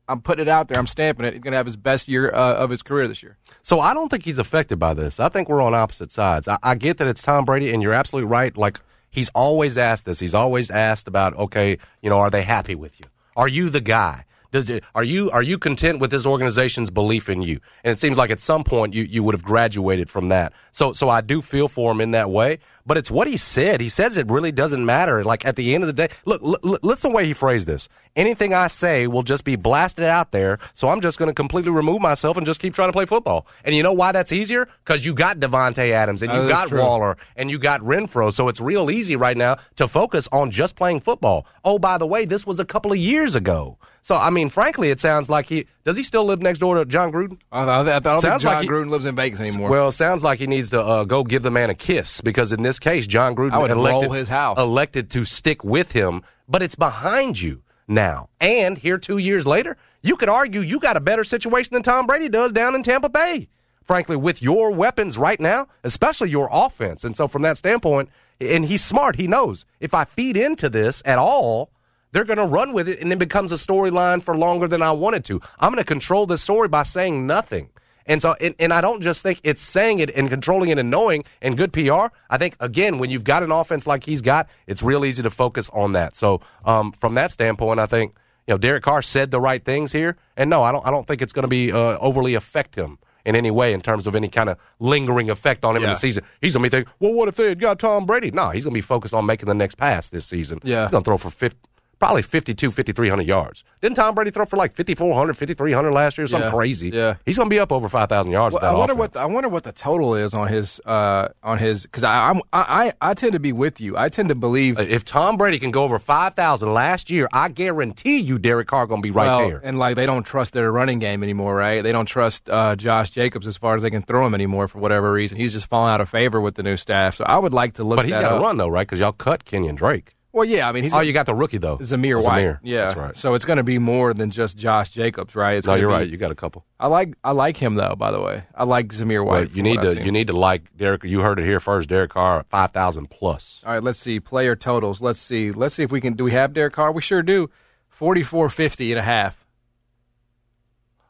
I'm 0.08 0.22
putting 0.22 0.46
it 0.46 0.48
out 0.48 0.68
there. 0.68 0.78
I'm 0.78 0.86
stamping 0.86 1.26
it. 1.26 1.34
He's 1.34 1.42
going 1.42 1.52
to 1.52 1.58
have 1.58 1.66
his 1.66 1.76
best 1.76 2.08
year 2.08 2.30
uh, 2.30 2.54
of 2.54 2.70
his 2.70 2.82
career 2.82 3.06
this 3.06 3.22
year. 3.22 3.36
So 3.62 3.80
I 3.80 3.92
don't 3.92 4.08
think 4.08 4.24
he's 4.24 4.38
affected 4.38 4.78
by 4.78 4.94
this. 4.94 5.20
I 5.20 5.28
think 5.28 5.50
we're 5.50 5.60
on 5.60 5.74
opposite 5.74 6.10
sides. 6.10 6.48
I, 6.48 6.58
I 6.62 6.76
get 6.76 6.96
that 6.96 7.08
it's 7.08 7.20
Tom 7.20 7.44
Brady, 7.44 7.74
and 7.74 7.82
you're 7.82 7.92
absolutely 7.92 8.30
right. 8.30 8.56
Like 8.56 8.80
he's 9.10 9.28
always 9.30 9.76
asked 9.76 10.06
this. 10.06 10.18
He's 10.18 10.32
always 10.32 10.70
asked 10.70 11.08
about, 11.08 11.36
okay, 11.36 11.78
you 12.00 12.08
know, 12.08 12.18
are 12.18 12.30
they 12.30 12.42
happy 12.42 12.74
with 12.74 12.98
you? 12.98 13.06
Are 13.36 13.48
you 13.48 13.68
the 13.68 13.82
guy? 13.82 14.24
Does 14.50 14.70
are 14.94 15.04
you 15.04 15.30
are 15.30 15.42
you 15.42 15.58
content 15.58 16.00
with 16.00 16.10
this 16.10 16.24
organization's 16.24 16.90
belief 16.90 17.28
in 17.28 17.42
you? 17.42 17.60
And 17.84 17.92
it 17.92 17.98
seems 17.98 18.16
like 18.16 18.30
at 18.30 18.40
some 18.40 18.64
point 18.64 18.94
you, 18.94 19.02
you 19.04 19.22
would 19.22 19.34
have 19.34 19.42
graduated 19.42 20.08
from 20.08 20.28
that. 20.30 20.52
So 20.72 20.92
so 20.92 21.08
I 21.08 21.20
do 21.20 21.42
feel 21.42 21.68
for 21.68 21.92
him 21.92 22.00
in 22.00 22.12
that 22.12 22.30
way. 22.30 22.58
But 22.86 22.96
it's 22.96 23.10
what 23.10 23.28
he 23.28 23.36
said. 23.36 23.82
He 23.82 23.90
says 23.90 24.16
it 24.16 24.30
really 24.30 24.50
doesn't 24.50 24.86
matter. 24.86 25.22
Like 25.22 25.44
at 25.44 25.56
the 25.56 25.74
end 25.74 25.84
of 25.84 25.88
the 25.88 25.92
day, 25.92 26.08
look, 26.24 26.42
l- 26.42 26.78
listen 26.82 27.10
the 27.10 27.16
way 27.16 27.26
he 27.26 27.34
phrased 27.34 27.68
this. 27.68 27.86
Anything 28.16 28.54
I 28.54 28.68
say 28.68 29.06
will 29.06 29.22
just 29.22 29.44
be 29.44 29.56
blasted 29.56 30.06
out 30.06 30.32
there. 30.32 30.58
So 30.72 30.88
I'm 30.88 31.02
just 31.02 31.18
going 31.18 31.28
to 31.28 31.34
completely 31.34 31.70
remove 31.70 32.00
myself 32.00 32.38
and 32.38 32.46
just 32.46 32.60
keep 32.62 32.72
trying 32.72 32.88
to 32.88 32.94
play 32.94 33.04
football. 33.04 33.46
And 33.62 33.74
you 33.74 33.82
know 33.82 33.92
why 33.92 34.12
that's 34.12 34.32
easier? 34.32 34.66
Because 34.86 35.04
you 35.04 35.12
got 35.12 35.38
Davante 35.38 35.90
Adams 35.90 36.22
and 36.22 36.32
Oh, 36.32 36.40
you 36.42 36.48
that's 36.48 36.62
got 36.62 36.68
true. 36.70 36.80
Waller 36.80 37.18
and 37.36 37.50
you 37.50 37.58
got 37.58 37.82
Renfrow. 37.82 38.32
So 38.32 38.48
it's 38.48 38.58
real 38.58 38.90
easy 38.90 39.16
right 39.16 39.36
now 39.36 39.58
to 39.76 39.86
focus 39.86 40.26
on 40.32 40.50
just 40.50 40.74
playing 40.74 41.00
football. 41.00 41.44
Oh, 41.66 41.78
by 41.78 41.98
the 41.98 42.06
way, 42.06 42.24
this 42.24 42.46
was 42.46 42.58
a 42.58 42.64
couple 42.64 42.90
of 42.90 42.96
years 42.98 43.34
ago. 43.34 43.76
So 44.08 44.16
I 44.16 44.30
mean, 44.30 44.48
frankly, 44.48 44.90
it 44.90 45.00
sounds 45.00 45.28
like 45.28 45.50
he 45.50 45.66
does. 45.84 45.94
He 45.94 46.02
still 46.02 46.24
live 46.24 46.40
next 46.40 46.60
door 46.60 46.76
to 46.76 46.86
Jon 46.86 47.12
Gruden? 47.12 47.38
I, 47.52 47.64
I, 47.64 47.80
I 47.80 47.98
don't 47.98 48.02
think 48.02 48.20
Sounds 48.22 48.42
John 48.42 48.54
like 48.54 48.62
he- 48.62 48.68
Gruden 48.70 48.88
lives 48.88 49.04
in 49.04 49.14
Vegas 49.14 49.38
anymore. 49.38 49.68
Well, 49.68 49.92
sounds 49.92 50.24
like 50.24 50.38
he 50.38 50.46
needs 50.46 50.70
to 50.70 50.80
uh, 50.80 51.04
go 51.04 51.24
give 51.24 51.42
the 51.42 51.50
man 51.50 51.68
a 51.68 51.74
kiss 51.74 52.22
because 52.22 52.50
in 52.50 52.62
this 52.62 52.78
case, 52.78 53.06
Jon 53.06 53.36
Gruden 53.36 53.52
I 53.52 53.58
would 53.58 53.70
elected, 53.70 54.04
roll 54.04 54.12
his 54.12 54.30
house. 54.30 54.58
elected 54.58 55.10
to 55.10 55.26
stick 55.26 55.62
with 55.62 55.92
him, 55.92 56.22
but 56.48 56.62
it's 56.62 56.74
behind 56.74 57.38
you 57.38 57.60
now. 57.86 58.30
And 58.40 58.78
here, 58.78 58.96
two 58.96 59.18
years 59.18 59.46
later, 59.46 59.76
you 60.00 60.16
could 60.16 60.30
argue 60.30 60.60
you 60.60 60.80
got 60.80 60.96
a 60.96 61.00
better 61.00 61.22
situation 61.22 61.74
than 61.74 61.82
Tom 61.82 62.06
Brady 62.06 62.30
does 62.30 62.50
down 62.50 62.74
in 62.74 62.82
Tampa 62.82 63.10
Bay. 63.10 63.50
Frankly, 63.82 64.16
with 64.16 64.40
your 64.40 64.70
weapons 64.70 65.18
right 65.18 65.38
now, 65.38 65.68
especially 65.84 66.30
your 66.30 66.48
offense. 66.50 67.04
And 67.04 67.14
so, 67.14 67.28
from 67.28 67.42
that 67.42 67.58
standpoint, 67.58 68.08
and 68.40 68.64
he's 68.64 68.82
smart, 68.82 69.16
he 69.16 69.26
knows 69.26 69.66
if 69.80 69.92
I 69.92 70.06
feed 70.06 70.38
into 70.38 70.70
this 70.70 71.02
at 71.04 71.18
all, 71.18 71.68
they're 72.12 72.24
going 72.24 72.38
to 72.38 72.46
run 72.46 72.72
with 72.72 72.88
it 72.88 73.00
and 73.00 73.12
it 73.12 73.18
becomes 73.18 73.52
a 73.52 73.56
storyline 73.56 74.22
for 74.22 74.36
longer 74.36 74.68
than 74.68 74.82
I 74.82 74.92
wanted 74.92 75.24
to. 75.26 75.40
I'm 75.58 75.72
going 75.72 75.82
to 75.82 75.88
control 75.88 76.26
the 76.26 76.38
story 76.38 76.68
by 76.68 76.82
saying 76.82 77.26
nothing. 77.26 77.70
And 78.06 78.22
so, 78.22 78.34
and, 78.40 78.54
and 78.58 78.72
I 78.72 78.80
don't 78.80 79.02
just 79.02 79.22
think 79.22 79.40
it's 79.44 79.60
saying 79.60 79.98
it 79.98 80.10
and 80.10 80.30
controlling 80.30 80.70
it 80.70 80.78
and 80.78 80.90
knowing 80.90 81.24
and 81.42 81.56
good 81.56 81.72
PR. 81.74 82.06
I 82.30 82.38
think 82.38 82.56
again, 82.58 82.98
when 82.98 83.10
you've 83.10 83.24
got 83.24 83.42
an 83.42 83.52
offense 83.52 83.86
like 83.86 84.02
he's 84.04 84.22
got, 84.22 84.48
it's 84.66 84.82
real 84.82 85.04
easy 85.04 85.22
to 85.22 85.30
focus 85.30 85.68
on 85.74 85.92
that. 85.92 86.16
So, 86.16 86.40
um, 86.64 86.92
from 86.92 87.14
that 87.16 87.32
standpoint, 87.32 87.80
I 87.80 87.86
think 87.86 88.14
you 88.46 88.54
know 88.54 88.58
Derek 88.58 88.82
Carr 88.82 89.02
said 89.02 89.30
the 89.30 89.40
right 89.40 89.62
things 89.62 89.92
here. 89.92 90.16
And 90.38 90.48
no, 90.48 90.62
I 90.62 90.72
don't. 90.72 90.86
I 90.86 90.90
don't 90.90 91.06
think 91.06 91.20
it's 91.20 91.34
going 91.34 91.42
to 91.42 91.48
be 91.48 91.70
uh, 91.70 91.98
overly 91.98 92.32
affect 92.32 92.74
him 92.74 92.98
in 93.26 93.36
any 93.36 93.50
way 93.50 93.74
in 93.74 93.82
terms 93.82 94.06
of 94.06 94.14
any 94.14 94.28
kind 94.28 94.48
of 94.48 94.56
lingering 94.78 95.28
effect 95.28 95.62
on 95.62 95.76
him 95.76 95.82
in 95.82 95.90
the 95.90 95.96
season. 95.96 96.24
He's 96.40 96.54
going 96.54 96.62
to 96.62 96.70
be 96.70 96.74
thinking, 96.74 96.90
well, 97.00 97.12
what 97.12 97.28
if 97.28 97.36
they 97.36 97.50
had 97.50 97.60
got 97.60 97.78
Tom 97.78 98.06
Brady? 98.06 98.30
No, 98.30 98.48
he's 98.48 98.64
going 98.64 98.72
to 98.72 98.78
be 98.78 98.80
focused 98.80 99.12
on 99.12 99.26
making 99.26 99.48
the 99.48 99.54
next 99.54 99.74
pass 99.74 100.08
this 100.08 100.24
season. 100.24 100.60
Yeah. 100.62 100.84
he's 100.84 100.92
going 100.92 101.04
to 101.04 101.08
throw 101.08 101.18
for 101.18 101.28
50, 101.28 101.58
probably 101.98 102.22
52, 102.22 102.70
5,300 102.70 103.26
yards. 103.26 103.64
Didn't 103.80 103.96
Tom 103.96 104.14
Brady 104.14 104.30
throw 104.30 104.44
for 104.44 104.56
like 104.56 104.72
5,400, 104.74 105.34
5,300 105.36 105.90
last 105.92 106.18
year? 106.18 106.26
Something 106.26 106.48
Yeah. 106.48 106.54
crazy. 106.54 106.88
Yeah. 106.90 107.14
He's 107.26 107.36
going 107.36 107.48
to 107.48 107.54
be 107.54 107.58
up 107.58 107.72
over 107.72 107.88
5,000 107.88 108.30
yards. 108.32 108.54
Well, 108.54 108.58
with 108.58 108.62
that 108.62 108.68
I 108.74 108.78
wonder 108.78 108.92
offense. 108.94 108.98
what 108.98 109.12
the, 109.14 109.20
I 109.20 109.24
wonder 109.26 109.48
what 109.48 109.62
the 109.64 109.72
total 109.72 110.14
is 110.14 110.34
on 110.34 110.48
his 110.48 110.80
uh, 110.86 111.28
on 111.42 111.58
his 111.58 111.82
because 111.84 112.04
I, 112.04 112.30
I'm 112.30 112.38
I, 112.52 112.92
I 113.02 113.10
I 113.10 113.14
tend 113.14 113.32
to 113.32 113.40
be 113.40 113.52
with 113.52 113.80
you. 113.80 113.96
I 113.96 114.08
tend 114.08 114.28
to 114.28 114.34
believe 114.34 114.78
If 114.78 115.04
Tom 115.04 115.36
Brady 115.36 115.58
can 115.58 115.70
go 115.70 115.82
over 115.84 115.98
5,000 115.98 116.72
last 116.72 117.10
year, 117.10 117.28
I 117.32 117.48
guarantee 117.48 118.18
you 118.18 118.38
Derek 118.38 118.68
Carr 118.68 118.86
going 118.86 119.02
to 119.02 119.06
be 119.06 119.10
right 119.10 119.26
well, 119.26 119.48
there. 119.48 119.60
and 119.62 119.78
like 119.78 119.96
they 119.96 120.06
don't 120.06 120.24
trust 120.24 120.52
their 120.54 120.70
running 120.70 120.98
game 120.98 121.22
anymore, 121.22 121.54
right? 121.54 121.82
They 121.82 121.92
don't 121.92 122.06
trust 122.06 122.48
uh, 122.48 122.76
Josh 122.76 123.10
Jacobs 123.10 123.46
as 123.46 123.56
far 123.56 123.76
as 123.76 123.82
they 123.82 123.90
can 123.90 124.02
throw 124.02 124.26
him 124.26 124.34
anymore 124.34 124.68
for 124.68 124.78
whatever 124.78 125.12
reason. 125.12 125.38
He's 125.38 125.52
just 125.52 125.66
falling 125.66 125.92
out 125.92 126.00
of 126.00 126.08
favor 126.08 126.40
with 126.40 126.54
the 126.54 126.62
new 126.62 126.76
staff. 126.76 127.14
So 127.16 127.24
I 127.24 127.38
would 127.38 127.52
like 127.54 127.74
to 127.74 127.84
look. 127.84 127.96
But 127.96 128.06
he's 128.06 128.14
got 128.14 128.34
to 128.36 128.40
run, 128.40 128.56
though, 128.56 128.68
right? 128.68 128.86
Because 128.86 129.00
y'all 129.00 129.12
cut 129.12 129.44
Kenyan 129.44 129.76
Drake. 129.76 130.14
Well, 130.38 130.48
yeah, 130.48 130.68
I 130.68 130.72
mean 130.72 130.84
he's 130.84 130.94
Oh, 130.94 131.00
you 131.00 131.12
got 131.12 131.26
the 131.26 131.34
rookie, 131.34 131.58
though. 131.58 131.78
Zamir 131.78 132.24
White. 132.24 132.44
Zamir. 132.44 132.60
Yeah, 132.62 132.86
That's 132.86 132.96
right. 132.96 133.16
So 133.16 133.34
it's 133.34 133.44
going 133.44 133.56
to 133.56 133.62
be 133.64 133.78
more 133.78 134.14
than 134.14 134.30
just 134.30 134.56
Josh 134.56 134.90
Jacobs, 134.90 135.34
right? 135.34 135.56
It's 135.56 135.66
No, 135.66 135.74
you're 135.74 135.88
be- 135.88 135.94
right. 135.94 136.08
You 136.08 136.16
got 136.16 136.30
a 136.30 136.34
couple. 136.36 136.64
I 136.78 136.86
like 136.86 137.14
I 137.24 137.32
like 137.32 137.56
him 137.56 137.74
though. 137.74 137.96
By 137.96 138.10
the 138.12 138.20
way, 138.20 138.44
I 138.54 138.62
like 138.64 138.88
Zamir 138.88 139.24
White. 139.26 139.48
But 139.48 139.56
you 139.56 139.62
need 139.64 139.80
to 139.82 140.00
you 140.04 140.12
need 140.12 140.28
to 140.28 140.36
like 140.36 140.76
Derek. 140.76 141.02
You 141.02 141.22
heard 141.22 141.40
it 141.40 141.44
here 141.44 141.58
first. 141.58 141.88
Derek 141.88 142.10
Carr, 142.12 142.44
5,000 142.48 143.10
plus. 143.10 143.62
All 143.66 143.72
right, 143.72 143.82
let's 143.82 143.98
see 143.98 144.20
player 144.20 144.54
totals. 144.54 145.02
Let's 145.02 145.18
see. 145.18 145.50
Let's 145.50 145.74
see 145.74 145.82
if 145.82 145.90
we 145.90 146.00
can. 146.00 146.12
Do 146.12 146.22
we 146.22 146.30
have 146.32 146.52
Derek 146.52 146.72
Carr? 146.74 146.92
We 146.92 147.02
sure 147.02 147.22
do. 147.24 147.50
Forty-four 147.88 148.48
fifty 148.50 148.92
and 148.92 148.98
a 149.00 149.02
half 149.02 149.44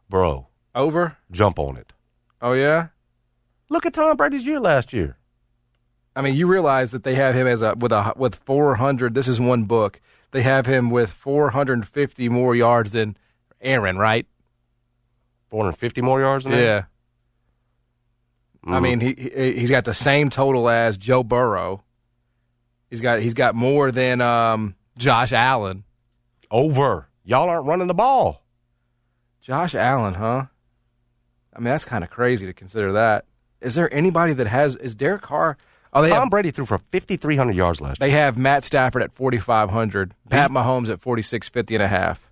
Bro, 0.08 0.46
over. 0.74 1.18
jump 1.30 1.58
on 1.58 1.76
it. 1.76 1.92
Oh 2.40 2.52
yeah. 2.52 2.88
Look 3.68 3.84
at 3.84 3.92
Tom 3.92 4.16
Brady's 4.16 4.46
year 4.46 4.58
last 4.58 4.94
year. 4.94 5.17
I 6.18 6.22
mean, 6.22 6.34
you 6.34 6.48
realize 6.48 6.90
that 6.90 7.04
they 7.04 7.14
have 7.14 7.36
him 7.36 7.46
as 7.46 7.62
a 7.62 7.74
with 7.76 7.92
a 7.92 8.12
with 8.16 8.34
400. 8.34 9.14
This 9.14 9.28
is 9.28 9.38
one 9.38 9.64
book. 9.64 10.00
They 10.32 10.42
have 10.42 10.66
him 10.66 10.90
with 10.90 11.10
450 11.12 12.28
more 12.28 12.56
yards 12.56 12.90
than 12.90 13.16
Aaron, 13.60 13.96
right? 13.96 14.26
450 15.50 16.00
more 16.02 16.20
yards 16.20 16.42
than 16.44 16.52
that? 16.54 16.62
Yeah. 16.62 16.82
I 18.64 18.78
Mm. 18.78 18.82
mean, 18.82 19.00
he, 19.00 19.14
he 19.14 19.52
he's 19.60 19.70
got 19.70 19.84
the 19.84 19.94
same 19.94 20.28
total 20.28 20.68
as 20.68 20.98
Joe 20.98 21.22
Burrow. 21.22 21.84
He's 22.90 23.00
got 23.00 23.20
he's 23.20 23.34
got 23.34 23.54
more 23.54 23.92
than 23.92 24.20
um, 24.20 24.74
Josh 24.96 25.32
Allen. 25.32 25.84
Over. 26.50 27.08
Y'all 27.24 27.48
aren't 27.48 27.66
running 27.66 27.86
the 27.86 27.94
ball. 27.94 28.42
Josh 29.40 29.74
Allen, 29.76 30.14
huh? 30.14 30.46
I 31.54 31.58
mean, 31.60 31.66
that's 31.70 31.84
kind 31.84 32.02
of 32.02 32.10
crazy 32.10 32.44
to 32.46 32.52
consider 32.52 32.92
that. 32.92 33.24
Is 33.60 33.76
there 33.76 33.92
anybody 33.94 34.32
that 34.32 34.48
has 34.48 34.74
is 34.76 34.96
Derek 34.96 35.22
Carr? 35.22 35.56
Oh, 35.92 36.02
they 36.02 36.10
Tom 36.10 36.20
have, 36.20 36.30
Brady 36.30 36.50
threw 36.50 36.66
for 36.66 36.78
5,300 36.78 37.56
yards 37.56 37.80
last 37.80 38.00
year. 38.00 38.08
they 38.08 38.14
have 38.14 38.36
Matt 38.36 38.64
Stafford 38.64 39.02
at 39.02 39.12
4500, 39.12 40.14
Pat 40.28 40.50
Mahomes 40.50 40.90
at 40.90 41.00
4650 41.00 41.74
and 41.74 41.82
a 41.84 41.88
half. 41.88 42.30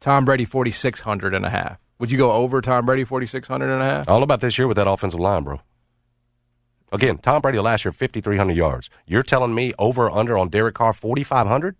Tom 0.00 0.24
Brady 0.24 0.44
4600 0.44 1.34
and 1.34 1.44
a 1.44 1.50
half. 1.50 1.78
Would 1.98 2.10
you 2.10 2.18
go 2.18 2.32
over 2.32 2.60
Tom 2.60 2.86
Brady 2.86 3.04
4600 3.04 3.70
and 3.70 3.82
a 3.82 3.84
half? 3.84 4.08
I 4.08 4.20
about 4.22 4.40
this 4.40 4.56
year 4.56 4.68
with 4.68 4.76
that 4.76 4.88
offensive 4.88 5.20
line, 5.20 5.42
bro. 5.42 5.60
Again, 6.92 7.18
Tom 7.18 7.42
Brady 7.42 7.58
last 7.58 7.84
year 7.84 7.92
5,300 7.92 8.56
yards. 8.56 8.88
You're 9.06 9.22
telling 9.22 9.54
me 9.54 9.74
over 9.78 10.04
or 10.06 10.16
under 10.16 10.38
on 10.38 10.48
Derek 10.48 10.74
Carr 10.74 10.92
4,500? 10.92 11.76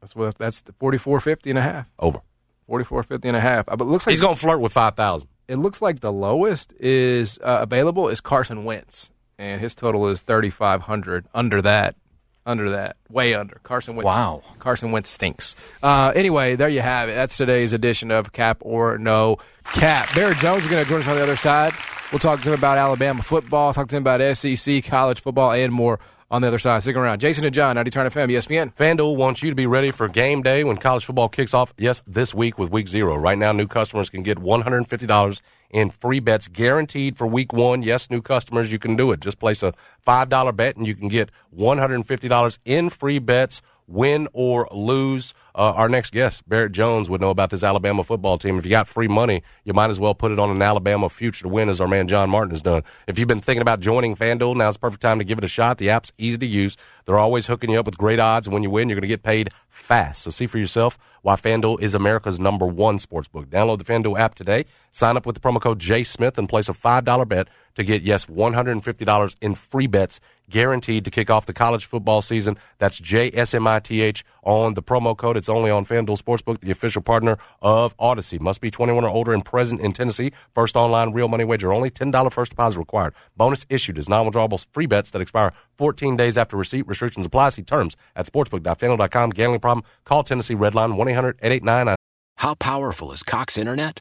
That's 0.00 0.14
what 0.14 0.36
that's 0.36 0.60
the 0.60 0.72
4450 0.74 1.50
and 1.50 1.58
a 1.58 1.62
half. 1.62 1.88
Over. 1.98 2.20
4450 2.66 3.28
and 3.28 3.36
a 3.36 3.40
half. 3.40 3.68
Uh, 3.68 3.76
But 3.76 3.84
it 3.84 3.88
looks 3.88 4.06
like 4.06 4.12
He's 4.12 4.20
going 4.20 4.34
to 4.34 4.40
flirt 4.40 4.60
with 4.60 4.72
5,000. 4.72 5.28
it 5.48 5.56
looks 5.56 5.80
like 5.80 6.00
the 6.00 6.12
lowest 6.12 6.72
is 6.78 7.38
uh, 7.42 7.58
available 7.62 8.08
is 8.08 8.20
Carson 8.20 8.64
Wentz, 8.64 9.10
and 9.38 9.60
his 9.60 9.74
total 9.74 10.08
is 10.08 10.22
thirty 10.22 10.50
five 10.50 10.82
hundred. 10.82 11.26
Under 11.34 11.62
that, 11.62 11.96
under 12.44 12.70
that, 12.70 12.96
way 13.10 13.34
under. 13.34 13.60
Carson 13.62 13.96
Wentz. 13.96 14.06
Wow. 14.06 14.42
Carson 14.58 14.92
Wentz 14.92 15.08
stinks. 15.08 15.56
Uh, 15.82 16.12
anyway, 16.14 16.56
there 16.56 16.68
you 16.68 16.80
have 16.80 17.08
it. 17.08 17.14
That's 17.14 17.36
today's 17.36 17.72
edition 17.72 18.10
of 18.10 18.32
Cap 18.32 18.58
or 18.60 18.98
No 18.98 19.38
Cap. 19.64 20.14
Barrett 20.14 20.38
Jones 20.38 20.64
is 20.64 20.70
going 20.70 20.82
to 20.82 20.88
join 20.88 21.00
us 21.00 21.08
on 21.08 21.16
the 21.16 21.22
other 21.22 21.36
side. 21.36 21.72
We'll 22.12 22.20
talk 22.20 22.40
to 22.42 22.48
him 22.48 22.54
about 22.54 22.78
Alabama 22.78 23.22
football, 23.22 23.72
talk 23.72 23.88
to 23.88 23.96
him 23.96 24.02
about 24.02 24.36
SEC, 24.36 24.84
college 24.84 25.20
football, 25.20 25.52
and 25.52 25.72
more 25.72 25.98
on 26.30 26.42
the 26.42 26.48
other 26.48 26.58
side. 26.58 26.82
Stick 26.82 26.96
around. 26.96 27.20
Jason 27.20 27.44
and 27.44 27.54
John, 27.54 27.74
90 27.76 27.90
Turn 27.90 28.06
FM, 28.06 28.30
ESPN. 28.30 28.74
FanDuel 28.74 29.16
wants 29.16 29.42
you 29.42 29.50
to 29.50 29.56
be 29.56 29.66
ready 29.66 29.90
for 29.90 30.08
game 30.08 30.42
day 30.42 30.64
when 30.64 30.76
college 30.76 31.04
football 31.04 31.28
kicks 31.28 31.54
off. 31.54 31.74
Yes, 31.78 32.02
this 32.06 32.34
week 32.34 32.58
with 32.58 32.70
week 32.70 32.88
zero. 32.88 33.16
Right 33.16 33.38
now, 33.38 33.52
new 33.52 33.66
customers 33.66 34.10
can 34.10 34.22
get 34.22 34.38
$150 34.38 35.40
in 35.70 35.90
free 35.90 36.20
bets 36.20 36.48
guaranteed 36.48 37.16
for 37.16 37.26
week 37.26 37.52
one. 37.52 37.82
Yes, 37.82 38.10
new 38.10 38.22
customers, 38.22 38.72
you 38.72 38.78
can 38.78 38.96
do 38.96 39.12
it. 39.12 39.20
Just 39.20 39.38
place 39.38 39.62
a 39.62 39.72
$5 40.06 40.56
bet 40.56 40.76
and 40.76 40.86
you 40.86 40.94
can 40.94 41.08
get 41.08 41.30
$150 41.56 42.58
in 42.64 42.88
free 42.90 43.18
bets, 43.18 43.62
win 43.86 44.28
or 44.32 44.68
lose. 44.72 45.34
Uh, 45.56 45.72
our 45.74 45.88
next 45.88 46.12
guest, 46.12 46.46
Barrett 46.46 46.72
Jones, 46.72 47.08
would 47.08 47.22
know 47.22 47.30
about 47.30 47.48
this 47.48 47.64
Alabama 47.64 48.04
football 48.04 48.36
team. 48.36 48.58
If 48.58 48.66
you 48.66 48.70
got 48.70 48.86
free 48.86 49.08
money, 49.08 49.42
you 49.64 49.72
might 49.72 49.88
as 49.88 49.98
well 49.98 50.14
put 50.14 50.30
it 50.30 50.38
on 50.38 50.50
an 50.50 50.60
Alabama 50.60 51.08
future 51.08 51.44
to 51.44 51.48
win, 51.48 51.70
as 51.70 51.80
our 51.80 51.88
man 51.88 52.08
John 52.08 52.28
Martin 52.28 52.50
has 52.50 52.60
done. 52.60 52.82
If 53.06 53.18
you've 53.18 53.26
been 53.26 53.40
thinking 53.40 53.62
about 53.62 53.80
joining 53.80 54.16
FanDuel, 54.16 54.54
now's 54.54 54.74
the 54.74 54.80
perfect 54.80 55.00
time 55.00 55.18
to 55.18 55.24
give 55.24 55.38
it 55.38 55.44
a 55.44 55.48
shot. 55.48 55.78
The 55.78 55.88
app's 55.88 56.12
easy 56.18 56.36
to 56.36 56.46
use. 56.46 56.76
They're 57.06 57.18
always 57.18 57.46
hooking 57.46 57.70
you 57.70 57.80
up 57.80 57.86
with 57.86 57.96
great 57.96 58.20
odds, 58.20 58.46
and 58.46 58.52
when 58.52 58.64
you 58.64 58.68
win, 58.68 58.90
you're 58.90 58.96
going 58.96 59.02
to 59.02 59.08
get 59.08 59.22
paid 59.22 59.48
fast. 59.70 60.24
So 60.24 60.30
see 60.30 60.46
for 60.46 60.58
yourself 60.58 60.98
why 61.22 61.36
FanDuel 61.36 61.80
is 61.80 61.94
America's 61.94 62.38
number 62.38 62.66
one 62.66 62.98
sports 62.98 63.28
book. 63.28 63.46
Download 63.46 63.78
the 63.78 63.84
FanDuel 63.84 64.18
app 64.18 64.34
today. 64.34 64.66
Sign 64.90 65.16
up 65.16 65.24
with 65.24 65.36
the 65.36 65.40
promo 65.40 65.60
code 65.60 65.78
J 65.78 66.04
Smith 66.04 66.36
and 66.36 66.50
place 66.50 66.68
a 66.68 66.74
$5 66.74 67.28
bet 67.28 67.48
to 67.76 67.84
get, 67.84 68.02
yes, 68.02 68.26
$150 68.26 69.36
in 69.40 69.54
free 69.54 69.86
bets 69.86 70.20
guaranteed 70.48 71.04
to 71.04 71.10
kick 71.10 71.30
off 71.30 71.46
the 71.46 71.52
college 71.52 71.84
football 71.84 72.22
season. 72.22 72.56
That's 72.78 73.00
JSMITH 73.00 74.22
on 74.42 74.74
the 74.74 74.82
promo 74.82 75.16
code. 75.16 75.36
It's 75.36 75.45
only 75.48 75.70
on 75.70 75.84
FanDuel 75.84 76.20
Sportsbook, 76.20 76.60
the 76.60 76.70
official 76.70 77.02
partner 77.02 77.38
of 77.62 77.96
Audacy. 77.98 78.40
Must 78.40 78.60
be 78.60 78.70
21 78.70 79.04
or 79.04 79.08
older 79.08 79.32
and 79.32 79.44
present 79.44 79.80
in 79.80 79.92
Tennessee. 79.92 80.32
First 80.54 80.76
online 80.76 81.12
real 81.12 81.28
money 81.28 81.44
wager 81.44 81.72
only. 81.72 81.90
$10 81.90 82.32
first 82.32 82.50
deposit 82.50 82.78
required. 82.78 83.14
Bonus 83.36 83.66
issued 83.68 83.98
as 83.98 84.08
non-withdrawable 84.08 84.64
free 84.72 84.86
bets 84.86 85.10
that 85.10 85.20
expire 85.20 85.52
14 85.76 86.16
days 86.16 86.36
after 86.38 86.56
receipt. 86.56 86.86
Restrictions 86.86 87.26
apply. 87.26 87.50
See 87.50 87.62
terms 87.62 87.96
at 88.14 88.26
sportsbook.fanduel.com. 88.26 89.30
Gambling 89.30 89.60
problem? 89.60 89.84
Call 90.04 90.24
Tennessee 90.24 90.54
Redline 90.54 90.96
1-800-889 90.96 91.94
How 92.38 92.54
powerful 92.54 93.12
is 93.12 93.22
Cox 93.22 93.56
Internet? 93.58 94.00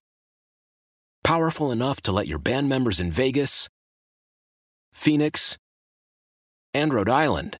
Powerful 1.23 1.71
enough 1.71 2.01
to 2.01 2.11
let 2.11 2.27
your 2.27 2.37
band 2.37 2.69
members 2.69 2.99
in 2.99 3.09
Vegas, 3.09 3.67
Phoenix, 4.93 5.57
and 6.73 6.93
Rhode 6.93 7.09
Island 7.09 7.57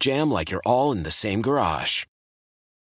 jam 0.00 0.30
like 0.30 0.50
you're 0.50 0.62
all 0.64 0.92
in 0.92 1.02
the 1.02 1.10
same 1.10 1.42
garage. 1.42 2.04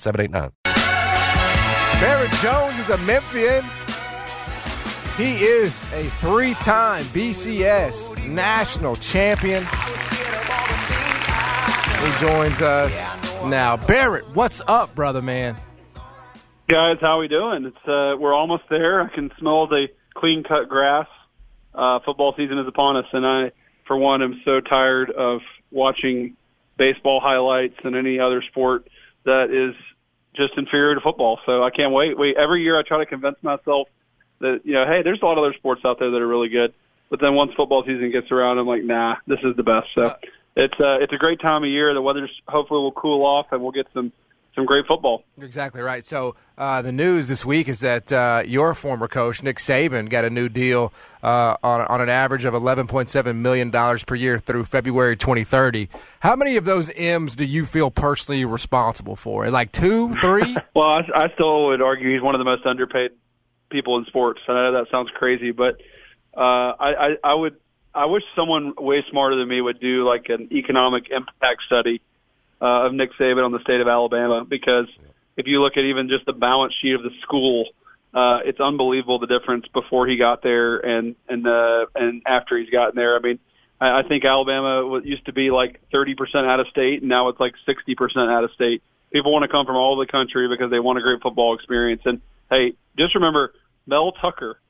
789. 0.00 0.52
Barrett 2.00 2.32
Jones 2.40 2.78
is 2.78 2.90
a 2.90 2.96
Memphian. 2.98 3.64
He 5.16 5.44
is 5.44 5.82
a 5.92 6.06
three 6.20 6.54
time 6.54 7.04
BCS 7.06 8.26
national 8.28 8.96
champion. 8.96 9.62
He 12.00 12.18
joins 12.18 12.62
us 12.62 12.98
now. 13.44 13.76
Barrett, 13.76 14.24
what's 14.34 14.62
up, 14.66 14.94
brother 14.94 15.20
man? 15.20 15.58
Guys, 16.68 16.96
how 17.00 17.20
we 17.20 17.28
doing? 17.28 17.66
It's 17.66 17.88
uh, 17.88 18.16
we're 18.18 18.32
almost 18.32 18.62
there. 18.70 19.02
I 19.02 19.08
can 19.08 19.30
smell 19.38 19.66
the 19.66 19.88
clean 20.14 20.42
cut 20.42 20.68
grass. 20.68 21.08
Uh, 21.74 21.98
football 22.04 22.32
season 22.36 22.58
is 22.58 22.66
upon 22.66 22.96
us, 22.96 23.06
and 23.12 23.26
I, 23.26 23.52
for 23.86 23.96
one, 23.96 24.22
am 24.22 24.40
so 24.44 24.60
tired 24.60 25.10
of 25.10 25.42
watching 25.70 26.36
baseball 26.78 27.20
highlights 27.20 27.76
and 27.84 27.94
any 27.94 28.18
other 28.18 28.40
sport 28.42 28.88
that 29.24 29.50
is 29.50 29.74
just 30.40 30.58
inferior 30.58 30.94
to 30.94 31.00
football. 31.00 31.38
So 31.46 31.62
I 31.62 31.70
can't 31.70 31.92
wait. 31.92 32.18
Wait, 32.18 32.36
every 32.36 32.62
year 32.62 32.78
I 32.78 32.82
try 32.82 32.98
to 32.98 33.06
convince 33.06 33.36
myself 33.42 33.88
that 34.40 34.60
you 34.64 34.74
know, 34.74 34.86
hey, 34.86 35.02
there's 35.02 35.20
a 35.22 35.24
lot 35.24 35.38
of 35.38 35.44
other 35.44 35.54
sports 35.54 35.82
out 35.84 35.98
there 35.98 36.10
that 36.10 36.20
are 36.20 36.26
really 36.26 36.48
good. 36.48 36.72
But 37.10 37.20
then 37.20 37.34
once 37.34 37.52
football 37.56 37.82
season 37.84 38.10
gets 38.12 38.30
around, 38.30 38.58
I'm 38.58 38.66
like, 38.66 38.84
nah, 38.84 39.16
this 39.26 39.40
is 39.42 39.56
the 39.56 39.64
best. 39.64 39.88
So 39.94 40.14
it's 40.56 40.74
uh, 40.80 40.98
it's 41.00 41.12
a 41.12 41.16
great 41.16 41.40
time 41.40 41.64
of 41.64 41.70
year. 41.70 41.92
The 41.92 42.02
weather's 42.02 42.30
hopefully 42.48 42.80
will 42.80 42.92
cool 42.92 43.24
off, 43.24 43.46
and 43.52 43.62
we'll 43.62 43.72
get 43.72 43.86
some 43.92 44.12
some 44.54 44.66
great 44.66 44.86
football. 44.86 45.24
You're 45.36 45.46
exactly 45.46 45.80
right. 45.80 46.04
So 46.04 46.34
uh, 46.58 46.82
the 46.82 46.92
news 46.92 47.28
this 47.28 47.44
week 47.44 47.68
is 47.68 47.80
that 47.80 48.12
uh, 48.12 48.42
your 48.44 48.74
former 48.74 49.08
coach 49.08 49.42
Nick 49.42 49.58
Saban 49.58 50.08
got 50.08 50.24
a 50.24 50.30
new 50.30 50.48
deal 50.48 50.92
uh, 51.22 51.56
on 51.62 51.82
on 51.82 52.00
an 52.00 52.08
average 52.08 52.44
of 52.44 52.54
11.7 52.54 53.36
million 53.36 53.70
dollars 53.70 54.04
per 54.04 54.14
year 54.14 54.38
through 54.38 54.64
February 54.64 55.16
2030. 55.16 55.88
How 56.20 56.36
many 56.36 56.56
of 56.56 56.64
those 56.64 56.90
M's 56.96 57.36
do 57.36 57.44
you 57.44 57.64
feel 57.64 57.90
personally 57.90 58.44
responsible 58.44 59.16
for? 59.16 59.48
Like 59.50 59.72
two, 59.72 60.14
three? 60.16 60.56
well, 60.74 60.88
I, 60.88 61.02
I 61.14 61.32
still 61.34 61.66
would 61.66 61.82
argue 61.82 62.12
he's 62.12 62.22
one 62.22 62.34
of 62.34 62.38
the 62.40 62.44
most 62.44 62.66
underpaid 62.66 63.12
people 63.70 63.98
in 63.98 64.04
sports. 64.06 64.40
I 64.48 64.52
know 64.52 64.72
that 64.72 64.90
sounds 64.90 65.10
crazy, 65.14 65.52
but 65.52 65.80
uh, 66.36 66.40
I, 66.78 66.94
I, 66.94 67.08
I 67.24 67.34
would 67.34 67.56
I 67.94 68.06
wish 68.06 68.22
someone 68.36 68.74
way 68.78 69.04
smarter 69.10 69.36
than 69.36 69.48
me 69.48 69.60
would 69.60 69.80
do 69.80 70.06
like 70.06 70.28
an 70.28 70.48
economic 70.52 71.10
impact 71.10 71.62
study 71.66 72.00
uh, 72.60 72.86
of 72.86 72.94
Nick 72.94 73.10
Saban 73.18 73.44
on 73.44 73.52
the 73.52 73.60
state 73.60 73.80
of 73.80 73.88
Alabama 73.88 74.44
because 74.44 74.86
if 75.36 75.46
you 75.46 75.62
look 75.62 75.76
at 75.76 75.84
even 75.84 76.08
just 76.08 76.26
the 76.26 76.32
balance 76.32 76.74
sheet 76.80 76.94
of 76.94 77.02
the 77.02 77.10
school, 77.22 77.66
uh, 78.12 78.40
it's 78.44 78.60
unbelievable 78.60 79.18
the 79.18 79.26
difference 79.26 79.66
before 79.72 80.06
he 80.06 80.16
got 80.16 80.42
there 80.42 80.78
and 80.78 81.16
and 81.28 81.46
uh, 81.46 81.86
and 81.94 82.22
after 82.26 82.58
he's 82.58 82.70
gotten 82.70 82.96
there. 82.96 83.16
I 83.16 83.20
mean, 83.20 83.38
I, 83.80 84.00
I 84.00 84.02
think 84.06 84.24
Alabama 84.24 85.00
used 85.04 85.26
to 85.26 85.32
be 85.32 85.50
like 85.50 85.80
30% 85.92 86.16
out 86.46 86.60
of 86.60 86.66
state, 86.68 87.00
and 87.00 87.08
now 87.08 87.28
it's 87.28 87.40
like 87.40 87.54
60% 87.66 87.96
out 88.30 88.44
of 88.44 88.50
state. 88.52 88.82
People 89.12 89.32
want 89.32 89.42
to 89.42 89.48
come 89.48 89.66
from 89.66 89.76
all 89.76 89.96
the 89.96 90.06
country 90.06 90.48
because 90.48 90.70
they 90.70 90.80
want 90.80 90.98
a 90.98 91.02
great 91.02 91.22
football 91.22 91.54
experience. 91.54 92.02
And 92.04 92.20
hey, 92.50 92.74
just 92.98 93.14
remember, 93.14 93.52
Mel 93.86 94.12
Tucker 94.12 94.60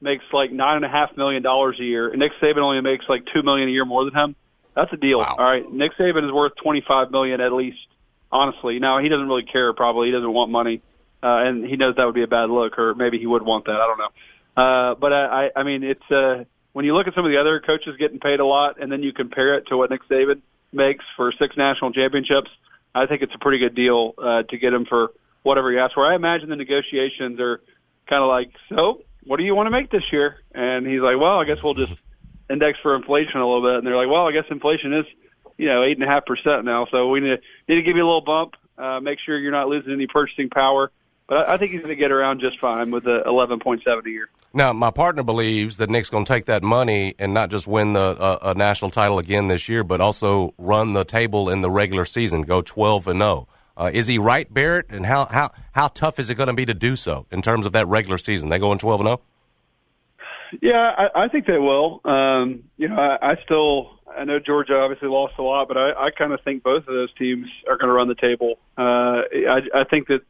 makes 0.00 0.24
like 0.32 0.52
nine 0.52 0.76
and 0.76 0.84
a 0.84 0.88
half 0.88 1.16
million 1.16 1.42
dollars 1.42 1.76
a 1.80 1.84
year, 1.84 2.08
and 2.08 2.18
Nick 2.18 2.32
Saban 2.40 2.58
only 2.58 2.80
makes 2.80 3.04
like 3.08 3.24
two 3.32 3.42
million 3.42 3.68
a 3.68 3.72
year 3.72 3.84
more 3.84 4.04
than 4.04 4.14
him. 4.14 4.36
That's 4.74 4.92
a 4.92 4.96
deal. 4.96 5.20
All 5.20 5.36
right, 5.38 5.70
Nick 5.72 5.92
Saban 5.98 6.24
is 6.24 6.32
worth 6.32 6.52
twenty 6.62 6.82
five 6.86 7.10
million 7.10 7.40
at 7.40 7.52
least. 7.52 7.78
Honestly, 8.30 8.78
now 8.78 8.98
he 8.98 9.08
doesn't 9.08 9.26
really 9.26 9.44
care. 9.44 9.72
Probably 9.72 10.08
he 10.08 10.12
doesn't 10.12 10.32
want 10.32 10.50
money, 10.50 10.82
uh, 11.22 11.46
and 11.46 11.64
he 11.64 11.76
knows 11.76 11.96
that 11.96 12.04
would 12.04 12.14
be 12.14 12.22
a 12.22 12.28
bad 12.28 12.50
look, 12.50 12.78
or 12.78 12.94
maybe 12.94 13.18
he 13.18 13.26
would 13.26 13.42
want 13.42 13.64
that. 13.64 13.80
I 13.80 13.86
don't 13.86 13.98
know. 13.98 14.62
Uh, 14.62 14.94
but 14.96 15.12
I, 15.12 15.50
I 15.56 15.62
mean, 15.62 15.82
it's 15.82 16.10
uh, 16.10 16.44
when 16.72 16.84
you 16.84 16.94
look 16.94 17.06
at 17.06 17.14
some 17.14 17.24
of 17.24 17.30
the 17.30 17.38
other 17.38 17.60
coaches 17.60 17.96
getting 17.98 18.20
paid 18.20 18.40
a 18.40 18.44
lot, 18.44 18.80
and 18.80 18.92
then 18.92 19.02
you 19.02 19.12
compare 19.12 19.56
it 19.56 19.66
to 19.68 19.76
what 19.76 19.90
Nick 19.90 20.02
Saban 20.08 20.42
makes 20.72 21.04
for 21.16 21.32
six 21.38 21.56
national 21.56 21.92
championships. 21.92 22.50
I 22.94 23.06
think 23.06 23.22
it's 23.22 23.34
a 23.34 23.38
pretty 23.38 23.58
good 23.58 23.74
deal 23.74 24.14
uh, 24.18 24.42
to 24.42 24.58
get 24.58 24.72
him 24.72 24.84
for 24.84 25.12
whatever 25.42 25.72
he 25.72 25.78
asks 25.78 25.94
for. 25.94 26.04
I 26.04 26.14
imagine 26.14 26.48
the 26.50 26.56
negotiations 26.56 27.40
are 27.40 27.60
kind 28.08 28.22
of 28.22 28.28
like, 28.28 28.50
so 28.68 29.02
what 29.24 29.38
do 29.38 29.44
you 29.44 29.54
want 29.54 29.66
to 29.66 29.70
make 29.70 29.90
this 29.90 30.04
year? 30.12 30.36
And 30.54 30.86
he's 30.86 31.00
like, 31.00 31.18
well, 31.18 31.38
I 31.38 31.44
guess 31.44 31.58
we'll 31.62 31.74
just 31.74 31.92
index 32.50 32.78
for 32.82 32.96
inflation 32.96 33.40
a 33.40 33.46
little 33.46 33.62
bit. 33.62 33.78
And 33.78 33.86
they're 33.86 33.96
like, 33.96 34.08
well, 34.08 34.26
I 34.26 34.32
guess 34.32 34.44
inflation 34.50 34.94
is, 34.94 35.06
you 35.56 35.66
know, 35.66 35.84
eight 35.84 35.98
and 35.98 36.04
a 36.04 36.06
half 36.06 36.26
percent 36.26 36.64
now. 36.64 36.86
So 36.90 37.08
we 37.08 37.20
need 37.20 37.36
to, 37.36 37.42
need 37.68 37.76
to 37.76 37.82
give 37.82 37.96
you 37.96 38.04
a 38.04 38.06
little 38.06 38.24
bump. 38.24 38.54
Uh, 38.76 39.00
make 39.00 39.18
sure 39.24 39.38
you're 39.38 39.52
not 39.52 39.68
losing 39.68 39.92
any 39.92 40.06
purchasing 40.06 40.50
power. 40.50 40.90
But 41.26 41.48
I, 41.48 41.54
I 41.54 41.56
think 41.56 41.72
he's 41.72 41.80
going 41.80 41.90
to 41.90 41.96
get 41.96 42.10
around 42.10 42.40
just 42.40 42.58
fine 42.58 42.90
with 42.90 43.04
the 43.04 43.22
11.7 43.26 44.06
a 44.06 44.10
year. 44.10 44.30
Now, 44.54 44.72
my 44.72 44.90
partner 44.90 45.22
believes 45.22 45.76
that 45.76 45.90
Nick's 45.90 46.08
going 46.08 46.24
to 46.24 46.32
take 46.32 46.46
that 46.46 46.62
money 46.62 47.14
and 47.18 47.34
not 47.34 47.50
just 47.50 47.66
win 47.66 47.92
the 47.92 48.00
uh, 48.00 48.38
a 48.42 48.54
national 48.54 48.90
title 48.90 49.18
again 49.18 49.48
this 49.48 49.68
year, 49.68 49.84
but 49.84 50.00
also 50.00 50.54
run 50.56 50.94
the 50.94 51.04
table 51.04 51.50
in 51.50 51.60
the 51.60 51.70
regular 51.70 52.06
season, 52.06 52.42
go 52.42 52.62
12 52.62 53.08
and 53.08 53.20
0. 53.20 53.48
Uh, 53.76 53.90
is 53.92 54.08
he 54.08 54.18
right, 54.18 54.52
Barrett? 54.52 54.86
And 54.88 55.06
how, 55.06 55.26
how, 55.26 55.50
how 55.72 55.88
tough 55.88 56.18
is 56.18 56.30
it 56.30 56.34
going 56.34 56.48
to 56.48 56.54
be 56.54 56.66
to 56.66 56.74
do 56.74 56.96
so 56.96 57.26
in 57.30 57.42
terms 57.42 57.66
of 57.66 57.72
that 57.72 57.86
regular 57.86 58.18
season? 58.18 58.48
They 58.48 58.58
going 58.58 58.78
12 58.78 59.00
and 59.00 59.06
0? 59.06 59.20
Yeah, 60.60 60.94
I, 60.96 61.24
I 61.24 61.28
think 61.28 61.46
they 61.46 61.58
will. 61.58 62.00
Um, 62.04 62.64
you 62.76 62.88
know, 62.88 62.96
I, 62.96 63.32
I 63.32 63.36
still 63.44 63.98
I 64.16 64.24
know 64.24 64.38
Georgia 64.38 64.76
obviously 64.76 65.08
lost 65.08 65.34
a 65.38 65.42
lot, 65.42 65.68
but 65.68 65.76
I, 65.76 66.06
I 66.06 66.10
kind 66.10 66.32
of 66.32 66.40
think 66.42 66.62
both 66.62 66.86
of 66.88 66.94
those 66.94 67.12
teams 67.14 67.46
are 67.68 67.76
going 67.76 67.88
to 67.88 67.92
run 67.92 68.08
the 68.08 68.14
table. 68.14 68.58
Uh, 68.76 69.22
I, 69.48 69.60
I 69.74 69.84
think 69.84 70.08
that 70.08 70.20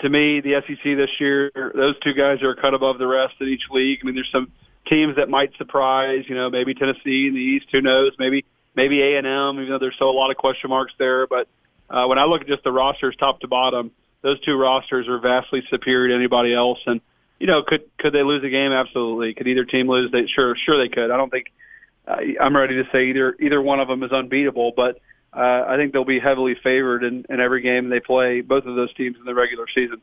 to 0.00 0.08
me, 0.08 0.40
the 0.40 0.60
SEC 0.66 0.82
this 0.82 1.10
year, 1.20 1.50
those 1.54 1.98
two 2.00 2.12
guys 2.14 2.42
are 2.42 2.54
cut 2.54 2.74
above 2.74 2.98
the 2.98 3.06
rest 3.06 3.34
in 3.40 3.48
each 3.48 3.62
league. 3.70 4.00
I 4.02 4.06
mean, 4.06 4.14
there's 4.14 4.30
some 4.32 4.50
teams 4.88 5.16
that 5.16 5.28
might 5.28 5.56
surprise. 5.56 6.24
You 6.28 6.34
know, 6.34 6.50
maybe 6.50 6.74
Tennessee 6.74 7.28
in 7.28 7.34
the 7.34 7.40
East. 7.40 7.66
Who 7.72 7.80
knows? 7.80 8.12
Maybe 8.18 8.44
maybe 8.74 9.00
A 9.02 9.18
and 9.18 9.26
M. 9.26 9.60
Even 9.60 9.70
though 9.70 9.78
there's 9.78 9.94
still 9.94 10.10
a 10.10 10.18
lot 10.18 10.30
of 10.30 10.36
question 10.36 10.70
marks 10.70 10.92
there, 10.98 11.26
but 11.26 11.48
uh, 11.88 12.06
when 12.06 12.18
I 12.18 12.24
look 12.24 12.42
at 12.42 12.48
just 12.48 12.64
the 12.64 12.72
rosters, 12.72 13.14
top 13.16 13.40
to 13.40 13.48
bottom, 13.48 13.92
those 14.22 14.40
two 14.40 14.56
rosters 14.56 15.06
are 15.06 15.18
vastly 15.18 15.62
superior 15.70 16.08
to 16.08 16.14
anybody 16.14 16.54
else. 16.54 16.78
And 16.86 17.00
you 17.38 17.46
know, 17.46 17.62
could 17.66 17.82
could 17.98 18.12
they 18.12 18.22
lose 18.22 18.44
a 18.44 18.48
game? 18.48 18.72
Absolutely. 18.72 19.34
Could 19.34 19.46
either 19.48 19.64
team 19.64 19.88
lose? 19.88 20.10
They 20.12 20.26
sure 20.34 20.56
sure 20.64 20.78
they 20.78 20.92
could. 20.92 21.10
I 21.10 21.16
don't 21.16 21.30
think 21.30 21.46
uh, 22.06 22.16
I'm 22.40 22.56
ready 22.56 22.82
to 22.82 22.84
say 22.92 23.06
either 23.06 23.36
either 23.40 23.60
one 23.60 23.80
of 23.80 23.88
them 23.88 24.02
is 24.02 24.12
unbeatable, 24.12 24.72
but 24.76 25.00
uh, 25.32 25.64
I 25.68 25.76
think 25.76 25.92
they'll 25.92 26.04
be 26.04 26.20
heavily 26.20 26.54
favored 26.62 27.02
in, 27.02 27.26
in 27.28 27.40
every 27.40 27.60
game 27.60 27.88
they 27.88 28.00
play. 28.00 28.40
Both 28.40 28.66
of 28.66 28.76
those 28.76 28.92
teams 28.94 29.16
in 29.18 29.24
the 29.24 29.34
regular 29.34 29.66
season. 29.74 30.00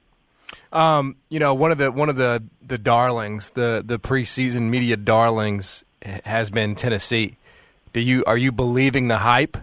Um, 0.73 1.15
you 1.29 1.39
know, 1.39 1.53
one 1.53 1.71
of 1.71 1.77
the 1.77 1.91
one 1.91 2.09
of 2.09 2.15
the 2.15 2.43
the 2.65 2.77
darlings, 2.77 3.51
the 3.51 3.83
the 3.85 3.99
preseason 3.99 4.69
media 4.69 4.97
darlings, 4.97 5.83
has 6.25 6.49
been 6.49 6.75
Tennessee. 6.75 7.37
Do 7.93 7.99
you 7.99 8.23
are 8.25 8.37
you 8.37 8.51
believing 8.51 9.07
the 9.07 9.17
hype? 9.17 9.57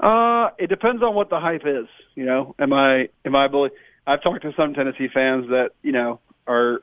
Uh, 0.00 0.50
it 0.58 0.68
depends 0.68 1.02
on 1.02 1.14
what 1.14 1.30
the 1.30 1.40
hype 1.40 1.64
is. 1.64 1.86
You 2.14 2.26
know, 2.26 2.54
am 2.58 2.72
I 2.72 3.08
am 3.24 3.36
I 3.36 3.48
believe? 3.48 3.72
I've 4.06 4.22
talked 4.22 4.42
to 4.42 4.52
some 4.56 4.74
Tennessee 4.74 5.08
fans 5.08 5.48
that 5.48 5.70
you 5.82 5.92
know 5.92 6.20
are 6.46 6.82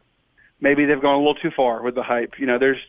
maybe 0.60 0.86
they've 0.86 1.02
gone 1.02 1.16
a 1.16 1.18
little 1.18 1.36
too 1.36 1.52
far 1.52 1.82
with 1.84 1.96
the 1.96 2.04
hype. 2.04 2.40
You 2.40 2.46
know, 2.46 2.58
there's 2.58 2.82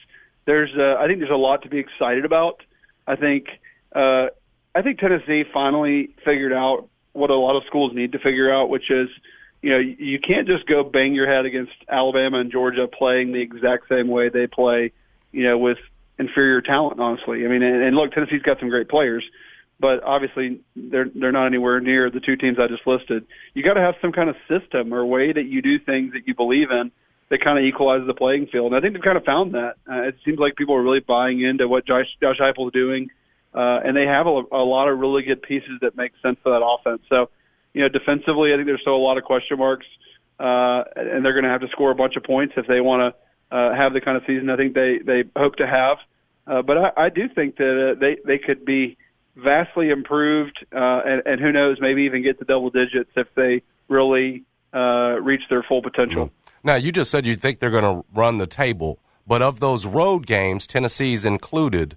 there's 0.45 0.71
uh, 0.77 0.97
I 0.99 1.07
think 1.07 1.19
there's 1.19 1.31
a 1.31 1.37
lot 1.37 1.63
to 1.63 1.69
be 1.69 1.79
excited 1.79 2.25
about. 2.25 2.63
I 3.07 3.17
think 3.17 3.49
uh, 3.95 4.29
I 4.75 4.83
think 4.83 4.99
Tennessee 4.99 5.45
finally 5.53 6.15
figured 6.25 6.53
out 6.53 6.89
what 7.13 7.31
a 7.31 7.35
lot 7.35 7.57
of 7.57 7.65
schools 7.67 7.93
need 7.95 8.13
to 8.13 8.19
figure 8.19 8.53
out, 8.53 8.69
which 8.69 8.91
is 8.91 9.09
you 9.61 9.71
know 9.71 9.79
you 9.79 10.19
can't 10.19 10.47
just 10.47 10.67
go 10.67 10.83
bang 10.83 11.15
your 11.15 11.27
head 11.27 11.45
against 11.45 11.73
Alabama 11.89 12.39
and 12.39 12.51
Georgia 12.51 12.87
playing 12.87 13.33
the 13.33 13.41
exact 13.41 13.89
same 13.89 14.09
way 14.09 14.29
they 14.29 14.47
play. 14.47 14.93
You 15.33 15.45
know, 15.45 15.59
with 15.59 15.79
inferior 16.19 16.61
talent. 16.61 17.01
Honestly, 17.01 17.45
I 17.45 17.49
mean, 17.49 17.63
and, 17.63 17.83
and 17.83 17.97
look, 17.97 18.13
Tennessee's 18.13 18.43
got 18.43 18.61
some 18.61 18.69
great 18.69 18.89
players 18.89 19.25
but 19.83 20.03
obviously 20.05 20.61
they're 20.77 21.11
they're 21.15 21.33
not 21.33 21.47
anywhere 21.47 21.81
near 21.81 22.09
the 22.09 22.21
two 22.21 22.37
teams 22.37 22.57
I 22.59 22.69
just 22.69 22.87
listed. 22.87 23.27
You 23.53 23.65
got 23.65 23.75
to 23.75 23.81
have 23.81 23.97
some 24.01 24.13
kind 24.13 24.31
of 24.31 24.37
system 24.49 24.95
or 24.95 25.05
way 25.05 25.33
that 25.33 25.45
you 25.45 25.61
do 25.61 25.79
things 25.81 26.13
that 26.15 26.23
you 26.27 26.35
believe 26.35 26.71
in 26.71 26.93
that 27.31 27.43
kind 27.43 27.59
of 27.59 27.65
equalizes 27.65 28.07
the 28.07 28.15
playing 28.15 28.47
field. 28.47 28.73
And 28.73 28.77
I 28.77 28.81
think 28.81 28.95
they've 28.95 29.03
kind 29.03 29.19
of 29.19 29.25
found 29.25 29.55
that. 29.55 29.75
Uh, 29.91 30.03
it 30.03 30.17
seems 30.25 30.39
like 30.39 30.55
people 30.55 30.77
are 30.77 30.83
really 30.83 31.01
buying 31.01 31.43
into 31.43 31.67
what 31.67 31.85
Josh 31.85 32.07
Josh 32.23 32.39
Heupel 32.39 32.69
is 32.69 32.73
doing, 32.73 33.11
uh, 33.53 33.81
and 33.85 33.97
they 33.97 34.07
have 34.07 34.27
a, 34.27 34.43
a 34.53 34.65
lot 34.65 34.89
of 34.89 34.99
really 34.99 35.23
good 35.23 35.43
pieces 35.43 35.81
that 35.83 35.97
make 35.97 36.13
sense 36.23 36.39
for 36.43 36.53
that 36.53 36.65
offense. 36.65 37.03
So, 37.09 37.31
you 37.75 37.83
know, 37.83 37.89
defensively, 37.89 38.53
I 38.53 38.57
think 38.57 38.67
there's 38.67 38.83
still 38.83 38.97
a 38.97 39.07
lot 39.09 39.19
of 39.19 39.25
question 39.25 39.59
marks, 39.59 39.87
uh, 40.39 40.85
and 40.95 41.25
they're 41.25 41.33
going 41.35 41.45
to 41.45 41.51
have 41.51 41.63
to 41.63 41.69
score 41.69 41.91
a 41.91 41.95
bunch 41.95 42.17
of 42.17 42.23
points 42.23 42.55
if 42.57 42.69
they 42.69 42.81
want 42.81 43.15
to 43.51 43.57
uh, 43.57 43.75
have 43.75 43.93
the 43.95 44.01
kind 44.01 44.17
of 44.17 44.23
season 44.27 44.49
I 44.49 44.57
think 44.57 44.75
they 44.75 45.01
they 45.05 45.25
hope 45.35 45.57
to 45.57 45.67
have. 45.67 45.99
Uh, 46.47 46.63
but 46.63 46.77
I, 46.79 47.05
I 47.07 47.09
do 47.09 47.29
think 47.29 47.57
that 47.57 47.93
uh, 47.93 47.99
they 47.99 48.19
they 48.25 48.39
could 48.39 48.65
be 48.65 48.97
vastly 49.37 49.91
improved, 49.91 50.65
uh, 50.75 51.01
and, 51.05 51.23
and 51.27 51.41
who 51.41 51.53
knows, 51.53 51.79
maybe 51.81 52.03
even 52.03 52.23
get 52.23 52.39
to 52.39 52.45
double 52.45 52.71
digits 52.71 53.11
if 53.17 53.27
they 53.35 53.63
really 53.89 54.45
uh, 54.75 55.19
reach 55.21 55.43
their 55.49 55.63
full 55.63 55.83
potential. 55.83 56.27
Mm-hmm. 56.27 56.67
Now, 56.69 56.75
you 56.77 56.93
just 56.93 57.11
said 57.11 57.27
you 57.27 57.35
think 57.35 57.59
they're 57.59 57.71
going 57.71 58.03
to 58.03 58.05
run 58.15 58.39
the 58.39 58.47
table, 58.47 58.99
but 59.27 59.43
of 59.43 59.61
those 59.61 59.87
road 59.87 60.27
games, 60.27 60.67
Tennessee's 60.67 61.25
included. 61.25 61.97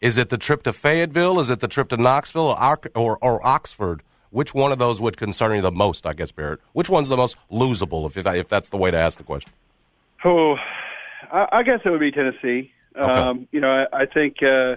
Is 0.00 0.18
it 0.18 0.28
the 0.28 0.38
trip 0.38 0.62
to 0.64 0.72
Fayetteville? 0.72 1.40
Is 1.40 1.50
it 1.50 1.60
the 1.60 1.68
trip 1.68 1.88
to 1.88 1.96
Knoxville 1.96 2.56
or, 2.60 2.80
or, 2.94 3.18
or 3.20 3.46
Oxford? 3.46 4.02
Which 4.30 4.52
one 4.52 4.72
of 4.72 4.78
those 4.78 5.00
would 5.00 5.16
concern 5.16 5.54
you 5.54 5.62
the 5.62 5.72
most, 5.72 6.06
I 6.06 6.12
guess, 6.12 6.32
Barrett? 6.32 6.60
Which 6.72 6.90
one's 6.90 7.08
the 7.08 7.16
most 7.16 7.36
losable, 7.50 8.06
if, 8.06 8.16
if 8.26 8.48
that's 8.48 8.70
the 8.70 8.76
way 8.76 8.90
to 8.90 8.98
ask 8.98 9.16
the 9.16 9.24
question? 9.24 9.52
Oh, 10.24 10.56
I, 11.32 11.46
I 11.52 11.62
guess 11.62 11.80
it 11.84 11.90
would 11.90 12.00
be 12.00 12.10
Tennessee. 12.10 12.72
Okay. 12.96 13.10
Um, 13.10 13.48
you 13.50 13.60
know, 13.60 13.86
I, 13.92 14.02
I 14.02 14.06
think 14.06 14.36
uh, 14.42 14.76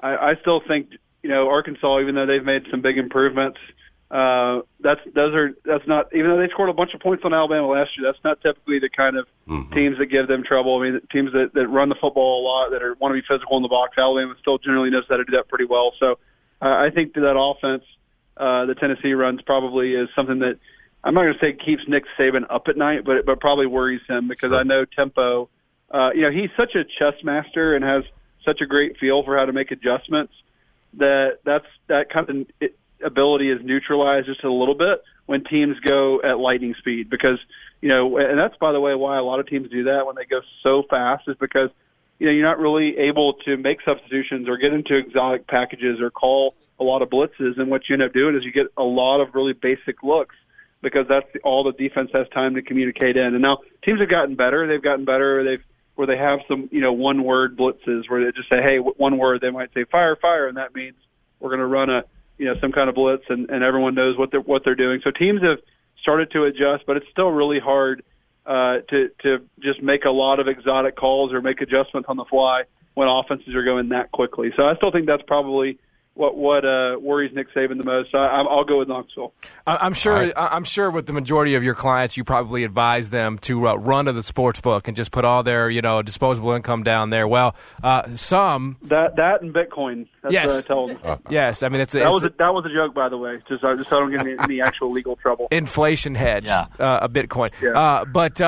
I, 0.00 0.16
I 0.30 0.34
still 0.40 0.60
think 0.66 0.90
you 1.24 1.30
know, 1.30 1.48
Arkansas, 1.48 2.00
even 2.00 2.14
though 2.14 2.26
they've 2.26 2.44
made 2.44 2.64
some 2.70 2.82
big 2.82 2.98
improvements, 2.98 3.56
uh, 4.10 4.60
that's 4.78 5.00
those 5.14 5.34
are 5.34 5.56
that's 5.64 5.88
not 5.88 6.12
even 6.14 6.30
though 6.30 6.36
they 6.36 6.52
scored 6.52 6.68
a 6.68 6.74
bunch 6.74 6.92
of 6.92 7.00
points 7.00 7.24
on 7.24 7.32
Alabama 7.32 7.66
last 7.66 7.96
year. 7.96 8.06
That's 8.06 8.22
not 8.22 8.42
typically 8.42 8.78
the 8.78 8.90
kind 8.94 9.16
of 9.16 9.26
mm-hmm. 9.48 9.72
teams 9.72 9.96
that 9.98 10.06
give 10.06 10.28
them 10.28 10.44
trouble. 10.44 10.78
I 10.78 10.84
mean, 10.84 11.00
teams 11.10 11.32
that 11.32 11.52
that 11.54 11.66
run 11.68 11.88
the 11.88 11.96
football 11.98 12.40
a 12.40 12.44
lot, 12.44 12.70
that 12.72 12.82
are 12.82 12.94
want 13.00 13.16
to 13.16 13.20
be 13.20 13.26
physical 13.26 13.56
in 13.56 13.62
the 13.62 13.72
box. 13.72 13.96
Alabama 13.96 14.34
still 14.38 14.58
generally 14.58 14.90
knows 14.90 15.04
how 15.08 15.16
to 15.16 15.24
do 15.24 15.32
that 15.32 15.48
pretty 15.48 15.64
well. 15.64 15.92
So 15.98 16.18
uh, 16.60 16.68
I 16.68 16.90
think 16.94 17.14
that, 17.14 17.22
that 17.22 17.40
offense 17.40 17.84
uh, 18.36 18.66
the 18.66 18.74
Tennessee 18.74 19.14
runs 19.14 19.40
probably 19.40 19.94
is 19.94 20.10
something 20.14 20.40
that 20.40 20.60
I'm 21.02 21.14
not 21.14 21.22
going 21.22 21.34
to 21.34 21.40
say 21.40 21.56
keeps 21.56 21.82
Nick 21.88 22.04
Saban 22.20 22.44
up 22.50 22.68
at 22.68 22.76
night, 22.76 23.06
but 23.06 23.24
but 23.24 23.40
probably 23.40 23.66
worries 23.66 24.02
him 24.06 24.28
because 24.28 24.50
sure. 24.50 24.60
I 24.60 24.64
know 24.64 24.84
tempo. 24.84 25.48
Uh, 25.90 26.10
you 26.14 26.22
know, 26.22 26.30
he's 26.30 26.50
such 26.58 26.76
a 26.76 26.84
chess 26.84 27.16
master 27.24 27.74
and 27.74 27.82
has 27.82 28.04
such 28.44 28.60
a 28.60 28.66
great 28.66 28.98
feel 28.98 29.24
for 29.24 29.38
how 29.38 29.46
to 29.46 29.52
make 29.52 29.70
adjustments 29.70 30.34
that 30.98 31.38
that's 31.44 31.66
that 31.88 32.10
kind 32.10 32.28
of 32.30 32.68
ability 33.04 33.50
is 33.50 33.60
neutralized 33.62 34.26
just 34.26 34.44
a 34.44 34.52
little 34.52 34.74
bit 34.74 35.02
when 35.26 35.44
teams 35.44 35.78
go 35.80 36.20
at 36.22 36.38
lightning 36.38 36.74
speed 36.78 37.08
because 37.10 37.38
you 37.84 37.90
know, 37.90 38.16
and 38.16 38.38
that's 38.38 38.56
by 38.56 38.72
the 38.72 38.80
way 38.80 38.94
why 38.94 39.18
a 39.18 39.22
lot 39.22 39.40
of 39.40 39.46
teams 39.46 39.68
do 39.70 39.84
that 39.84 40.06
when 40.06 40.16
they 40.16 40.24
go 40.24 40.40
so 40.62 40.84
fast 40.88 41.28
is 41.28 41.36
because 41.38 41.68
you 42.18 42.26
know 42.26 42.32
you're 42.32 42.46
not 42.46 42.58
really 42.58 42.96
able 42.96 43.34
to 43.44 43.58
make 43.58 43.78
substitutions 43.84 44.48
or 44.48 44.56
get 44.56 44.72
into 44.72 44.96
exotic 44.96 45.46
packages 45.46 46.00
or 46.00 46.10
call 46.10 46.54
a 46.80 46.84
lot 46.84 47.02
of 47.02 47.10
blitzes, 47.10 47.58
and 47.58 47.70
what 47.70 47.82
you 47.86 47.92
end 47.92 48.02
up 48.02 48.14
doing 48.14 48.34
is 48.36 48.42
you 48.42 48.52
get 48.52 48.66
a 48.76 48.82
lot 48.82 49.20
of 49.20 49.34
really 49.34 49.52
basic 49.52 50.02
looks 50.02 50.34
because 50.82 51.06
that's 51.08 51.26
all 51.44 51.62
the 51.62 51.72
defense 51.72 52.10
has 52.14 52.26
time 52.30 52.54
to 52.54 52.62
communicate 52.62 53.16
in. 53.16 53.34
And 53.34 53.42
now 53.42 53.58
teams 53.84 54.00
have 54.00 54.08
gotten 54.10 54.34
better; 54.34 54.66
they've 54.66 54.82
gotten 54.82 55.04
better. 55.04 55.44
They've 55.44 55.64
where 55.94 56.06
they 56.06 56.16
have 56.16 56.40
some 56.48 56.68
you 56.72 56.80
know 56.80 56.92
one 56.92 57.24
word 57.24 57.56
blitzes 57.56 58.08
where 58.08 58.24
they 58.24 58.32
just 58.32 58.48
say, 58.48 58.62
hey, 58.62 58.78
one 58.78 59.18
word. 59.18 59.40
They 59.40 59.50
might 59.50 59.72
say 59.74 59.84
fire, 59.84 60.16
fire, 60.16 60.48
and 60.48 60.56
that 60.56 60.74
means 60.74 60.96
we're 61.40 61.50
going 61.50 61.60
to 61.60 61.66
run 61.66 61.90
a 61.90 62.04
you 62.38 62.46
know 62.46 62.54
some 62.60 62.72
kind 62.72 62.88
of 62.88 62.94
blitz, 62.94 63.24
and, 63.28 63.48
and 63.50 63.62
everyone 63.62 63.94
knows 63.94 64.16
what 64.16 64.30
they're 64.30 64.40
what 64.40 64.64
they're 64.64 64.74
doing. 64.74 65.00
So 65.04 65.10
teams 65.10 65.42
have 65.42 65.58
started 66.00 66.30
to 66.32 66.44
adjust, 66.44 66.84
but 66.86 66.96
it's 66.96 67.06
still 67.10 67.30
really 67.30 67.60
hard 67.60 68.02
uh, 68.46 68.78
to 68.90 69.10
to 69.22 69.38
just 69.60 69.82
make 69.82 70.04
a 70.04 70.10
lot 70.10 70.40
of 70.40 70.48
exotic 70.48 70.96
calls 70.96 71.32
or 71.32 71.40
make 71.40 71.60
adjustments 71.60 72.08
on 72.08 72.16
the 72.16 72.24
fly 72.24 72.64
when 72.94 73.08
offenses 73.08 73.54
are 73.54 73.64
going 73.64 73.88
that 73.90 74.12
quickly. 74.12 74.52
So 74.56 74.64
I 74.64 74.76
still 74.76 74.92
think 74.92 75.06
that's 75.06 75.22
probably 75.26 75.78
what 76.14 76.36
what 76.36 76.64
uh, 76.64 76.96
worries 77.00 77.34
Nick 77.34 77.52
Saban 77.52 77.78
the 77.78 77.84
most. 77.84 78.14
I, 78.14 78.42
I'll 78.48 78.64
go 78.64 78.78
with 78.78 78.88
Knoxville. 78.88 79.32
I'm 79.66 79.94
sure. 79.94 80.14
Right. 80.14 80.32
I'm 80.36 80.64
sure 80.64 80.90
with 80.90 81.06
the 81.06 81.12
majority 81.12 81.56
of 81.56 81.64
your 81.64 81.74
clients, 81.74 82.16
you 82.16 82.24
probably 82.24 82.62
advise 82.64 83.10
them 83.10 83.38
to 83.38 83.68
uh, 83.68 83.74
run 83.74 84.04
to 84.04 84.12
the 84.12 84.22
sports 84.22 84.60
book 84.60 84.86
and 84.86 84.96
just 84.96 85.10
put 85.10 85.24
all 85.24 85.42
their 85.42 85.68
you 85.68 85.82
know 85.82 86.02
disposable 86.02 86.52
income 86.52 86.84
down 86.84 87.10
there. 87.10 87.26
Well, 87.26 87.56
uh, 87.82 88.04
some 88.16 88.76
that 88.82 89.16
that 89.16 89.42
and 89.42 89.52
Bitcoin. 89.52 90.06
That's 90.22 90.32
yes. 90.32 90.46
what 90.46 90.56
I 90.56 90.60
tell 90.62 90.86
them. 90.86 91.20
yes, 91.30 91.62
I 91.62 91.68
mean 91.68 91.80
it's, 91.80 91.92
that 91.94 92.02
it's 92.02 92.10
was 92.10 92.22
a, 92.22 92.32
that 92.38 92.54
was 92.54 92.64
a 92.64 92.72
joke, 92.72 92.94
by 92.94 93.08
the 93.08 93.18
way. 93.18 93.42
Just 93.48 93.64
uh, 93.64 93.74
just 93.76 93.90
so 93.90 93.96
I 93.96 94.00
don't 94.00 94.10
get 94.12 94.20
any, 94.20 94.36
any 94.38 94.60
actual 94.60 94.90
legal 94.90 95.16
trouble. 95.16 95.48
Inflation 95.50 96.14
hedge. 96.14 96.46
Yeah. 96.46 96.66
Uh, 96.78 97.00
a 97.02 97.08
Bitcoin. 97.08 97.50
Yeah. 97.60 97.70
Uh, 97.70 98.04
but 98.04 98.40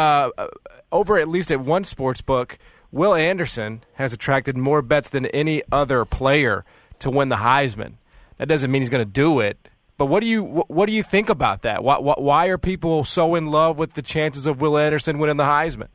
over 0.93 1.19
at 1.19 1.29
least 1.29 1.51
at 1.51 1.61
one 1.61 1.83
sports 1.83 2.21
book, 2.21 2.59
Will 2.93 3.14
Anderson 3.14 3.83
has 3.95 4.12
attracted 4.12 4.57
more 4.57 4.83
bets 4.83 5.09
than 5.09 5.27
any 5.27 5.62
other 5.73 6.05
player 6.05 6.64
to 7.01 7.11
win 7.11 7.29
the 7.29 7.37
Heisman. 7.37 7.95
That 8.39 8.49
doesn't 8.49 8.71
mean 8.71 8.83
he's 8.83 8.91
going 8.91 9.05
to 9.05 9.11
do 9.11 9.41
it. 9.41 9.69
But 9.99 10.07
what 10.07 10.21
do 10.21 10.27
you 10.27 10.43
what 10.43 10.87
do 10.87 10.93
you 10.93 11.03
think 11.03 11.31
about 11.31 11.63
that? 11.63 11.83
Why, 11.83 11.97
why 11.97 12.47
are 12.47 12.59
people 12.59 13.05
so 13.05 13.35
in 13.35 13.47
love 13.47 13.79
with 13.79 13.95
the 13.95 14.03
chances 14.03 14.47
of 14.47 14.61
Will 14.61 14.77
Anderson 14.77 15.19
winning 15.19 15.39
the 15.39 15.45
Heisman? 15.45 15.89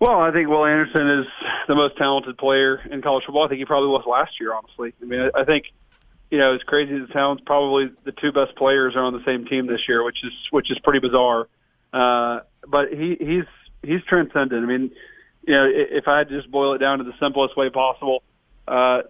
Well, 0.00 0.20
I 0.20 0.30
think 0.30 0.48
Will 0.48 0.64
Anderson 0.64 1.20
is 1.20 1.26
the 1.66 1.74
most 1.74 1.98
talented 1.98 2.38
player 2.38 2.80
in 2.90 3.02
college 3.02 3.24
football. 3.26 3.44
I 3.44 3.48
think 3.48 3.58
he 3.58 3.64
probably 3.66 3.88
was 3.88 4.04
last 4.06 4.32
year. 4.40 4.54
Honestly, 4.54 4.94
I 5.02 5.04
mean, 5.04 5.20
I, 5.20 5.40
I 5.40 5.44
think 5.44 5.64
you 6.30 6.38
know 6.38 6.54
as 6.54 6.62
crazy 6.62 6.94
as 6.94 7.10
it 7.10 7.12
sounds, 7.12 7.42
probably 7.44 7.90
the 8.04 8.12
two 8.12 8.32
best 8.32 8.56
players 8.56 8.94
are 8.96 9.04
on 9.04 9.12
the 9.12 9.24
same 9.26 9.44
team 9.44 9.66
this 9.66 9.80
year, 9.86 10.02
which 10.02 10.24
is 10.24 10.32
which 10.50 10.70
is 10.70 10.78
pretty 10.78 11.00
bizarre. 11.00 11.46
Uh, 11.92 12.40
but 12.66 12.88
he 12.90 13.16
he's 13.20 13.44
he's 13.82 14.02
transcendent. 14.08 14.62
I 14.62 14.66
mean, 14.66 14.90
you 15.46 15.54
know, 15.54 15.66
if 15.70 16.08
I 16.08 16.18
had 16.18 16.28
to 16.30 16.36
just 16.38 16.50
boil 16.50 16.74
it 16.74 16.78
down 16.78 16.98
to 16.98 17.04
the 17.04 17.14
simplest 17.20 17.56
way 17.56 17.68
possible, 17.68 18.22
uh, 18.22 18.37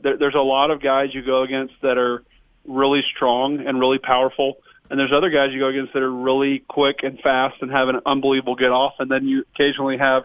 there, 0.03 0.17
there's 0.17 0.35
a 0.35 0.41
lot 0.41 0.71
of 0.71 0.83
guys 0.83 1.15
you 1.15 1.23
go 1.23 1.43
against 1.43 1.75
that 1.83 1.99
are 1.99 2.23
really 2.67 3.03
strong 3.15 3.67
and 3.67 3.79
really 3.79 3.99
powerful, 3.99 4.59
and 4.91 4.99
there's 4.99 5.13
other 5.13 5.31
guys 5.31 5.51
you 5.53 5.59
go 5.59 5.69
against 5.69 5.93
that 5.95 6.03
are 6.03 6.13
really 6.13 6.61
quick 6.69 7.01
and 7.03 7.21
fast 7.21 7.57
and 7.61 7.71
have 7.71 7.89
an 7.89 8.01
unbelievable 8.07 8.55
get 8.55 8.71
off, 8.71 8.95
and 8.99 9.11
then 9.11 9.27
you 9.27 9.45
occasionally 9.55 9.99
have 9.99 10.25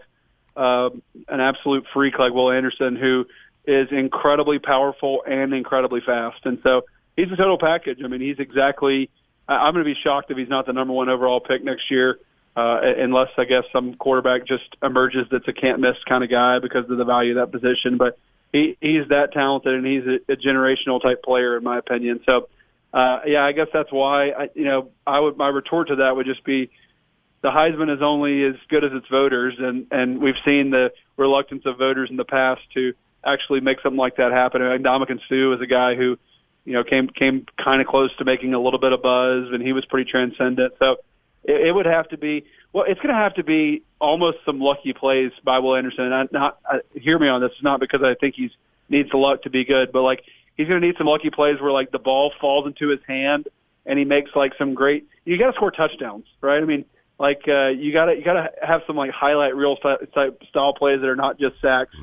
uh, 0.56 0.90
an 1.28 1.40
absolute 1.40 1.84
freak 1.92 2.18
like 2.18 2.32
Will 2.32 2.50
Anderson 2.50 2.96
who 2.96 3.26
is 3.66 3.88
incredibly 3.90 4.58
powerful 4.58 5.22
and 5.26 5.52
incredibly 5.52 6.00
fast, 6.00 6.44
and 6.44 6.58
so 6.62 6.82
he's 7.16 7.30
a 7.32 7.36
total 7.36 7.58
package. 7.58 7.98
I 8.04 8.08
mean, 8.08 8.20
he's 8.20 8.38
exactly. 8.38 9.10
I'm 9.46 9.74
going 9.74 9.84
to 9.84 9.94
be 9.94 9.98
shocked 10.02 10.30
if 10.30 10.38
he's 10.38 10.48
not 10.48 10.64
the 10.64 10.72
number 10.72 10.94
one 10.94 11.10
overall 11.10 11.38
pick 11.38 11.62
next 11.62 11.90
year 11.90 12.18
uh, 12.56 12.80
unless 12.98 13.28
I 13.36 13.44
guess 13.44 13.64
some 13.72 13.94
quarterback 13.94 14.46
just 14.46 14.64
emerges 14.82 15.26
that's 15.30 15.46
a 15.48 15.52
can't 15.52 15.80
miss 15.80 15.96
kind 16.08 16.22
of 16.22 16.30
guy 16.30 16.58
because 16.60 16.88
of 16.88 16.96
the 16.96 17.04
value 17.04 17.36
of 17.38 17.50
that 17.50 17.58
position. 17.58 17.96
But 17.98 18.18
he 18.54 18.78
he's 18.80 19.08
that 19.08 19.32
talented 19.32 19.74
and 19.74 19.84
he's 19.84 20.04
a, 20.06 20.32
a 20.32 20.36
generational 20.36 21.02
type 21.02 21.22
player 21.22 21.56
in 21.56 21.64
my 21.64 21.76
opinion. 21.76 22.20
So 22.24 22.48
uh, 22.92 23.18
yeah, 23.26 23.44
I 23.44 23.50
guess 23.50 23.66
that's 23.72 23.90
why 23.90 24.30
I 24.30 24.48
you 24.54 24.64
know 24.64 24.90
I 25.06 25.18
would 25.18 25.36
my 25.36 25.48
retort 25.48 25.88
to 25.88 25.96
that 25.96 26.14
would 26.14 26.26
just 26.26 26.44
be 26.44 26.70
the 27.42 27.50
Heisman 27.50 27.94
is 27.94 28.00
only 28.00 28.44
as 28.44 28.54
good 28.68 28.84
as 28.84 28.92
its 28.94 29.08
voters, 29.08 29.56
and 29.58 29.88
and 29.90 30.20
we've 30.20 30.38
seen 30.44 30.70
the 30.70 30.92
reluctance 31.16 31.66
of 31.66 31.78
voters 31.78 32.08
in 32.10 32.16
the 32.16 32.24
past 32.24 32.62
to 32.74 32.94
actually 33.26 33.60
make 33.60 33.80
something 33.82 33.98
like 33.98 34.16
that 34.16 34.30
happen. 34.30 34.62
And 34.62 34.84
Ndamukong 34.84 35.20
Suh 35.28 35.54
is 35.54 35.60
a 35.60 35.66
guy 35.66 35.96
who, 35.96 36.16
you 36.64 36.74
know, 36.74 36.84
came 36.84 37.08
came 37.08 37.46
kind 37.62 37.80
of 37.80 37.88
close 37.88 38.16
to 38.18 38.24
making 38.24 38.54
a 38.54 38.60
little 38.60 38.78
bit 38.78 38.92
of 38.92 39.02
buzz, 39.02 39.48
and 39.52 39.60
he 39.60 39.72
was 39.72 39.84
pretty 39.86 40.08
transcendent. 40.08 40.74
So 40.78 40.96
it, 41.44 41.68
it 41.68 41.72
would 41.72 41.86
have 41.86 42.08
to 42.08 42.18
be 42.18 42.44
well. 42.72 42.84
It's 42.86 43.00
going 43.00 43.14
to 43.14 43.20
have 43.20 43.34
to 43.34 43.44
be 43.44 43.82
almost 44.00 44.38
some 44.44 44.60
lucky 44.60 44.92
plays 44.92 45.32
by 45.44 45.58
Will 45.58 45.76
Anderson. 45.76 46.04
And 46.04 46.14
I, 46.14 46.24
not 46.32 46.58
I, 46.66 46.80
hear 46.94 47.18
me 47.18 47.28
on 47.28 47.40
this. 47.40 47.52
It's 47.54 47.62
not 47.62 47.80
because 47.80 48.02
I 48.02 48.14
think 48.14 48.34
he's 48.36 48.50
needs 48.88 49.10
the 49.10 49.16
luck 49.16 49.42
to 49.42 49.50
be 49.50 49.64
good, 49.64 49.92
but 49.92 50.02
like 50.02 50.22
he's 50.56 50.68
going 50.68 50.80
to 50.80 50.86
need 50.86 50.96
some 50.98 51.06
lucky 51.06 51.30
plays 51.30 51.60
where 51.60 51.72
like 51.72 51.90
the 51.90 51.98
ball 51.98 52.32
falls 52.40 52.66
into 52.66 52.88
his 52.88 53.00
hand 53.06 53.48
and 53.86 53.98
he 53.98 54.04
makes 54.04 54.30
like 54.34 54.52
some 54.58 54.74
great. 54.74 55.06
You 55.24 55.38
got 55.38 55.50
to 55.50 55.52
score 55.54 55.70
touchdowns, 55.70 56.26
right? 56.40 56.62
I 56.62 56.66
mean, 56.66 56.84
like 57.18 57.42
uh, 57.48 57.68
you 57.68 57.92
got 57.92 58.06
to 58.06 58.16
you 58.16 58.24
got 58.24 58.34
to 58.34 58.50
have 58.62 58.82
some 58.86 58.96
like 58.96 59.10
highlight 59.10 59.54
reel 59.54 59.76
type 59.76 60.42
style 60.48 60.74
plays 60.74 61.00
that 61.00 61.08
are 61.08 61.16
not 61.16 61.38
just 61.38 61.60
sacks. 61.60 61.94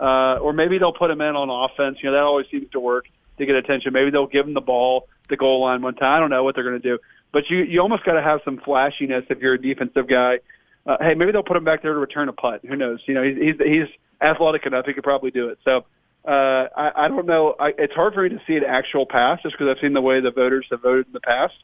Uh, 0.00 0.38
or 0.38 0.52
maybe 0.52 0.78
they'll 0.78 0.92
put 0.92 1.10
him 1.10 1.20
in 1.20 1.34
on 1.34 1.50
offense. 1.50 1.98
You 2.02 2.10
know 2.10 2.16
that 2.16 2.22
always 2.22 2.46
seems 2.50 2.70
to 2.70 2.80
work 2.80 3.06
to 3.38 3.46
get 3.46 3.56
attention. 3.56 3.92
Maybe 3.92 4.10
they'll 4.10 4.26
give 4.26 4.46
him 4.46 4.54
the 4.54 4.60
ball 4.60 5.08
the 5.28 5.36
goal 5.36 5.62
line 5.62 5.82
one 5.82 5.94
time. 5.94 6.16
I 6.16 6.20
don't 6.20 6.30
know 6.30 6.44
what 6.44 6.54
they're 6.54 6.64
going 6.64 6.80
to 6.80 6.96
do. 6.96 6.98
But 7.32 7.44
you 7.50 7.58
you 7.58 7.80
almost 7.80 8.04
got 8.04 8.14
to 8.14 8.22
have 8.22 8.40
some 8.44 8.58
flashiness 8.64 9.24
if 9.30 9.38
you're 9.38 9.54
a 9.54 9.60
defensive 9.60 10.08
guy. 10.08 10.38
Uh, 10.86 10.96
hey, 11.00 11.14
maybe 11.14 11.32
they'll 11.32 11.42
put 11.42 11.56
him 11.56 11.64
back 11.64 11.82
there 11.82 11.92
to 11.92 11.98
return 11.98 12.28
a 12.28 12.32
punt. 12.32 12.64
Who 12.66 12.76
knows? 12.76 13.00
You 13.06 13.14
know, 13.14 13.22
he's 13.22 13.36
he's, 13.36 13.54
he's 13.58 13.88
athletic 14.20 14.64
enough; 14.66 14.86
he 14.86 14.94
could 14.94 15.04
probably 15.04 15.30
do 15.30 15.48
it. 15.48 15.58
So 15.64 15.84
uh, 16.26 16.68
I, 16.76 16.90
I 16.96 17.08
don't 17.08 17.26
know. 17.26 17.54
I, 17.58 17.72
it's 17.78 17.94
hard 17.94 18.14
for 18.14 18.22
me 18.22 18.30
to 18.30 18.40
see 18.46 18.56
an 18.56 18.64
actual 18.64 19.06
pass 19.06 19.40
just 19.42 19.54
because 19.58 19.68
I've 19.70 19.80
seen 19.80 19.92
the 19.92 20.00
way 20.00 20.20
the 20.20 20.30
voters 20.30 20.66
have 20.70 20.82
voted 20.82 21.06
in 21.06 21.12
the 21.12 21.20
past. 21.20 21.54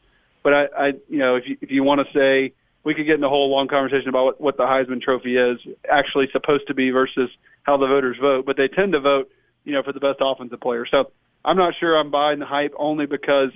But 0.43 0.53
I, 0.53 0.65
I 0.77 0.87
you 1.09 1.19
know, 1.19 1.35
if 1.35 1.43
you 1.47 1.57
if 1.61 1.71
you 1.71 1.83
want 1.83 2.01
to 2.05 2.13
say 2.17 2.53
we 2.83 2.93
could 2.93 3.05
get 3.05 3.15
in 3.15 3.23
a 3.23 3.29
whole 3.29 3.49
long 3.49 3.67
conversation 3.67 4.09
about 4.09 4.25
what, 4.25 4.41
what 4.41 4.57
the 4.57 4.63
Heisman 4.63 5.01
Trophy 5.01 5.37
is 5.37 5.57
actually 5.91 6.27
supposed 6.31 6.67
to 6.67 6.75
be 6.75 6.91
versus 6.91 7.29
how 7.63 7.77
the 7.77 7.87
voters 7.87 8.17
vote, 8.21 8.45
but 8.45 8.55
they 8.57 8.67
tend 8.67 8.93
to 8.93 8.99
vote, 8.99 9.31
you 9.63 9.73
know, 9.73 9.81
for 9.81 9.91
the 9.91 9.99
best 9.99 10.19
offensive 10.21 10.61
player. 10.61 10.85
So 10.89 11.11
I'm 11.43 11.57
not 11.57 11.73
sure 11.79 11.97
I'm 11.97 12.11
buying 12.11 12.39
the 12.39 12.45
hype 12.45 12.73
only 12.77 13.07
because 13.07 13.49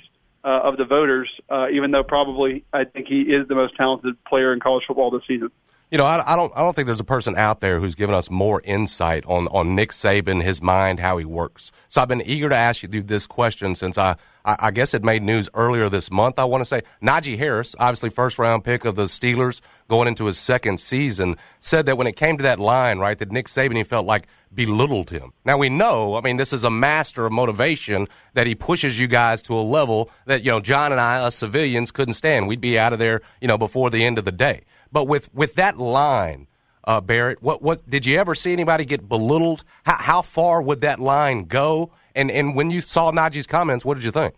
uh, 0.44 0.62
of 0.64 0.78
the 0.78 0.86
voters, 0.86 1.30
uh, 1.50 1.68
even 1.72 1.92
though 1.92 2.04
probably 2.04 2.64
I 2.74 2.86
think 2.86 3.08
he 3.08 3.22
is 3.22 3.48
the 3.48 3.56
most 3.56 3.76
talented 3.76 4.22
player 4.26 4.54
in 4.54 4.60
college 4.60 4.84
football 4.88 5.12
this 5.12 5.24
season. 5.28 5.52
You 5.92 5.98
know, 5.98 6.06
I, 6.06 6.34
I, 6.34 6.36
don't. 6.36 6.54
I 6.56 6.62
don't 6.62 6.76
think 6.76 6.86
there's 6.86 7.00
a 7.00 7.04
person 7.04 7.36
out 7.36 7.62
there 7.62 7.80
who's 7.80 7.96
given 7.96 8.14
us 8.14 8.30
more 8.30 8.62
insight 8.64 9.26
on 9.26 9.48
on 9.48 9.76
Nick 9.76 9.92
Saban, 9.92 10.44
his 10.44 10.62
mind, 10.62 11.00
how 11.00 11.18
he 11.18 11.26
works. 11.26 11.72
So 11.88 12.00
I've 12.00 12.08
been 12.08 12.22
eager 12.22 12.48
to 12.48 12.56
ask 12.56 12.84
you 12.84 13.02
this 13.02 13.26
question 13.26 13.74
since 13.74 13.98
I, 13.98 14.16
I, 14.46 14.56
I 14.60 14.72
guess 14.72 14.94
it 14.94 15.04
made 15.04 15.24
news 15.24 15.50
earlier 15.56 15.90
this 15.90 16.12
month. 16.12 16.38
I 16.38 16.44
want 16.44 16.62
to 16.62 16.66
say 16.66 16.84
Najee 17.02 17.40
Harris, 17.40 17.76
obviously 17.80 18.12
first 18.12 18.38
round 18.38 18.64
pick 18.64 18.86
of 18.86 18.94
the 18.94 19.06
Steelers, 19.06 19.62
going 19.88 20.08
into 20.08 20.28
his 20.28 20.38
second 20.38 20.80
season, 20.80 21.38
said 21.60 21.88
that 21.88 21.98
when 21.98 22.06
it 22.06 22.16
came 22.16 22.38
to 22.38 22.44
that 22.44 22.60
line, 22.60 23.00
right, 23.00 23.18
that 23.18 23.32
Nick 23.32 23.48
Saban 23.48 23.76
he 23.76 23.84
felt 23.84 24.06
like 24.06 24.28
belittled 24.54 25.10
him. 25.10 25.34
Now 25.44 25.58
we 25.58 25.70
know, 25.70 26.14
I 26.14 26.22
mean, 26.22 26.38
this 26.38 26.54
is 26.54 26.64
a 26.64 26.70
master 26.70 27.26
of 27.26 27.32
motivation 27.32 28.08
that 28.36 28.46
he 28.46 28.54
pushes 28.54 29.00
you 29.00 29.08
guys 29.08 29.42
to 29.44 29.58
a 29.58 29.62
level 29.62 30.12
that 30.28 30.44
you 30.44 30.52
know 30.52 30.60
John 30.60 30.92
and 30.92 31.02
I, 31.02 31.24
us 31.24 31.36
civilians, 31.36 31.90
couldn't 31.90 32.14
stand. 32.14 32.48
We'd 32.48 32.62
be 32.62 32.78
out 32.78 32.94
of 32.94 33.00
there, 33.00 33.22
you 33.42 33.48
know, 33.48 33.58
before 33.58 33.90
the 33.90 34.06
end 34.06 34.20
of 34.20 34.26
the 34.26 34.32
day. 34.32 34.66
But 34.92 35.06
with 35.06 35.34
with 35.34 35.56
that 35.56 35.78
line, 35.78 36.48
uh, 36.84 37.02
Barrett, 37.02 37.42
what 37.42 37.62
what 37.62 37.88
did 37.90 38.06
you 38.06 38.18
ever 38.20 38.36
see 38.36 38.54
anybody 38.54 38.86
get 38.86 39.08
belittled? 39.08 39.64
How, 39.86 39.98
how 39.98 40.22
far 40.22 40.62
would 40.62 40.82
that 40.82 41.00
line 41.00 41.46
go? 41.46 41.92
And 42.16 42.32
and 42.32 42.56
when 42.56 42.72
you 42.72 42.82
saw 42.82 43.12
Najee's 43.12 43.48
comments, 43.48 43.86
what 43.86 43.96
did 43.96 44.04
you 44.04 44.12
think? 44.12 44.36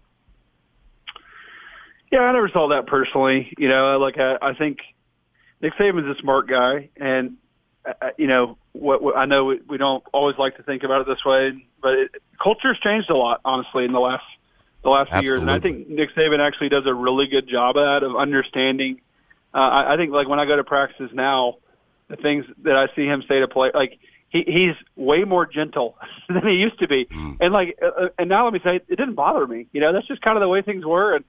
Yeah, 2.11 2.19
I 2.19 2.33
never 2.33 2.49
saw 2.49 2.69
that 2.69 2.87
personally. 2.87 3.53
You 3.57 3.69
know, 3.69 3.97
like 3.97 4.17
I, 4.17 4.35
I 4.41 4.53
think 4.53 4.79
Nick 5.61 5.73
Saban's 5.75 6.17
a 6.17 6.19
smart 6.21 6.49
guy, 6.49 6.89
and 6.97 7.37
uh, 7.85 8.09
you 8.17 8.27
know 8.27 8.57
what, 8.73 9.01
what 9.01 9.17
I 9.17 9.25
know 9.25 9.45
we, 9.45 9.61
we 9.67 9.77
don't 9.77 10.03
always 10.13 10.37
like 10.37 10.57
to 10.57 10.63
think 10.63 10.83
about 10.83 11.01
it 11.01 11.07
this 11.07 11.23
way, 11.25 11.65
but 11.81 11.93
it, 11.93 12.11
culture's 12.41 12.79
changed 12.83 13.09
a 13.09 13.15
lot, 13.15 13.39
honestly, 13.45 13.85
in 13.85 13.93
the 13.93 13.99
last 13.99 14.23
the 14.83 14.89
last 14.89 15.11
few 15.11 15.21
years, 15.21 15.37
and 15.37 15.49
I 15.49 15.59
think 15.59 15.87
Nick 15.87 16.09
Saban 16.15 16.45
actually 16.45 16.69
does 16.69 16.85
a 16.85 16.93
really 16.93 17.27
good 17.27 17.47
job 17.47 17.77
of 17.77 17.83
that 17.83 18.05
of 18.05 18.17
understanding 18.17 18.99
uh, 19.53 19.57
I, 19.57 19.93
I 19.93 19.97
think 19.97 20.11
like 20.11 20.27
when 20.27 20.39
I 20.39 20.45
go 20.45 20.55
to 20.55 20.63
practices 20.63 21.11
now, 21.13 21.57
the 22.07 22.15
things 22.15 22.45
that 22.63 22.75
I 22.75 22.93
see 22.95 23.05
him 23.05 23.23
say 23.27 23.39
to 23.39 23.47
play, 23.47 23.71
like 23.73 23.99
he 24.29 24.43
he's 24.45 24.75
way 24.95 25.23
more 25.23 25.45
gentle 25.45 25.97
than 26.29 26.45
he 26.45 26.53
used 26.53 26.79
to 26.79 26.87
be, 26.87 27.05
mm. 27.05 27.37
and 27.39 27.53
like 27.53 27.77
uh, 27.81 28.05
uh, 28.05 28.09
and 28.17 28.29
now 28.29 28.45
let 28.45 28.53
me 28.53 28.59
say 28.63 28.75
it 28.75 28.87
didn't 28.87 29.15
bother 29.15 29.45
me. 29.45 29.67
You 29.71 29.81
know, 29.81 29.93
that's 29.93 30.07
just 30.07 30.21
kind 30.21 30.37
of 30.37 30.41
the 30.41 30.47
way 30.47 30.61
things 30.61 30.85
were, 30.85 31.15
and 31.15 31.25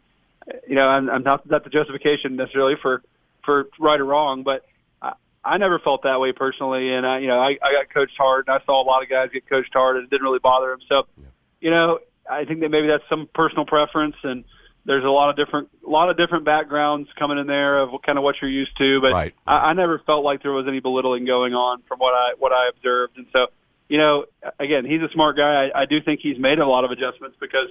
you 0.68 0.76
know, 0.76 0.86
I'm, 0.86 1.10
I'm 1.10 1.22
not 1.22 1.48
not 1.48 1.64
the 1.64 1.70
justification 1.70 2.36
necessarily 2.36 2.74
for 2.80 3.02
for 3.44 3.68
right 3.78 4.00
or 4.00 4.04
wrong, 4.04 4.42
but. 4.42 4.64
I, 5.00 5.14
I 5.44 5.58
never 5.58 5.80
felt 5.80 6.04
that 6.04 6.20
way 6.20 6.30
personally, 6.30 6.92
and 6.94 7.04
I, 7.04 7.18
you 7.18 7.26
know, 7.26 7.40
I, 7.40 7.58
I 7.60 7.72
got 7.72 7.92
coached 7.92 8.16
hard, 8.16 8.46
and 8.46 8.54
I 8.54 8.64
saw 8.64 8.80
a 8.80 8.86
lot 8.86 9.02
of 9.02 9.08
guys 9.08 9.30
get 9.32 9.48
coached 9.48 9.72
hard, 9.72 9.96
and 9.96 10.04
it 10.04 10.10
didn't 10.10 10.22
really 10.22 10.38
bother 10.38 10.70
him. 10.70 10.78
So, 10.88 11.02
yeah. 11.18 11.24
you 11.60 11.70
know, 11.72 11.98
I 12.30 12.44
think 12.44 12.60
that 12.60 12.68
maybe 12.68 12.86
that's 12.86 13.02
some 13.10 13.28
personal 13.34 13.66
preference, 13.66 14.14
and 14.22 14.44
there's 14.84 15.04
a 15.04 15.08
lot 15.08 15.30
of 15.30 15.36
different, 15.36 15.68
a 15.86 15.90
lot 15.90 16.10
of 16.10 16.16
different 16.16 16.44
backgrounds 16.44 17.08
coming 17.18 17.38
in 17.38 17.46
there 17.46 17.78
of 17.78 17.90
kind 18.04 18.18
of 18.18 18.24
what 18.24 18.36
you're 18.40 18.50
used 18.50 18.76
to. 18.78 19.00
But 19.00 19.12
Right. 19.12 19.34
I, 19.46 19.70
I 19.70 19.72
never 19.74 20.00
felt 20.00 20.24
like 20.24 20.42
there 20.42 20.52
was 20.52 20.66
any 20.66 20.80
belittling 20.80 21.24
going 21.24 21.54
on 21.54 21.82
from 21.88 21.98
what 21.98 22.14
I 22.14 22.34
what 22.38 22.52
I 22.52 22.68
observed, 22.68 23.16
and 23.18 23.26
so 23.32 23.46
you 23.92 23.98
know, 23.98 24.24
again, 24.58 24.86
he's 24.86 25.02
a 25.02 25.10
smart 25.12 25.36
guy. 25.36 25.66
I, 25.66 25.82
I 25.82 25.84
do 25.84 26.00
think 26.00 26.20
he's 26.22 26.38
made 26.38 26.58
a 26.58 26.66
lot 26.66 26.84
of 26.84 26.90
adjustments 26.92 27.36
because 27.38 27.68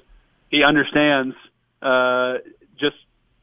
he 0.52 0.64
understands 0.64 1.36
uh, 1.82 2.36
just 2.80 2.96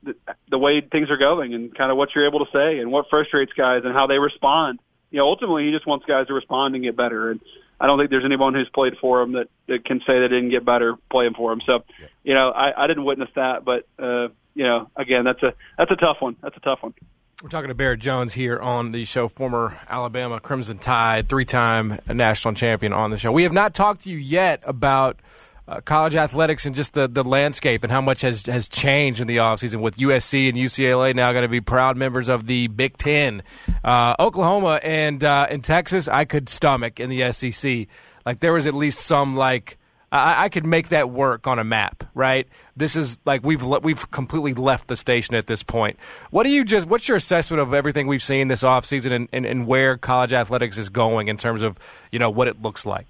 the, 0.05 0.15
the 0.49 0.59
way 0.59 0.81
things 0.81 1.11
are 1.11 1.17
going 1.17 1.55
and 1.55 1.75
kind 1.75 1.91
of 1.91 1.97
what 1.97 2.11
you're 2.15 2.29
able 2.29 2.45
to 2.47 2.53
say 2.53 2.79
and 2.79 2.93
what 2.93 3.07
frustrates 3.11 3.53
guys 3.55 3.83
and 3.85 3.93
how 3.93 4.07
they 4.07 4.19
respond. 4.19 4.79
You 5.11 5.19
know, 5.19 5.27
ultimately, 5.27 5.65
he 5.67 5.73
just 5.73 5.89
wants 5.89 6.07
guys 6.07 6.29
to 6.29 6.35
respond 6.35 6.77
and 6.77 6.85
get 6.85 6.97
better. 6.97 7.33
And 7.33 7.41
I 7.81 7.87
don't 7.87 7.99
think 7.99 8.11
there's 8.11 8.25
anyone 8.25 8.55
who's 8.55 8.69
played 8.75 8.95
for 9.01 9.23
him 9.23 9.33
that, 9.33 9.49
that 9.69 9.85
can 9.85 10.01
say 10.01 10.19
they 10.21 10.29
didn't 10.29 10.51
get 10.51 10.65
better 10.65 10.97
playing 11.11 11.35
for 11.35 11.53
him. 11.53 11.61
So, 11.65 11.85
you 12.25 12.35
know, 12.35 12.51
I, 12.51 12.85
I 12.85 12.87
didn't 12.87 13.05
witness 13.05 13.29
that, 13.37 13.65
but 13.65 13.87
uh, 13.99 14.29
you 14.55 14.65
know, 14.65 14.91
again, 14.97 15.25
that's 15.25 15.43
a 15.43 15.55
that's 15.77 15.91
a 15.91 15.97
tough 15.97 16.17
one. 16.21 16.37
That's 16.43 16.57
a 16.57 16.61
tough 16.61 16.83
one. 16.83 16.95
We're 17.41 17.51
talking 17.51 17.69
to 17.69 17.75
Barrett 17.75 18.01
Jones 18.01 18.33
here 18.33 18.59
on 18.59 18.91
the 18.91 19.05
show, 19.05 19.29
former 19.29 19.79
Alabama 19.89 20.41
Crimson 20.41 20.79
Tide, 20.79 21.29
three 21.29 21.45
time 21.45 22.01
national 22.09 22.55
champion 22.55 22.93
on 22.93 23.11
the 23.11 23.17
show. 23.17 23.31
We 23.31 23.45
have 23.45 23.53
not 23.53 23.75
talked 23.75 24.03
to 24.03 24.11
you 24.11 24.17
yet 24.17 24.61
about 24.67 25.21
uh, 25.69 25.81
college 25.83 26.15
athletics 26.15 26.65
and 26.65 26.75
just 26.75 26.95
the, 26.95 27.07
the 27.07 27.23
landscape 27.23 27.85
and 27.85 27.93
how 27.93 28.01
much 28.01 28.23
has, 28.23 28.47
has 28.47 28.69
changed 28.69 29.21
in 29.21 29.27
the 29.27 29.37
offseason 29.37 29.81
with 29.81 29.99
USC 29.99 30.49
and 30.49 30.57
UCLA 30.57 31.15
now 31.15 31.31
going 31.33 31.43
to 31.43 31.49
be 31.49 31.61
proud 31.61 31.97
members 31.97 32.29
of 32.29 32.47
the 32.47 32.69
Big 32.69 32.97
Ten. 32.97 33.43
Uh, 33.85 34.15
Oklahoma 34.19 34.81
and, 34.83 35.23
uh, 35.23 35.47
Texas, 35.63 36.09
I 36.09 36.25
could 36.25 36.49
stomach 36.49 36.99
in 36.99 37.11
the 37.11 37.31
SEC. 37.33 37.87
Like 38.25 38.41
there 38.41 38.53
was 38.53 38.67
at 38.67 38.75
least 38.75 39.01
some 39.01 39.37
like 39.37 39.77
I, 40.11 40.45
I 40.45 40.49
could 40.49 40.65
make 40.65 40.89
that 40.89 41.11
work 41.11 41.47
on 41.47 41.59
a 41.59 41.65
map, 41.65 42.05
right? 42.15 42.49
This 42.77 42.97
is 42.97 43.19
like 43.27 43.45
we've 43.45 43.63
le- 43.63 43.81
we've 43.81 44.11
completely 44.11 44.55
left 44.55 44.89
the 44.89 44.97
station 44.97 45.35
at 45.35 45.47
this 45.47 45.63
point. 45.63 45.99
What 46.31 46.45
do 46.45 46.51
you 46.51 46.65
just? 46.65 46.87
What's 46.87 47.09
your 47.09 47.17
assessment 47.17 47.61
of 47.61 47.75
everything 47.75 48.07
we've 48.07 48.23
seen 48.23 48.49
this 48.49 48.63
offseason 48.63 49.13
and, 49.13 49.29
and, 49.33 49.45
and 49.45 49.67
where 49.67 49.97
college 49.99 50.33
athletics 50.33 50.79
is 50.79 50.89
going 50.89 51.29
in 51.29 51.37
terms 51.37 51.63
of 51.63 51.79
you 52.11 52.19
know 52.19 52.31
what 52.31 52.49
it 52.49 52.63
looks 52.63 52.87
like? 52.87 53.07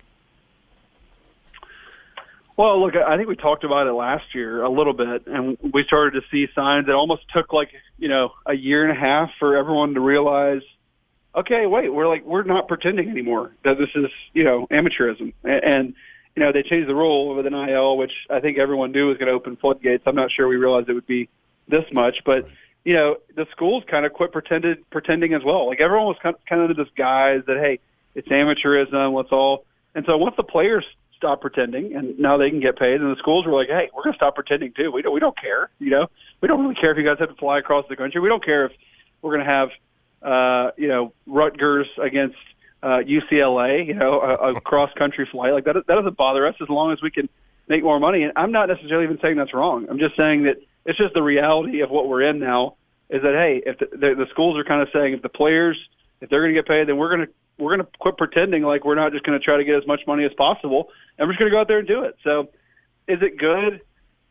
Well, 2.59 2.84
look, 2.84 2.96
I 2.96 3.16
think 3.16 3.28
we 3.28 3.36
talked 3.36 3.62
about 3.62 3.86
it 3.86 3.92
last 3.92 4.34
year 4.34 4.64
a 4.64 4.68
little 4.68 4.92
bit, 4.92 5.28
and 5.28 5.56
we 5.72 5.84
started 5.84 6.20
to 6.20 6.26
see 6.28 6.52
signs. 6.56 6.88
It 6.88 6.92
almost 6.92 7.22
took 7.32 7.52
like 7.52 7.70
you 7.98 8.09
know 8.09 8.30
a 8.46 8.52
year 8.52 8.82
and 8.82 8.90
a 8.90 9.00
half 9.00 9.30
for 9.38 9.56
everyone 9.56 9.94
to 9.94 10.00
realize, 10.00 10.62
okay, 11.36 11.66
wait, 11.66 11.94
we're 11.94 12.09
like 12.09 12.24
we're 12.24 12.42
not 12.42 12.66
pretending 12.66 13.11
anymore 13.11 13.52
that 13.62 13.78
this 13.78 13.90
is 13.94 14.11
you 14.34 14.42
know 14.42 14.66
amateurism, 14.72 15.34
and, 15.44 15.94
you 16.34 16.42
know 16.42 16.50
they 16.50 16.64
changed 16.64 16.88
the 16.88 16.96
rule 16.96 17.36
with 17.36 17.46
NIL, 17.46 17.96
which 17.96 18.11
I 18.28 18.40
think 18.40 18.59
everyone 18.59 18.90
knew 18.90 19.06
was 19.06 19.18
going 19.18 19.28
to 19.28 19.34
open 19.34 19.54
floodgates. 19.54 20.02
I'm 20.04 20.16
not 20.16 20.32
sure 20.32 20.48
we 20.48 20.56
realized 20.56 20.88
it 20.88 20.94
would 20.94 21.06
be 21.06 21.28
this 21.68 21.84
much, 21.92 22.16
but 22.26 22.48
you 22.84 22.94
know 22.94 23.18
the 23.36 23.46
schools 23.52 23.84
kind 23.88 24.04
of 24.04 24.12
quit 24.12 24.32
pretended 24.32 24.78
pretending 24.90 25.32
as 25.32 25.44
well. 25.44 25.68
Like 25.68 25.80
everyone 25.80 26.06
was 26.06 26.16
kind 26.20 26.34
of 26.34 26.61
under 26.61 26.74
this 26.74 26.92
guise 26.96 27.42
that 27.46 27.56
hey, 27.56 27.78
it's 28.16 28.26
amateurism, 28.26 29.14
let's 29.14 29.30
all. 29.30 29.64
And 29.94 30.04
so 30.06 30.16
once 30.16 30.34
the 30.36 30.42
players 30.42 30.84
stop 31.19 31.41
pretending 31.43 31.95
and 31.95 32.19
now 32.19 32.37
they 32.37 32.49
can 32.49 32.61
get 32.61 32.79
paid. 32.79 33.01
And 33.01 33.14
the 33.14 33.19
schools 33.19 33.45
were 33.45 33.53
like 33.53 33.69
hey 33.69 33.91
we're 33.95 34.05
going 34.05 34.14
to 34.14 34.16
stop 34.16 34.35
pretending 34.35 34.73
too. 34.73 34.91
We 34.91 35.03
don't 35.03 35.12
we 35.12 35.21
don't 35.21 35.39
care 35.39 35.69
you 35.79 35.91
know? 35.91 36.07
We 36.41 36.49
don't 36.49 36.62
really 36.62 36.77
care 36.77 36.93
if 36.93 36.97
you 36.97 37.05
guys 37.05 37.19
have 37.19 37.29
to 37.29 37.35
fly 37.35 37.59
across 37.59 37.85
the 37.89 37.97
country. 37.97 38.21
We 38.21 38.29
don't 38.29 38.45
care 38.45 38.64
if 38.66 38.73
we're 39.21 39.35
going 39.35 39.47
to 39.47 39.53
have 39.53 39.69
uh 40.23 40.71
you 40.77 40.89
know 40.89 41.12
Rutgers 41.27 41.89
against 42.01 42.37
uh 42.83 43.03
UCLA 43.07 43.87
you 43.87 43.95
know 43.95 44.21
a, 44.21 44.55
a 44.55 44.61
cross 44.61 44.91
country 44.95 45.29
flight. 45.31 45.53
Like 45.53 45.64
that 45.64 45.75
that 45.75 45.95
doesn't 45.95 46.16
bother 46.16 46.47
us 46.47 46.55
as 46.62 46.69
long 46.69 46.93
as 46.93 47.03
we 47.03 47.11
can 47.11 47.29
make 47.69 47.83
more 47.83 48.01
money. 48.01 48.23
And 48.23 48.33
I'm 48.37 48.53
not 48.53 48.69
necessarily 48.69 49.05
even 49.05 49.19
saying 49.21 49.37
that's 49.37 49.53
wrong. 49.53 49.87
I'm 49.91 49.99
just 49.99 50.16
saying 50.16 50.45
that 50.45 50.57
it's 50.87 50.99
just 50.99 51.14
the 51.14 51.23
reality 51.23 51.81
of 51.83 51.91
what 51.91 52.09
we're 52.09 52.23
in 52.23 52.39
now 52.39 52.77
is 53.11 53.23
that 53.23 53.35
hey 53.35 53.62
if 53.64 53.79
the, 53.79 53.87
the, 53.93 54.14
the 54.14 54.27
schools 54.31 54.59
are 54.59 54.64
kind 54.64 54.83
of 54.83 54.89
saying 54.93 55.14
if 55.14 55.23
the 55.23 55.29
players 55.29 55.79
if 56.21 56.31
they're 56.31 56.41
going 56.41 56.55
to 56.55 56.59
get 56.59 56.66
paid 56.66 56.89
then 56.89 56.97
we're 56.97 57.14
going 57.14 57.27
to 57.27 57.33
we're 57.59 57.76
going 57.76 57.86
to 57.86 57.98
quit 57.98 58.16
pretending 58.16 58.62
like 58.62 58.84
we're 58.84 58.94
not 58.94 59.12
just 59.12 59.24
going 59.24 59.38
to 59.38 59.44
try 59.44 59.56
to 59.56 59.64
get 59.64 59.74
as 59.76 59.86
much 59.86 60.00
money 60.06 60.24
as 60.24 60.32
possible, 60.34 60.88
and 61.18 61.26
we're 61.26 61.32
just 61.32 61.40
going 61.40 61.50
to 61.50 61.54
go 61.54 61.61
out 61.61 61.68
there 61.68 61.78
and 61.78 61.88
do 61.88 62.04
it. 62.04 62.16
So, 62.24 62.48
is 63.06 63.18
it 63.22 63.38
good? 63.38 63.80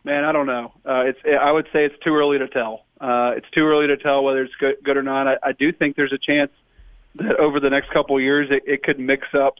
Man, 0.03 0.23
I 0.23 0.31
don't 0.31 0.45
know. 0.45 0.71
Uh, 0.85 1.03
it's 1.05 1.19
I 1.25 1.51
would 1.51 1.65
say 1.73 1.85
it's 1.85 1.97
too 2.03 2.15
early 2.15 2.37
to 2.37 2.47
tell. 2.47 2.85
Uh, 2.99 3.33
it's 3.35 3.49
too 3.51 3.65
early 3.65 3.87
to 3.87 3.97
tell 3.97 4.23
whether 4.23 4.43
it's 4.43 4.53
good, 4.55 4.75
good 4.83 4.97
or 4.97 5.03
not. 5.03 5.27
I, 5.27 5.35
I 5.43 5.51
do 5.51 5.71
think 5.71 5.95
there's 5.95 6.13
a 6.13 6.17
chance 6.17 6.51
that 7.15 7.35
over 7.39 7.59
the 7.59 7.69
next 7.69 7.91
couple 7.91 8.15
of 8.15 8.21
years 8.21 8.47
it, 8.49 8.63
it 8.65 8.83
could 8.83 8.99
mix 8.99 9.27
up, 9.33 9.55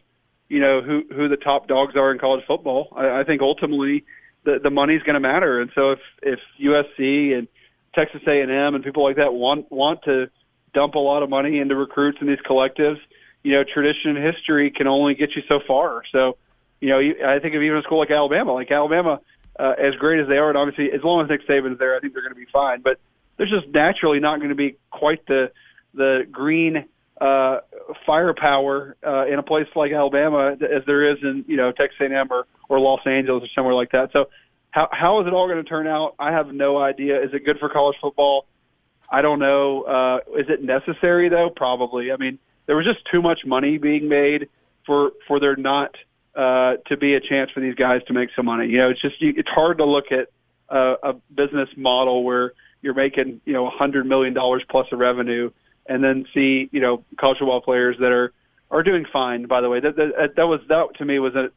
you 0.48 0.60
know, 0.60 0.80
who 0.80 1.02
who 1.14 1.28
the 1.28 1.36
top 1.36 1.68
dogs 1.68 1.96
are 1.96 2.10
in 2.12 2.18
college 2.18 2.44
football. 2.46 2.92
I, 2.96 3.20
I 3.20 3.24
think 3.24 3.42
ultimately 3.42 4.04
the 4.44 4.58
the 4.62 4.70
money's 4.70 5.02
going 5.02 5.14
to 5.14 5.20
matter, 5.20 5.60
and 5.60 5.70
so 5.74 5.90
if 5.92 6.00
if 6.22 6.40
USC 6.60 7.36
and 7.36 7.48
Texas 7.94 8.22
A&M 8.26 8.74
and 8.74 8.82
people 8.82 9.02
like 9.04 9.16
that 9.16 9.34
want 9.34 9.70
want 9.70 10.02
to 10.04 10.30
dump 10.72 10.94
a 10.94 10.98
lot 10.98 11.22
of 11.22 11.28
money 11.28 11.58
into 11.58 11.74
recruits 11.74 12.18
in 12.20 12.26
these 12.26 12.38
collectives 12.48 12.98
you 13.42 13.52
know, 13.52 13.64
tradition 13.64 14.16
and 14.16 14.24
history 14.24 14.70
can 14.70 14.86
only 14.86 15.14
get 15.14 15.30
you 15.36 15.42
so 15.48 15.60
far. 15.66 16.02
So, 16.12 16.36
you 16.80 16.88
know, 16.88 16.98
I 16.98 17.38
think 17.38 17.54
of 17.54 17.62
even 17.62 17.78
a 17.78 17.82
school 17.82 17.98
like 17.98 18.10
Alabama, 18.10 18.52
like 18.52 18.70
Alabama, 18.70 19.20
uh, 19.58 19.74
as 19.78 19.94
great 19.96 20.20
as 20.20 20.28
they 20.28 20.36
are, 20.36 20.48
and 20.48 20.58
obviously 20.58 20.92
as 20.92 21.02
long 21.02 21.22
as 21.22 21.28
Nick 21.28 21.46
Saban's 21.48 21.78
there, 21.78 21.96
I 21.96 22.00
think 22.00 22.12
they're 22.12 22.22
going 22.22 22.34
to 22.34 22.38
be 22.38 22.46
fine. 22.52 22.80
But 22.80 22.98
there's 23.36 23.50
just 23.50 23.68
naturally 23.68 24.20
not 24.20 24.38
going 24.38 24.50
to 24.50 24.54
be 24.54 24.76
quite 24.90 25.26
the 25.26 25.50
the 25.94 26.26
green 26.30 26.84
uh, 27.20 27.58
firepower 28.06 28.96
uh, 29.04 29.26
in 29.26 29.38
a 29.38 29.42
place 29.42 29.66
like 29.74 29.92
Alabama 29.92 30.52
as 30.52 30.82
there 30.86 31.10
is 31.10 31.18
in 31.22 31.44
you 31.48 31.56
know 31.56 31.72
Texas 31.72 31.98
A&M 32.00 32.28
or 32.30 32.46
or 32.68 32.78
Los 32.78 33.00
Angeles 33.06 33.42
or 33.42 33.48
somewhere 33.54 33.74
like 33.74 33.90
that. 33.92 34.10
So, 34.12 34.26
how 34.70 34.88
how 34.92 35.20
is 35.20 35.26
it 35.26 35.32
all 35.32 35.48
going 35.48 35.62
to 35.62 35.68
turn 35.68 35.86
out? 35.86 36.14
I 36.18 36.32
have 36.32 36.48
no 36.48 36.78
idea. 36.78 37.22
Is 37.22 37.30
it 37.32 37.44
good 37.44 37.58
for 37.58 37.68
college 37.68 37.96
football? 38.00 38.46
I 39.10 39.22
don't 39.22 39.38
know. 39.38 39.82
Uh, 39.82 40.38
is 40.38 40.46
it 40.48 40.62
necessary 40.62 41.28
though? 41.28 41.50
Probably. 41.54 42.12
I 42.12 42.16
mean 42.16 42.38
there 42.68 42.76
was 42.76 42.86
just 42.86 43.00
too 43.10 43.20
much 43.20 43.40
money 43.44 43.78
being 43.78 44.08
made 44.08 44.48
for 44.86 45.10
for 45.26 45.40
there 45.40 45.56
not 45.56 45.96
uh, 46.36 46.74
to 46.86 46.96
be 46.96 47.14
a 47.14 47.20
chance 47.20 47.50
for 47.50 47.60
these 47.60 47.74
guys 47.74 48.02
to 48.06 48.12
make 48.12 48.28
some 48.36 48.46
money. 48.46 48.68
You 48.68 48.78
know, 48.78 48.90
it's 48.90 49.00
just 49.00 49.20
you, 49.20 49.34
it's 49.36 49.48
hard 49.48 49.78
to 49.78 49.84
look 49.84 50.12
at 50.12 50.28
a, 50.68 50.94
a 51.02 51.12
business 51.34 51.68
model 51.76 52.22
where 52.22 52.52
you're 52.82 52.94
making 52.94 53.40
you 53.44 53.54
know 53.54 53.66
a 53.66 53.70
hundred 53.70 54.06
million 54.06 54.34
dollars 54.34 54.62
plus 54.70 54.86
of 54.92 54.98
revenue, 54.98 55.50
and 55.86 56.04
then 56.04 56.26
see 56.32 56.68
you 56.70 56.80
know 56.80 57.04
college 57.18 57.38
football 57.38 57.62
players 57.62 57.96
that 57.98 58.12
are 58.12 58.32
are 58.70 58.82
doing 58.82 59.06
fine. 59.10 59.46
By 59.46 59.62
the 59.62 59.70
way, 59.70 59.80
that 59.80 59.96
that, 59.96 60.36
that 60.36 60.46
was 60.46 60.60
that 60.68 60.88
to 60.98 61.04
me 61.06 61.18
was 61.18 61.34
a, 61.34 61.50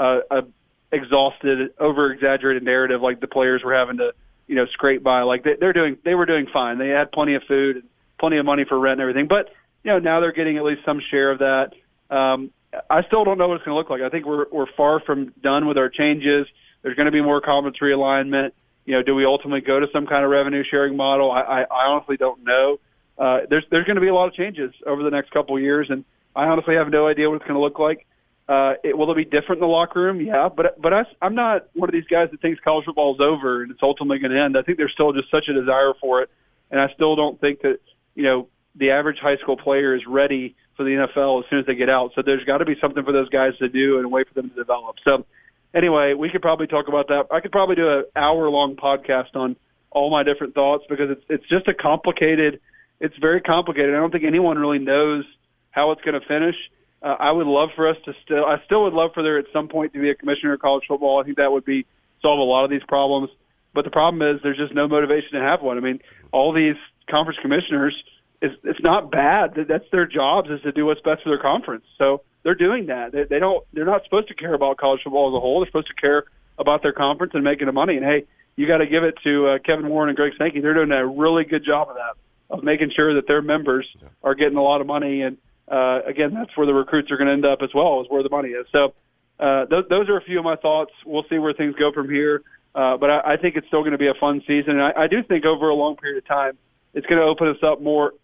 a, 0.00 0.20
a, 0.30 0.42
exhausted, 0.90 1.74
over 1.78 2.10
exaggerated 2.10 2.62
narrative. 2.62 3.02
Like 3.02 3.20
the 3.20 3.28
players 3.28 3.62
were 3.62 3.74
having 3.74 3.98
to 3.98 4.14
you 4.46 4.56
know 4.56 4.64
scrape 4.72 5.02
by. 5.02 5.22
Like 5.22 5.44
they, 5.44 5.56
they're 5.60 5.74
doing 5.74 5.98
they 6.06 6.14
were 6.14 6.26
doing 6.26 6.46
fine. 6.50 6.78
They 6.78 6.88
had 6.88 7.12
plenty 7.12 7.34
of 7.34 7.42
food, 7.46 7.84
plenty 8.18 8.38
of 8.38 8.46
money 8.46 8.64
for 8.66 8.80
rent 8.80 8.94
and 8.94 9.02
everything, 9.02 9.28
but 9.28 9.50
you 9.88 9.94
know, 9.94 10.00
now 10.00 10.20
they're 10.20 10.32
getting 10.32 10.58
at 10.58 10.64
least 10.64 10.82
some 10.84 11.00
share 11.10 11.30
of 11.30 11.38
that. 11.38 11.72
Um, 12.14 12.50
I 12.90 13.02
still 13.04 13.24
don't 13.24 13.38
know 13.38 13.48
what 13.48 13.54
it's 13.54 13.64
going 13.64 13.74
to 13.74 13.78
look 13.78 13.88
like. 13.88 14.02
I 14.02 14.10
think 14.10 14.26
we're 14.26 14.44
we're 14.52 14.70
far 14.76 15.00
from 15.00 15.32
done 15.42 15.66
with 15.66 15.78
our 15.78 15.88
changes. 15.88 16.46
There's 16.82 16.94
going 16.94 17.06
to 17.06 17.12
be 17.12 17.22
more 17.22 17.40
conference 17.40 17.78
realignment. 17.80 18.50
You 18.84 18.96
know, 18.96 19.02
do 19.02 19.14
we 19.14 19.24
ultimately 19.24 19.62
go 19.62 19.80
to 19.80 19.86
some 19.90 20.06
kind 20.06 20.26
of 20.26 20.30
revenue 20.30 20.62
sharing 20.70 20.94
model? 20.94 21.32
I, 21.32 21.40
I, 21.40 21.60
I 21.62 21.86
honestly 21.86 22.18
don't 22.18 22.44
know. 22.44 22.80
Uh, 23.16 23.38
there's 23.48 23.64
there's 23.70 23.86
going 23.86 23.96
to 23.96 24.02
be 24.02 24.08
a 24.08 24.14
lot 24.14 24.28
of 24.28 24.34
changes 24.34 24.74
over 24.86 25.02
the 25.02 25.10
next 25.10 25.30
couple 25.30 25.56
of 25.56 25.62
years, 25.62 25.86
and 25.88 26.04
I 26.36 26.44
honestly 26.44 26.74
have 26.74 26.90
no 26.90 27.08
idea 27.08 27.30
what 27.30 27.36
it's 27.36 27.44
going 27.44 27.54
to 27.54 27.62
look 27.62 27.78
like. 27.78 28.06
Uh, 28.46 28.74
it, 28.84 28.96
will 28.96 29.10
it 29.10 29.16
be 29.16 29.24
different 29.24 29.54
in 29.54 29.60
the 29.60 29.66
locker 29.66 30.02
room? 30.02 30.20
Yeah, 30.20 30.50
but 30.54 30.78
but 30.78 30.92
I, 30.92 31.04
I'm 31.22 31.34
not 31.34 31.68
one 31.72 31.88
of 31.88 31.94
these 31.94 32.06
guys 32.10 32.28
that 32.32 32.42
thinks 32.42 32.60
college 32.60 32.84
football 32.84 33.14
is 33.14 33.20
over 33.22 33.62
and 33.62 33.70
it's 33.70 33.82
ultimately 33.82 34.18
going 34.18 34.32
to 34.32 34.42
end. 34.42 34.58
I 34.58 34.60
think 34.60 34.76
there's 34.76 34.92
still 34.92 35.14
just 35.14 35.30
such 35.30 35.48
a 35.48 35.54
desire 35.54 35.94
for 35.98 36.20
it, 36.20 36.30
and 36.70 36.78
I 36.78 36.92
still 36.92 37.16
don't 37.16 37.40
think 37.40 37.62
that 37.62 37.78
you 38.14 38.24
know 38.24 38.48
the 38.76 38.90
average 38.90 39.18
high 39.18 39.36
school 39.36 39.56
player 39.56 39.94
is 39.94 40.02
ready 40.06 40.54
for 40.76 40.84
the 40.84 40.90
NFL 40.90 41.42
as 41.42 41.50
soon 41.50 41.58
as 41.58 41.66
they 41.66 41.74
get 41.74 41.90
out. 41.90 42.12
So 42.14 42.22
there's 42.24 42.44
got 42.44 42.58
to 42.58 42.64
be 42.64 42.76
something 42.80 43.04
for 43.04 43.12
those 43.12 43.28
guys 43.28 43.56
to 43.58 43.68
do 43.68 43.96
and 43.96 44.06
a 44.06 44.08
way 44.08 44.24
for 44.24 44.34
them 44.34 44.50
to 44.50 44.54
develop. 44.54 44.96
So 45.04 45.26
anyway, 45.74 46.14
we 46.14 46.30
could 46.30 46.42
probably 46.42 46.66
talk 46.66 46.88
about 46.88 47.08
that. 47.08 47.26
I 47.30 47.40
could 47.40 47.52
probably 47.52 47.76
do 47.76 47.88
an 47.88 48.04
hour 48.16 48.48
long 48.48 48.76
podcast 48.76 49.34
on 49.34 49.56
all 49.90 50.10
my 50.10 50.22
different 50.22 50.54
thoughts 50.54 50.84
because 50.88 51.10
it's 51.10 51.24
it's 51.28 51.48
just 51.48 51.68
a 51.68 51.74
complicated. 51.74 52.60
It's 53.00 53.16
very 53.18 53.40
complicated. 53.40 53.94
I 53.94 53.98
don't 53.98 54.10
think 54.10 54.24
anyone 54.24 54.58
really 54.58 54.78
knows 54.78 55.24
how 55.70 55.92
it's 55.92 56.02
going 56.02 56.20
to 56.20 56.26
finish. 56.26 56.56
Uh, 57.00 57.14
I 57.18 57.30
would 57.30 57.46
love 57.46 57.70
for 57.76 57.88
us 57.88 57.96
to 58.04 58.14
still. 58.24 58.44
I 58.44 58.62
still 58.64 58.84
would 58.84 58.92
love 58.92 59.10
for 59.14 59.22
there 59.22 59.38
at 59.38 59.46
some 59.52 59.68
point 59.68 59.92
to 59.94 60.00
be 60.00 60.10
a 60.10 60.14
commissioner 60.14 60.54
of 60.54 60.60
college 60.60 60.84
football. 60.88 61.20
I 61.20 61.24
think 61.24 61.36
that 61.36 61.52
would 61.52 61.64
be 61.64 61.86
solve 62.22 62.38
a 62.38 62.42
lot 62.42 62.64
of 62.64 62.70
these 62.70 62.82
problems. 62.88 63.30
But 63.74 63.84
the 63.84 63.90
problem 63.90 64.22
is 64.22 64.40
there's 64.42 64.56
just 64.56 64.74
no 64.74 64.88
motivation 64.88 65.32
to 65.32 65.40
have 65.40 65.62
one. 65.62 65.76
I 65.76 65.80
mean, 65.80 66.00
all 66.32 66.52
these 66.52 66.76
conference 67.08 67.38
commissioners 67.40 67.94
it's, 68.40 68.54
it's 68.64 68.80
not 68.80 69.10
bad. 69.10 69.54
That's 69.68 69.84
their 69.90 70.06
jobs 70.06 70.50
is 70.50 70.60
to 70.62 70.72
do 70.72 70.86
what's 70.86 71.00
best 71.00 71.22
for 71.22 71.30
their 71.30 71.40
conference. 71.40 71.84
So 71.96 72.22
they're 72.42 72.54
doing 72.54 72.86
that. 72.86 73.12
They, 73.12 73.24
they 73.24 73.38
don't. 73.38 73.64
They're 73.72 73.84
not 73.84 74.04
supposed 74.04 74.28
to 74.28 74.34
care 74.34 74.54
about 74.54 74.76
college 74.76 75.00
football 75.02 75.28
as 75.28 75.36
a 75.36 75.40
whole. 75.40 75.60
They're 75.60 75.68
supposed 75.68 75.88
to 75.88 76.00
care 76.00 76.24
about 76.58 76.82
their 76.82 76.92
conference 76.92 77.32
and 77.34 77.42
making 77.42 77.66
the 77.66 77.72
money. 77.72 77.96
And 77.96 78.04
hey, 78.04 78.24
you 78.56 78.66
got 78.66 78.78
to 78.78 78.86
give 78.86 79.04
it 79.04 79.16
to 79.24 79.48
uh, 79.48 79.58
Kevin 79.58 79.88
Warren 79.88 80.08
and 80.08 80.16
Greg 80.16 80.32
Sankey. 80.38 80.60
They're 80.60 80.74
doing 80.74 80.92
a 80.92 81.06
really 81.06 81.44
good 81.44 81.64
job 81.64 81.88
of 81.90 81.96
that, 81.96 82.16
of 82.50 82.64
making 82.64 82.90
sure 82.94 83.14
that 83.14 83.26
their 83.26 83.42
members 83.42 83.86
are 84.22 84.34
getting 84.34 84.56
a 84.56 84.62
lot 84.62 84.80
of 84.80 84.86
money. 84.86 85.22
And 85.22 85.36
uh, 85.68 86.00
again, 86.06 86.32
that's 86.34 86.56
where 86.56 86.66
the 86.66 86.74
recruits 86.74 87.10
are 87.10 87.16
going 87.16 87.28
to 87.28 87.34
end 87.34 87.44
up 87.44 87.60
as 87.62 87.70
well, 87.74 88.00
is 88.00 88.06
where 88.08 88.22
the 88.22 88.30
money 88.30 88.50
is. 88.50 88.66
So 88.72 88.94
uh, 89.38 89.66
th- 89.66 89.86
those 89.88 90.08
are 90.08 90.16
a 90.16 90.22
few 90.22 90.38
of 90.38 90.44
my 90.44 90.56
thoughts. 90.56 90.92
We'll 91.04 91.24
see 91.28 91.38
where 91.38 91.52
things 91.52 91.74
go 91.76 91.92
from 91.92 92.08
here. 92.08 92.42
Uh, 92.74 92.96
but 92.96 93.10
I, 93.10 93.34
I 93.34 93.36
think 93.36 93.56
it's 93.56 93.66
still 93.66 93.80
going 93.80 93.92
to 93.92 93.98
be 93.98 94.08
a 94.08 94.14
fun 94.14 94.42
season. 94.46 94.78
And 94.78 94.82
I, 94.82 95.02
I 95.02 95.06
do 95.06 95.22
think 95.22 95.44
over 95.44 95.68
a 95.68 95.74
long 95.74 95.96
period 95.96 96.18
of 96.18 96.26
time, 96.26 96.56
it's 96.94 97.06
going 97.06 97.20
to 97.20 97.26
open 97.26 97.48
us 97.48 97.62
up 97.62 97.80
more 97.80 98.14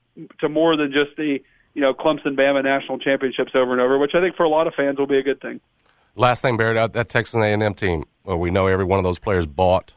to 0.40 0.48
more 0.48 0.76
than 0.76 0.92
just 0.92 1.16
the 1.16 1.40
you 1.74 1.80
know 1.80 1.94
Clemson 1.94 2.36
Bama 2.36 2.62
national 2.62 2.98
championships 2.98 3.52
over 3.54 3.72
and 3.72 3.80
over, 3.80 3.98
which 3.98 4.14
I 4.14 4.20
think 4.20 4.36
for 4.36 4.44
a 4.44 4.48
lot 4.48 4.66
of 4.66 4.74
fans 4.74 4.98
will 4.98 5.06
be 5.06 5.18
a 5.18 5.22
good 5.22 5.40
thing. 5.40 5.60
Last 6.16 6.42
thing, 6.42 6.56
Barrett, 6.56 6.76
that, 6.76 6.92
that 6.92 7.08
Texas 7.08 7.34
A&M 7.34 7.74
team, 7.74 8.04
well, 8.22 8.38
we 8.38 8.52
know 8.52 8.68
every 8.68 8.84
one 8.84 9.00
of 9.00 9.04
those 9.04 9.18
players 9.18 9.46
bought. 9.46 9.94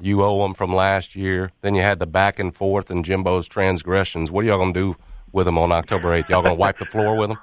You 0.00 0.22
owe 0.22 0.42
them 0.42 0.54
from 0.54 0.74
last 0.74 1.14
year. 1.14 1.52
Then 1.60 1.74
you 1.74 1.82
had 1.82 1.98
the 1.98 2.06
back 2.06 2.38
and 2.38 2.56
forth 2.56 2.90
and 2.90 3.04
Jimbo's 3.04 3.46
transgressions. 3.48 4.30
What 4.30 4.44
are 4.44 4.48
y'all 4.48 4.58
going 4.58 4.72
to 4.72 4.80
do 4.80 4.96
with 5.30 5.44
them 5.44 5.58
on 5.58 5.70
October 5.70 6.08
8th? 6.08 6.30
Y'all 6.30 6.42
going 6.42 6.54
to 6.54 6.58
wipe 6.58 6.78
the 6.78 6.86
floor 6.86 7.18
with 7.18 7.28
them? 7.28 7.38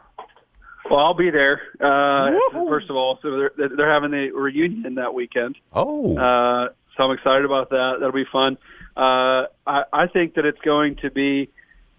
Well, 0.89 0.99
I'll 0.99 1.13
be 1.13 1.29
there. 1.29 1.61
Uh, 1.79 2.31
first 2.51 2.89
of 2.89 2.95
all, 2.95 3.19
so 3.21 3.49
they're 3.57 3.69
they're 3.69 3.93
having 3.93 4.09
the 4.09 4.31
reunion 4.31 4.95
that 4.95 5.13
weekend. 5.13 5.55
Oh, 5.71 6.17
uh, 6.17 6.69
so 6.97 7.03
I'm 7.03 7.11
excited 7.11 7.45
about 7.45 7.69
that. 7.69 7.97
That'll 7.99 8.11
be 8.11 8.25
fun. 8.31 8.57
Uh, 8.97 9.45
I, 9.67 9.83
I 9.93 10.07
think 10.07 10.33
that 10.33 10.45
it's 10.45 10.59
going 10.61 10.95
to 10.97 11.11
be. 11.11 11.49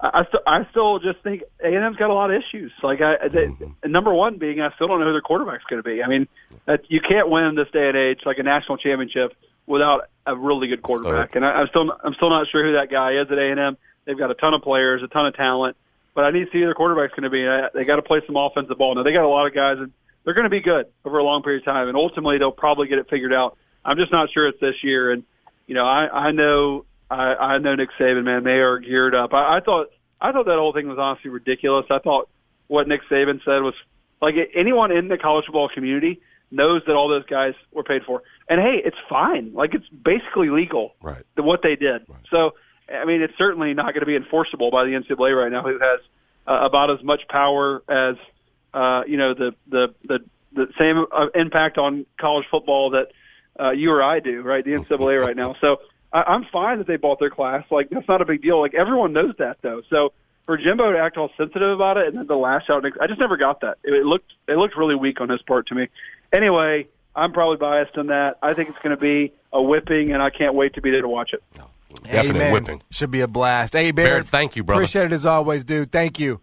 I, 0.03 0.25
st- 0.25 0.43
I 0.47 0.67
still 0.71 0.99
just 0.99 1.19
think 1.23 1.43
A 1.63 1.67
and 1.67 1.85
M's 1.85 1.97
got 1.97 2.09
a 2.11 2.15
lot 2.15 2.31
of 2.31 2.41
issues. 2.43 2.73
Like 2.83 3.01
I, 3.03 3.29
they, 3.29 3.47
Mm-hmm. 3.49 3.91
number 3.93 4.15
one 4.15 4.39
being, 4.39 4.61
I 4.61 4.73
still 4.75 4.89
don't 4.89 4.99
know 5.01 5.07
who 5.07 5.13
their 5.13 5.21
quarterback's 5.21 5.65
going 5.65 5.83
to 5.83 5.89
be. 5.89 6.03
I 6.03 6.09
mean, 6.09 6.27
that, 6.67 6.83
you 6.89 7.01
can't 7.01 7.29
win 7.29 7.45
in 7.45 7.55
this 7.55 7.69
day 7.71 7.89
and 7.89 7.97
age 7.97 8.21
like 8.25 8.39
a 8.39 8.43
national 8.43 8.79
championship 8.79 9.35
without 9.67 10.09
a 10.27 10.35
really 10.35 10.69
good 10.69 10.83
quarterback. 10.83 11.37
And 11.37 11.45
I, 11.45 11.51
I'm 11.53 11.69
still 11.69 11.93
I'm 12.03 12.15
still 12.15 12.31
not 12.31 12.47
sure 12.51 12.65
who 12.65 12.73
that 12.75 12.91
guy 12.91 13.13
is 13.21 13.31
at 13.31 13.39
A 13.39 13.51
and 13.51 13.61
M. 13.61 13.77
They've 14.07 14.19
got 14.19 14.31
a 14.31 14.35
ton 14.35 14.55
of 14.55 14.63
players, 14.63 15.03
a 15.03 15.09
ton 15.09 15.27
of 15.27 15.35
talent, 15.37 15.77
but 16.15 16.25
I 16.25 16.31
need 16.31 16.47
to 16.47 16.51
see 16.51 16.59
who 16.61 16.65
their 16.65 16.75
quarterback's 16.75 17.13
going 17.15 17.25
to 17.25 17.31
be. 17.31 17.47
I, 17.47 17.69
they 17.75 17.85
got 17.85 17.97
to 17.97 18.03
play 18.03 18.23
some 18.27 18.37
offensive 18.37 18.79
ball. 18.79 18.95
Now 18.95 19.03
they 19.03 19.13
got 19.13 19.25
a 19.25 19.29
lot 19.29 19.47
of 19.47 19.55
guys, 19.55 19.77
and 19.79 19.93
they're 20.25 20.35
going 20.35 20.45
to 20.45 20.51
be 20.51 20.61
good 20.61 20.87
over 21.05 21.19
a 21.19 21.25
long 21.25 21.43
period 21.43 21.61
of 21.61 21.67
time. 21.67 21.89
And 21.89 21.97
ultimately, 21.97 22.39
they'll 22.39 22.53
probably 22.53 22.89
get 22.89 22.99
it 22.99 23.09
figured 23.11 23.33
out. 23.35 23.57
I'm 23.85 23.97
just 23.99 24.13
not 24.13 24.31
sure 24.33 24.49
it's 24.49 24.61
this 24.61 24.83
year. 24.83 25.13
And 25.13 25.25
you 25.67 25.75
know, 25.75 25.85
I 25.87 26.29
I 26.29 26.31
know 26.33 26.85
I, 27.11 27.35
I 27.35 27.59
know 27.59 27.75
Nick 27.75 27.91
Saban, 27.99 28.25
man. 28.25 28.45
They 28.45 28.61
are 28.61 28.79
geared 28.79 29.15
up. 29.15 29.35
I, 29.35 29.57
I 29.57 29.61
thought 29.61 29.89
I 30.21 30.33
thought 30.33 30.47
that 30.47 30.57
whole 30.57 30.73
thing 30.73 30.89
was 30.89 30.99
honestly 30.99 31.31
ridiculous. 31.31 31.87
I 31.91 31.99
thought 31.99 32.29
what 32.69 32.87
Nick 32.87 33.01
Saban 33.11 33.45
said 33.45 33.63
was 33.63 33.75
like 34.23 34.35
anyone 34.55 34.93
in 34.93 35.09
the 35.09 35.19
college 35.19 35.47
football 35.47 35.69
community 35.69 36.21
knows 36.51 36.83
that 36.87 36.95
all 36.95 37.09
those 37.09 37.27
guys 37.27 37.55
were 37.73 37.83
paid 37.83 38.03
for. 38.05 38.23
And 38.49 38.61
hey, 38.61 38.81
it's 38.85 38.97
fine. 39.09 39.53
Like 39.55 39.75
it's 39.75 39.89
basically 39.89 40.51
legal. 40.51 40.95
Right. 41.03 41.25
What 41.37 41.63
they 41.63 41.77
did. 41.77 42.03
Right. 42.09 42.21
So 42.31 42.55
I 42.93 43.05
mean, 43.05 43.23
it's 43.23 43.37
certainly 43.39 43.75
not 43.75 43.95
going 43.95 44.01
to 44.01 44.07
be 44.07 44.17
enforceable 44.17 44.71
by 44.71 44.85
the 44.85 44.93
NCAA 44.93 45.37
right 45.37 45.51
now, 45.51 45.63
who 45.63 45.79
has 45.79 46.01
uh, 46.47 46.61
about 46.65 46.91
as 46.91 47.03
much 47.03 47.23
power 47.29 47.83
as 47.89 48.17
uh, 48.75 49.03
you 49.07 49.17
know 49.17 49.35
the 49.35 49.55
the 49.69 49.95
the 50.05 50.19
the 50.53 50.67
same 50.79 51.07
uh, 51.13 51.27
impact 51.35 51.79
on 51.79 52.07
college 52.19 52.47
football 52.51 52.91
that 52.91 53.13
uh, 53.59 53.71
you 53.71 53.93
or 53.93 54.03
I 54.03 54.21
do, 54.21 54.43
right? 54.43 54.65
The 54.65 54.73
NCAA 54.73 55.25
right 55.25 55.37
now. 55.37 55.55
So 55.61 55.81
I, 56.13 56.23
I'm 56.23 56.45
fine 56.53 56.79
that 56.79 56.87
they 56.87 56.97
bought 56.97 57.19
their 57.19 57.31
class. 57.31 57.65
Like 57.71 57.91
that's 57.91 58.09
not 58.09 58.23
a 58.23 58.25
big 58.25 58.43
deal. 58.43 58.61
Like 58.61 58.75
everyone 58.75 59.13
knows 59.13 59.35
that 59.39 59.59
though. 59.63 59.83
So 59.91 60.13
for 60.47 60.57
Jimbo 60.57 60.93
to 60.93 60.99
act 60.99 61.17
all 61.17 61.31
sensitive 61.37 61.71
about 61.71 61.97
it 61.97 62.09
and 62.09 62.17
then 62.17 62.27
the 62.27 62.37
lash 62.37 62.69
out, 62.71 62.85
I 63.01 63.07
just 63.07 63.21
never 63.21 63.37
got 63.37 63.61
that. 63.61 63.79
It, 63.85 63.93
it 63.95 64.05
looked 64.07 64.33
it 64.49 64.57
looked 64.57 64.77
really 64.77 64.95
weak 64.95 65.21
on 65.21 65.29
his 65.29 65.43
part 65.43 65.69
to 65.69 65.75
me. 65.75 65.89
Anyway, 66.33 66.89
I'm 67.15 67.33
probably 67.33 67.57
biased 67.57 67.97
on 67.97 68.09
that. 68.09 68.39
I 68.43 68.55
think 68.55 68.69
it's 68.69 68.79
going 68.79 68.97
to 68.97 69.01
be 69.01 69.33
a 69.53 69.61
whipping, 69.61 70.13
and 70.13 70.23
I 70.23 70.31
can't 70.31 70.55
wait 70.55 70.75
to 70.75 70.81
be 70.81 70.91
there 70.91 71.03
to 71.03 71.09
watch 71.09 71.33
it. 71.33 71.43
Definite 72.05 72.37
Amen. 72.37 72.53
whipping. 72.53 72.83
Should 72.91 73.11
be 73.11 73.21
a 73.21 73.29
blast. 73.29 73.75
Hey, 73.75 73.91
Barrett, 73.91 74.11
Barrett, 74.11 74.27
thank 74.27 74.57
you, 74.57 74.63
brother. 74.63 74.83
Appreciate 74.83 75.07
it 75.07 75.13
as 75.13 75.27
always, 75.27 75.65
dude. 75.65 75.91
Thank 75.91 76.21
you. 76.21 76.41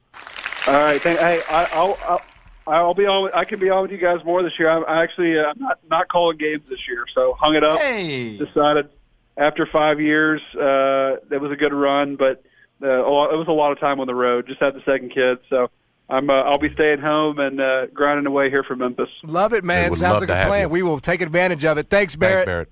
All 0.67 0.73
right. 0.73 1.01
Thank, 1.01 1.19
hey, 1.19 1.41
I, 1.49 1.69
I'll, 1.71 1.97
I'll 2.07 2.21
I'll 2.67 2.93
be 2.93 3.05
on. 3.05 3.31
I 3.33 3.45
can 3.45 3.59
be 3.59 3.69
on 3.69 3.83
with 3.83 3.91
you 3.91 3.97
guys 3.97 4.23
more 4.25 4.43
this 4.43 4.51
year. 4.59 4.69
I'm 4.69 4.83
I 4.85 5.01
actually 5.03 5.39
uh, 5.39 5.43
I'm 5.43 5.59
not 5.59 5.79
not 5.89 6.07
calling 6.09 6.37
games 6.37 6.63
this 6.69 6.79
year, 6.87 7.05
so 7.15 7.33
hung 7.39 7.55
it 7.55 7.63
up. 7.63 7.79
Hey. 7.79 8.37
Decided 8.37 8.89
after 9.37 9.67
five 9.71 9.99
years, 10.01 10.41
uh, 10.55 11.17
it 11.31 11.39
was 11.41 11.51
a 11.51 11.55
good 11.55 11.73
run, 11.73 12.15
but 12.15 12.43
uh, 12.81 12.87
lot, 13.09 13.33
it 13.33 13.37
was 13.37 13.47
a 13.47 13.51
lot 13.51 13.71
of 13.71 13.79
time 13.79 13.99
on 13.99 14.07
the 14.07 14.15
road. 14.15 14.47
Just 14.47 14.59
had 14.59 14.73
the 14.73 14.81
second 14.85 15.11
kid, 15.13 15.37
so 15.49 15.69
I'm 16.09 16.29
uh, 16.29 16.33
I'll 16.43 16.57
be 16.59 16.71
staying 16.73 16.99
home 16.99 17.39
and 17.39 17.59
uh, 17.59 17.85
grinding 17.87 18.25
away 18.25 18.49
here 18.49 18.63
for 18.63 18.75
Memphis. 18.75 19.09
Love 19.23 19.53
it, 19.53 19.63
man. 19.63 19.93
Sounds 19.93 20.21
like 20.21 20.29
a 20.29 20.35
have 20.35 20.47
plan. 20.47 20.61
you. 20.63 20.69
We 20.69 20.83
will 20.83 20.99
take 20.99 21.21
advantage 21.21 21.65
of 21.65 21.77
it. 21.77 21.89
Thanks, 21.89 22.15
Barrett. 22.15 22.45
Thanks, 22.45 22.45
Barrett. 22.45 22.69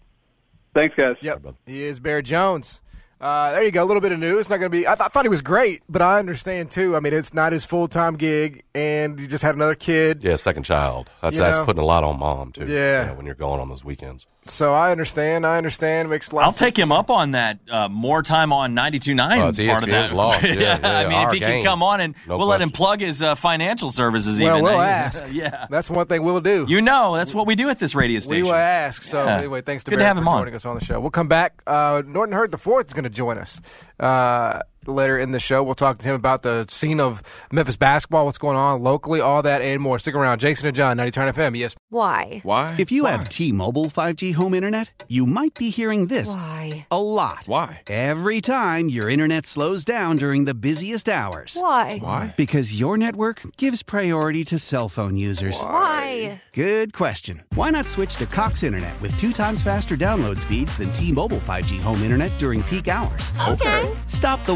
Thanks, 0.74 0.96
guys. 0.96 1.16
Yep. 1.22 1.56
He 1.66 1.84
is 1.84 2.00
Barrett 2.00 2.26
Jones. 2.26 2.82
Uh, 3.22 3.52
there 3.52 3.64
you 3.64 3.72
go. 3.72 3.82
A 3.82 3.86
little 3.86 4.02
bit 4.02 4.12
of 4.12 4.20
news. 4.20 4.42
It's 4.42 4.50
not 4.50 4.58
going 4.58 4.70
to 4.70 4.78
be. 4.78 4.86
I, 4.86 4.94
th- 4.96 5.06
I 5.06 5.08
thought 5.08 5.24
he 5.24 5.30
was 5.30 5.42
great, 5.42 5.82
but 5.88 6.02
I 6.02 6.20
understand 6.20 6.70
too. 6.70 6.98
I 6.98 7.00
mean, 7.00 7.14
it's 7.14 7.34
not 7.34 7.54
his 7.54 7.64
full 7.64 7.88
time 7.88 8.18
gig, 8.18 8.64
and 8.76 9.18
you 9.20 9.26
just 9.28 9.42
had 9.42 9.56
another 9.56 9.74
kid. 9.74 10.22
Yeah, 10.22 10.36
second 10.36 10.64
child. 10.64 11.10
That's 11.22 11.38
You 11.38 11.44
that's 11.46 11.58
know? 11.58 11.66
putting 11.66 11.82
a 11.82 11.86
lot 11.86 12.04
on 12.04 12.20
mom 12.20 12.52
too. 12.52 12.66
Yeah. 12.68 13.04
you 13.04 13.08
know, 13.08 13.14
when 13.16 13.26
you're 13.26 13.34
going 13.36 13.62
on 13.62 13.70
those 13.70 13.86
weekends. 13.86 14.28
So 14.48 14.74
I 14.74 14.92
understand. 14.92 15.46
I 15.46 15.58
understand. 15.58 16.10
Makes 16.10 16.32
a 16.32 16.36
I'll 16.38 16.52
sense. 16.52 16.60
take 16.60 16.78
him 16.78 16.92
up 16.92 17.10
on 17.10 17.32
that 17.32 17.60
uh, 17.70 17.90
more 17.90 18.22
time 18.22 18.54
on 18.54 18.76
92.9 18.76 19.38
Well, 19.38 19.50
it's 19.50 19.58
part 19.60 19.84
of 19.84 19.90
ESPN's 19.90 20.10
that. 20.12 20.16
loss. 20.16 20.44
Yeah, 20.44 20.52
yeah, 20.54 21.00
I 21.00 21.08
mean, 21.10 21.28
if 21.28 21.34
he 21.34 21.40
game. 21.40 21.50
can 21.50 21.64
come 21.66 21.82
on 21.82 22.00
and 22.00 22.14
No 22.28 22.38
we'll 22.38 22.48
let 22.48 22.62
him 22.62 22.70
plug 22.70 23.02
his 23.02 23.24
uh, 23.24 23.34
financial 23.34 23.92
services 23.92 24.40
Well, 24.40 24.58
even. 24.58 24.64
we'll 24.64 24.76
Uh, 24.80 24.84
ask. 24.84 25.24
yeah. 25.32 25.66
That's 25.72 25.90
one 25.90 26.06
thing 26.06 26.22
we'll 26.22 26.42
do. 26.42 26.66
You 26.70 26.82
know, 26.82 27.16
that's 27.16 27.34
what 27.34 27.48
we 27.48 27.56
do 27.56 27.70
at 27.70 27.80
this 27.80 27.96
radio 27.96 28.20
station. 28.20 28.30
we 28.32 28.36
station. 28.38 28.48
will 28.48 28.54
ask. 28.54 29.02
So 29.02 29.26
Yeah. 29.26 29.38
anyway, 29.40 29.62
thanks 29.62 29.84
to 29.86 29.90
Good 29.92 29.96
to 29.96 30.04
Barrett 30.04 30.08
have 30.10 30.18
him 30.18 30.26
for 30.26 30.30
on. 30.30 30.42
joining 30.42 30.56
us 30.56 30.66
on 30.66 30.76
the 30.78 30.86
show. 30.86 31.00
We'll 31.00 31.10
come 31.10 31.28
back. 31.28 31.62
Uh, 31.66 32.04
Norton 32.06 32.34
Hurd 32.36 32.52
the 32.52 32.58
fourth 32.60 32.88
is 32.88 32.94
going 32.94 33.04
to 33.06 33.10
join 33.10 33.40
us 33.40 33.60
uh, 34.00 34.60
later 34.88 35.18
in 35.18 35.32
the 35.32 35.40
show. 35.40 35.64
We'll 35.64 35.76
talk 35.76 36.00
to 36.00 36.08
him 36.08 36.16
about 36.16 36.44
the 36.44 36.66
scene 36.70 37.00
of 37.00 37.22
Memphis 37.52 37.76
basketball, 37.76 38.26
what's 38.26 38.38
going 38.38 38.58
on 38.58 38.82
locally, 38.84 39.22
all 39.22 39.42
that 39.44 39.62
and 39.62 39.82
more. 39.82 40.00
Stick 40.00 40.16
around. 40.16 40.40
Jason 40.40 40.68
and 40.68 40.76
John, 40.76 40.98
90 40.98 41.20
FM. 41.20 41.58
Yes. 41.58 41.76
Why? 41.90 42.42
Why? 42.44 42.76
If 42.80 42.92
you 42.92 43.06
have 43.06 43.30
T-Mobile 43.30 43.86
5G 43.86 44.34
home 44.34 44.54
internet, 44.54 45.04
you 45.08 45.26
might 45.26 45.54
be 45.56 45.70
hearing 45.70 46.08
this 46.08 46.34
Why? 46.34 46.88
a 46.92 47.02
lot. 47.02 47.44
Why? 47.46 47.82
Every 47.88 48.42
time 48.42 48.90
your 48.90 49.10
internet 49.10 49.46
slows 49.46 49.86
down 49.86 50.18
during 50.18 50.46
the 50.46 50.54
busiest 50.54 51.08
hours. 51.08 51.58
Why? 51.60 52.00
Why? 52.00 52.34
Because 52.38 52.80
your 52.80 52.98
network 52.98 53.42
gives 53.58 53.84
priority 53.84 54.44
to 54.46 54.60
cell 54.60 54.90
phone 54.90 55.16
users. 55.16 55.60
Why? 55.62 56.42
Good 56.54 56.94
question. 56.94 57.44
Why 57.54 57.70
not 57.70 57.88
switch 57.88 58.16
to 58.18 58.26
Cox 58.26 58.64
Internet 58.64 59.00
with 59.02 59.16
two 59.18 59.32
times 59.32 59.62
faster 59.62 59.96
download 59.96 60.40
speeds 60.40 60.78
than 60.78 60.92
T-Mobile 60.92 61.38
5G 61.38 61.80
home 61.82 62.02
internet 62.02 62.38
during 62.40 62.64
peak 62.64 62.88
hours? 62.88 63.34
Okay. 63.48 63.94
Stop 64.08 64.44
the 64.46 64.56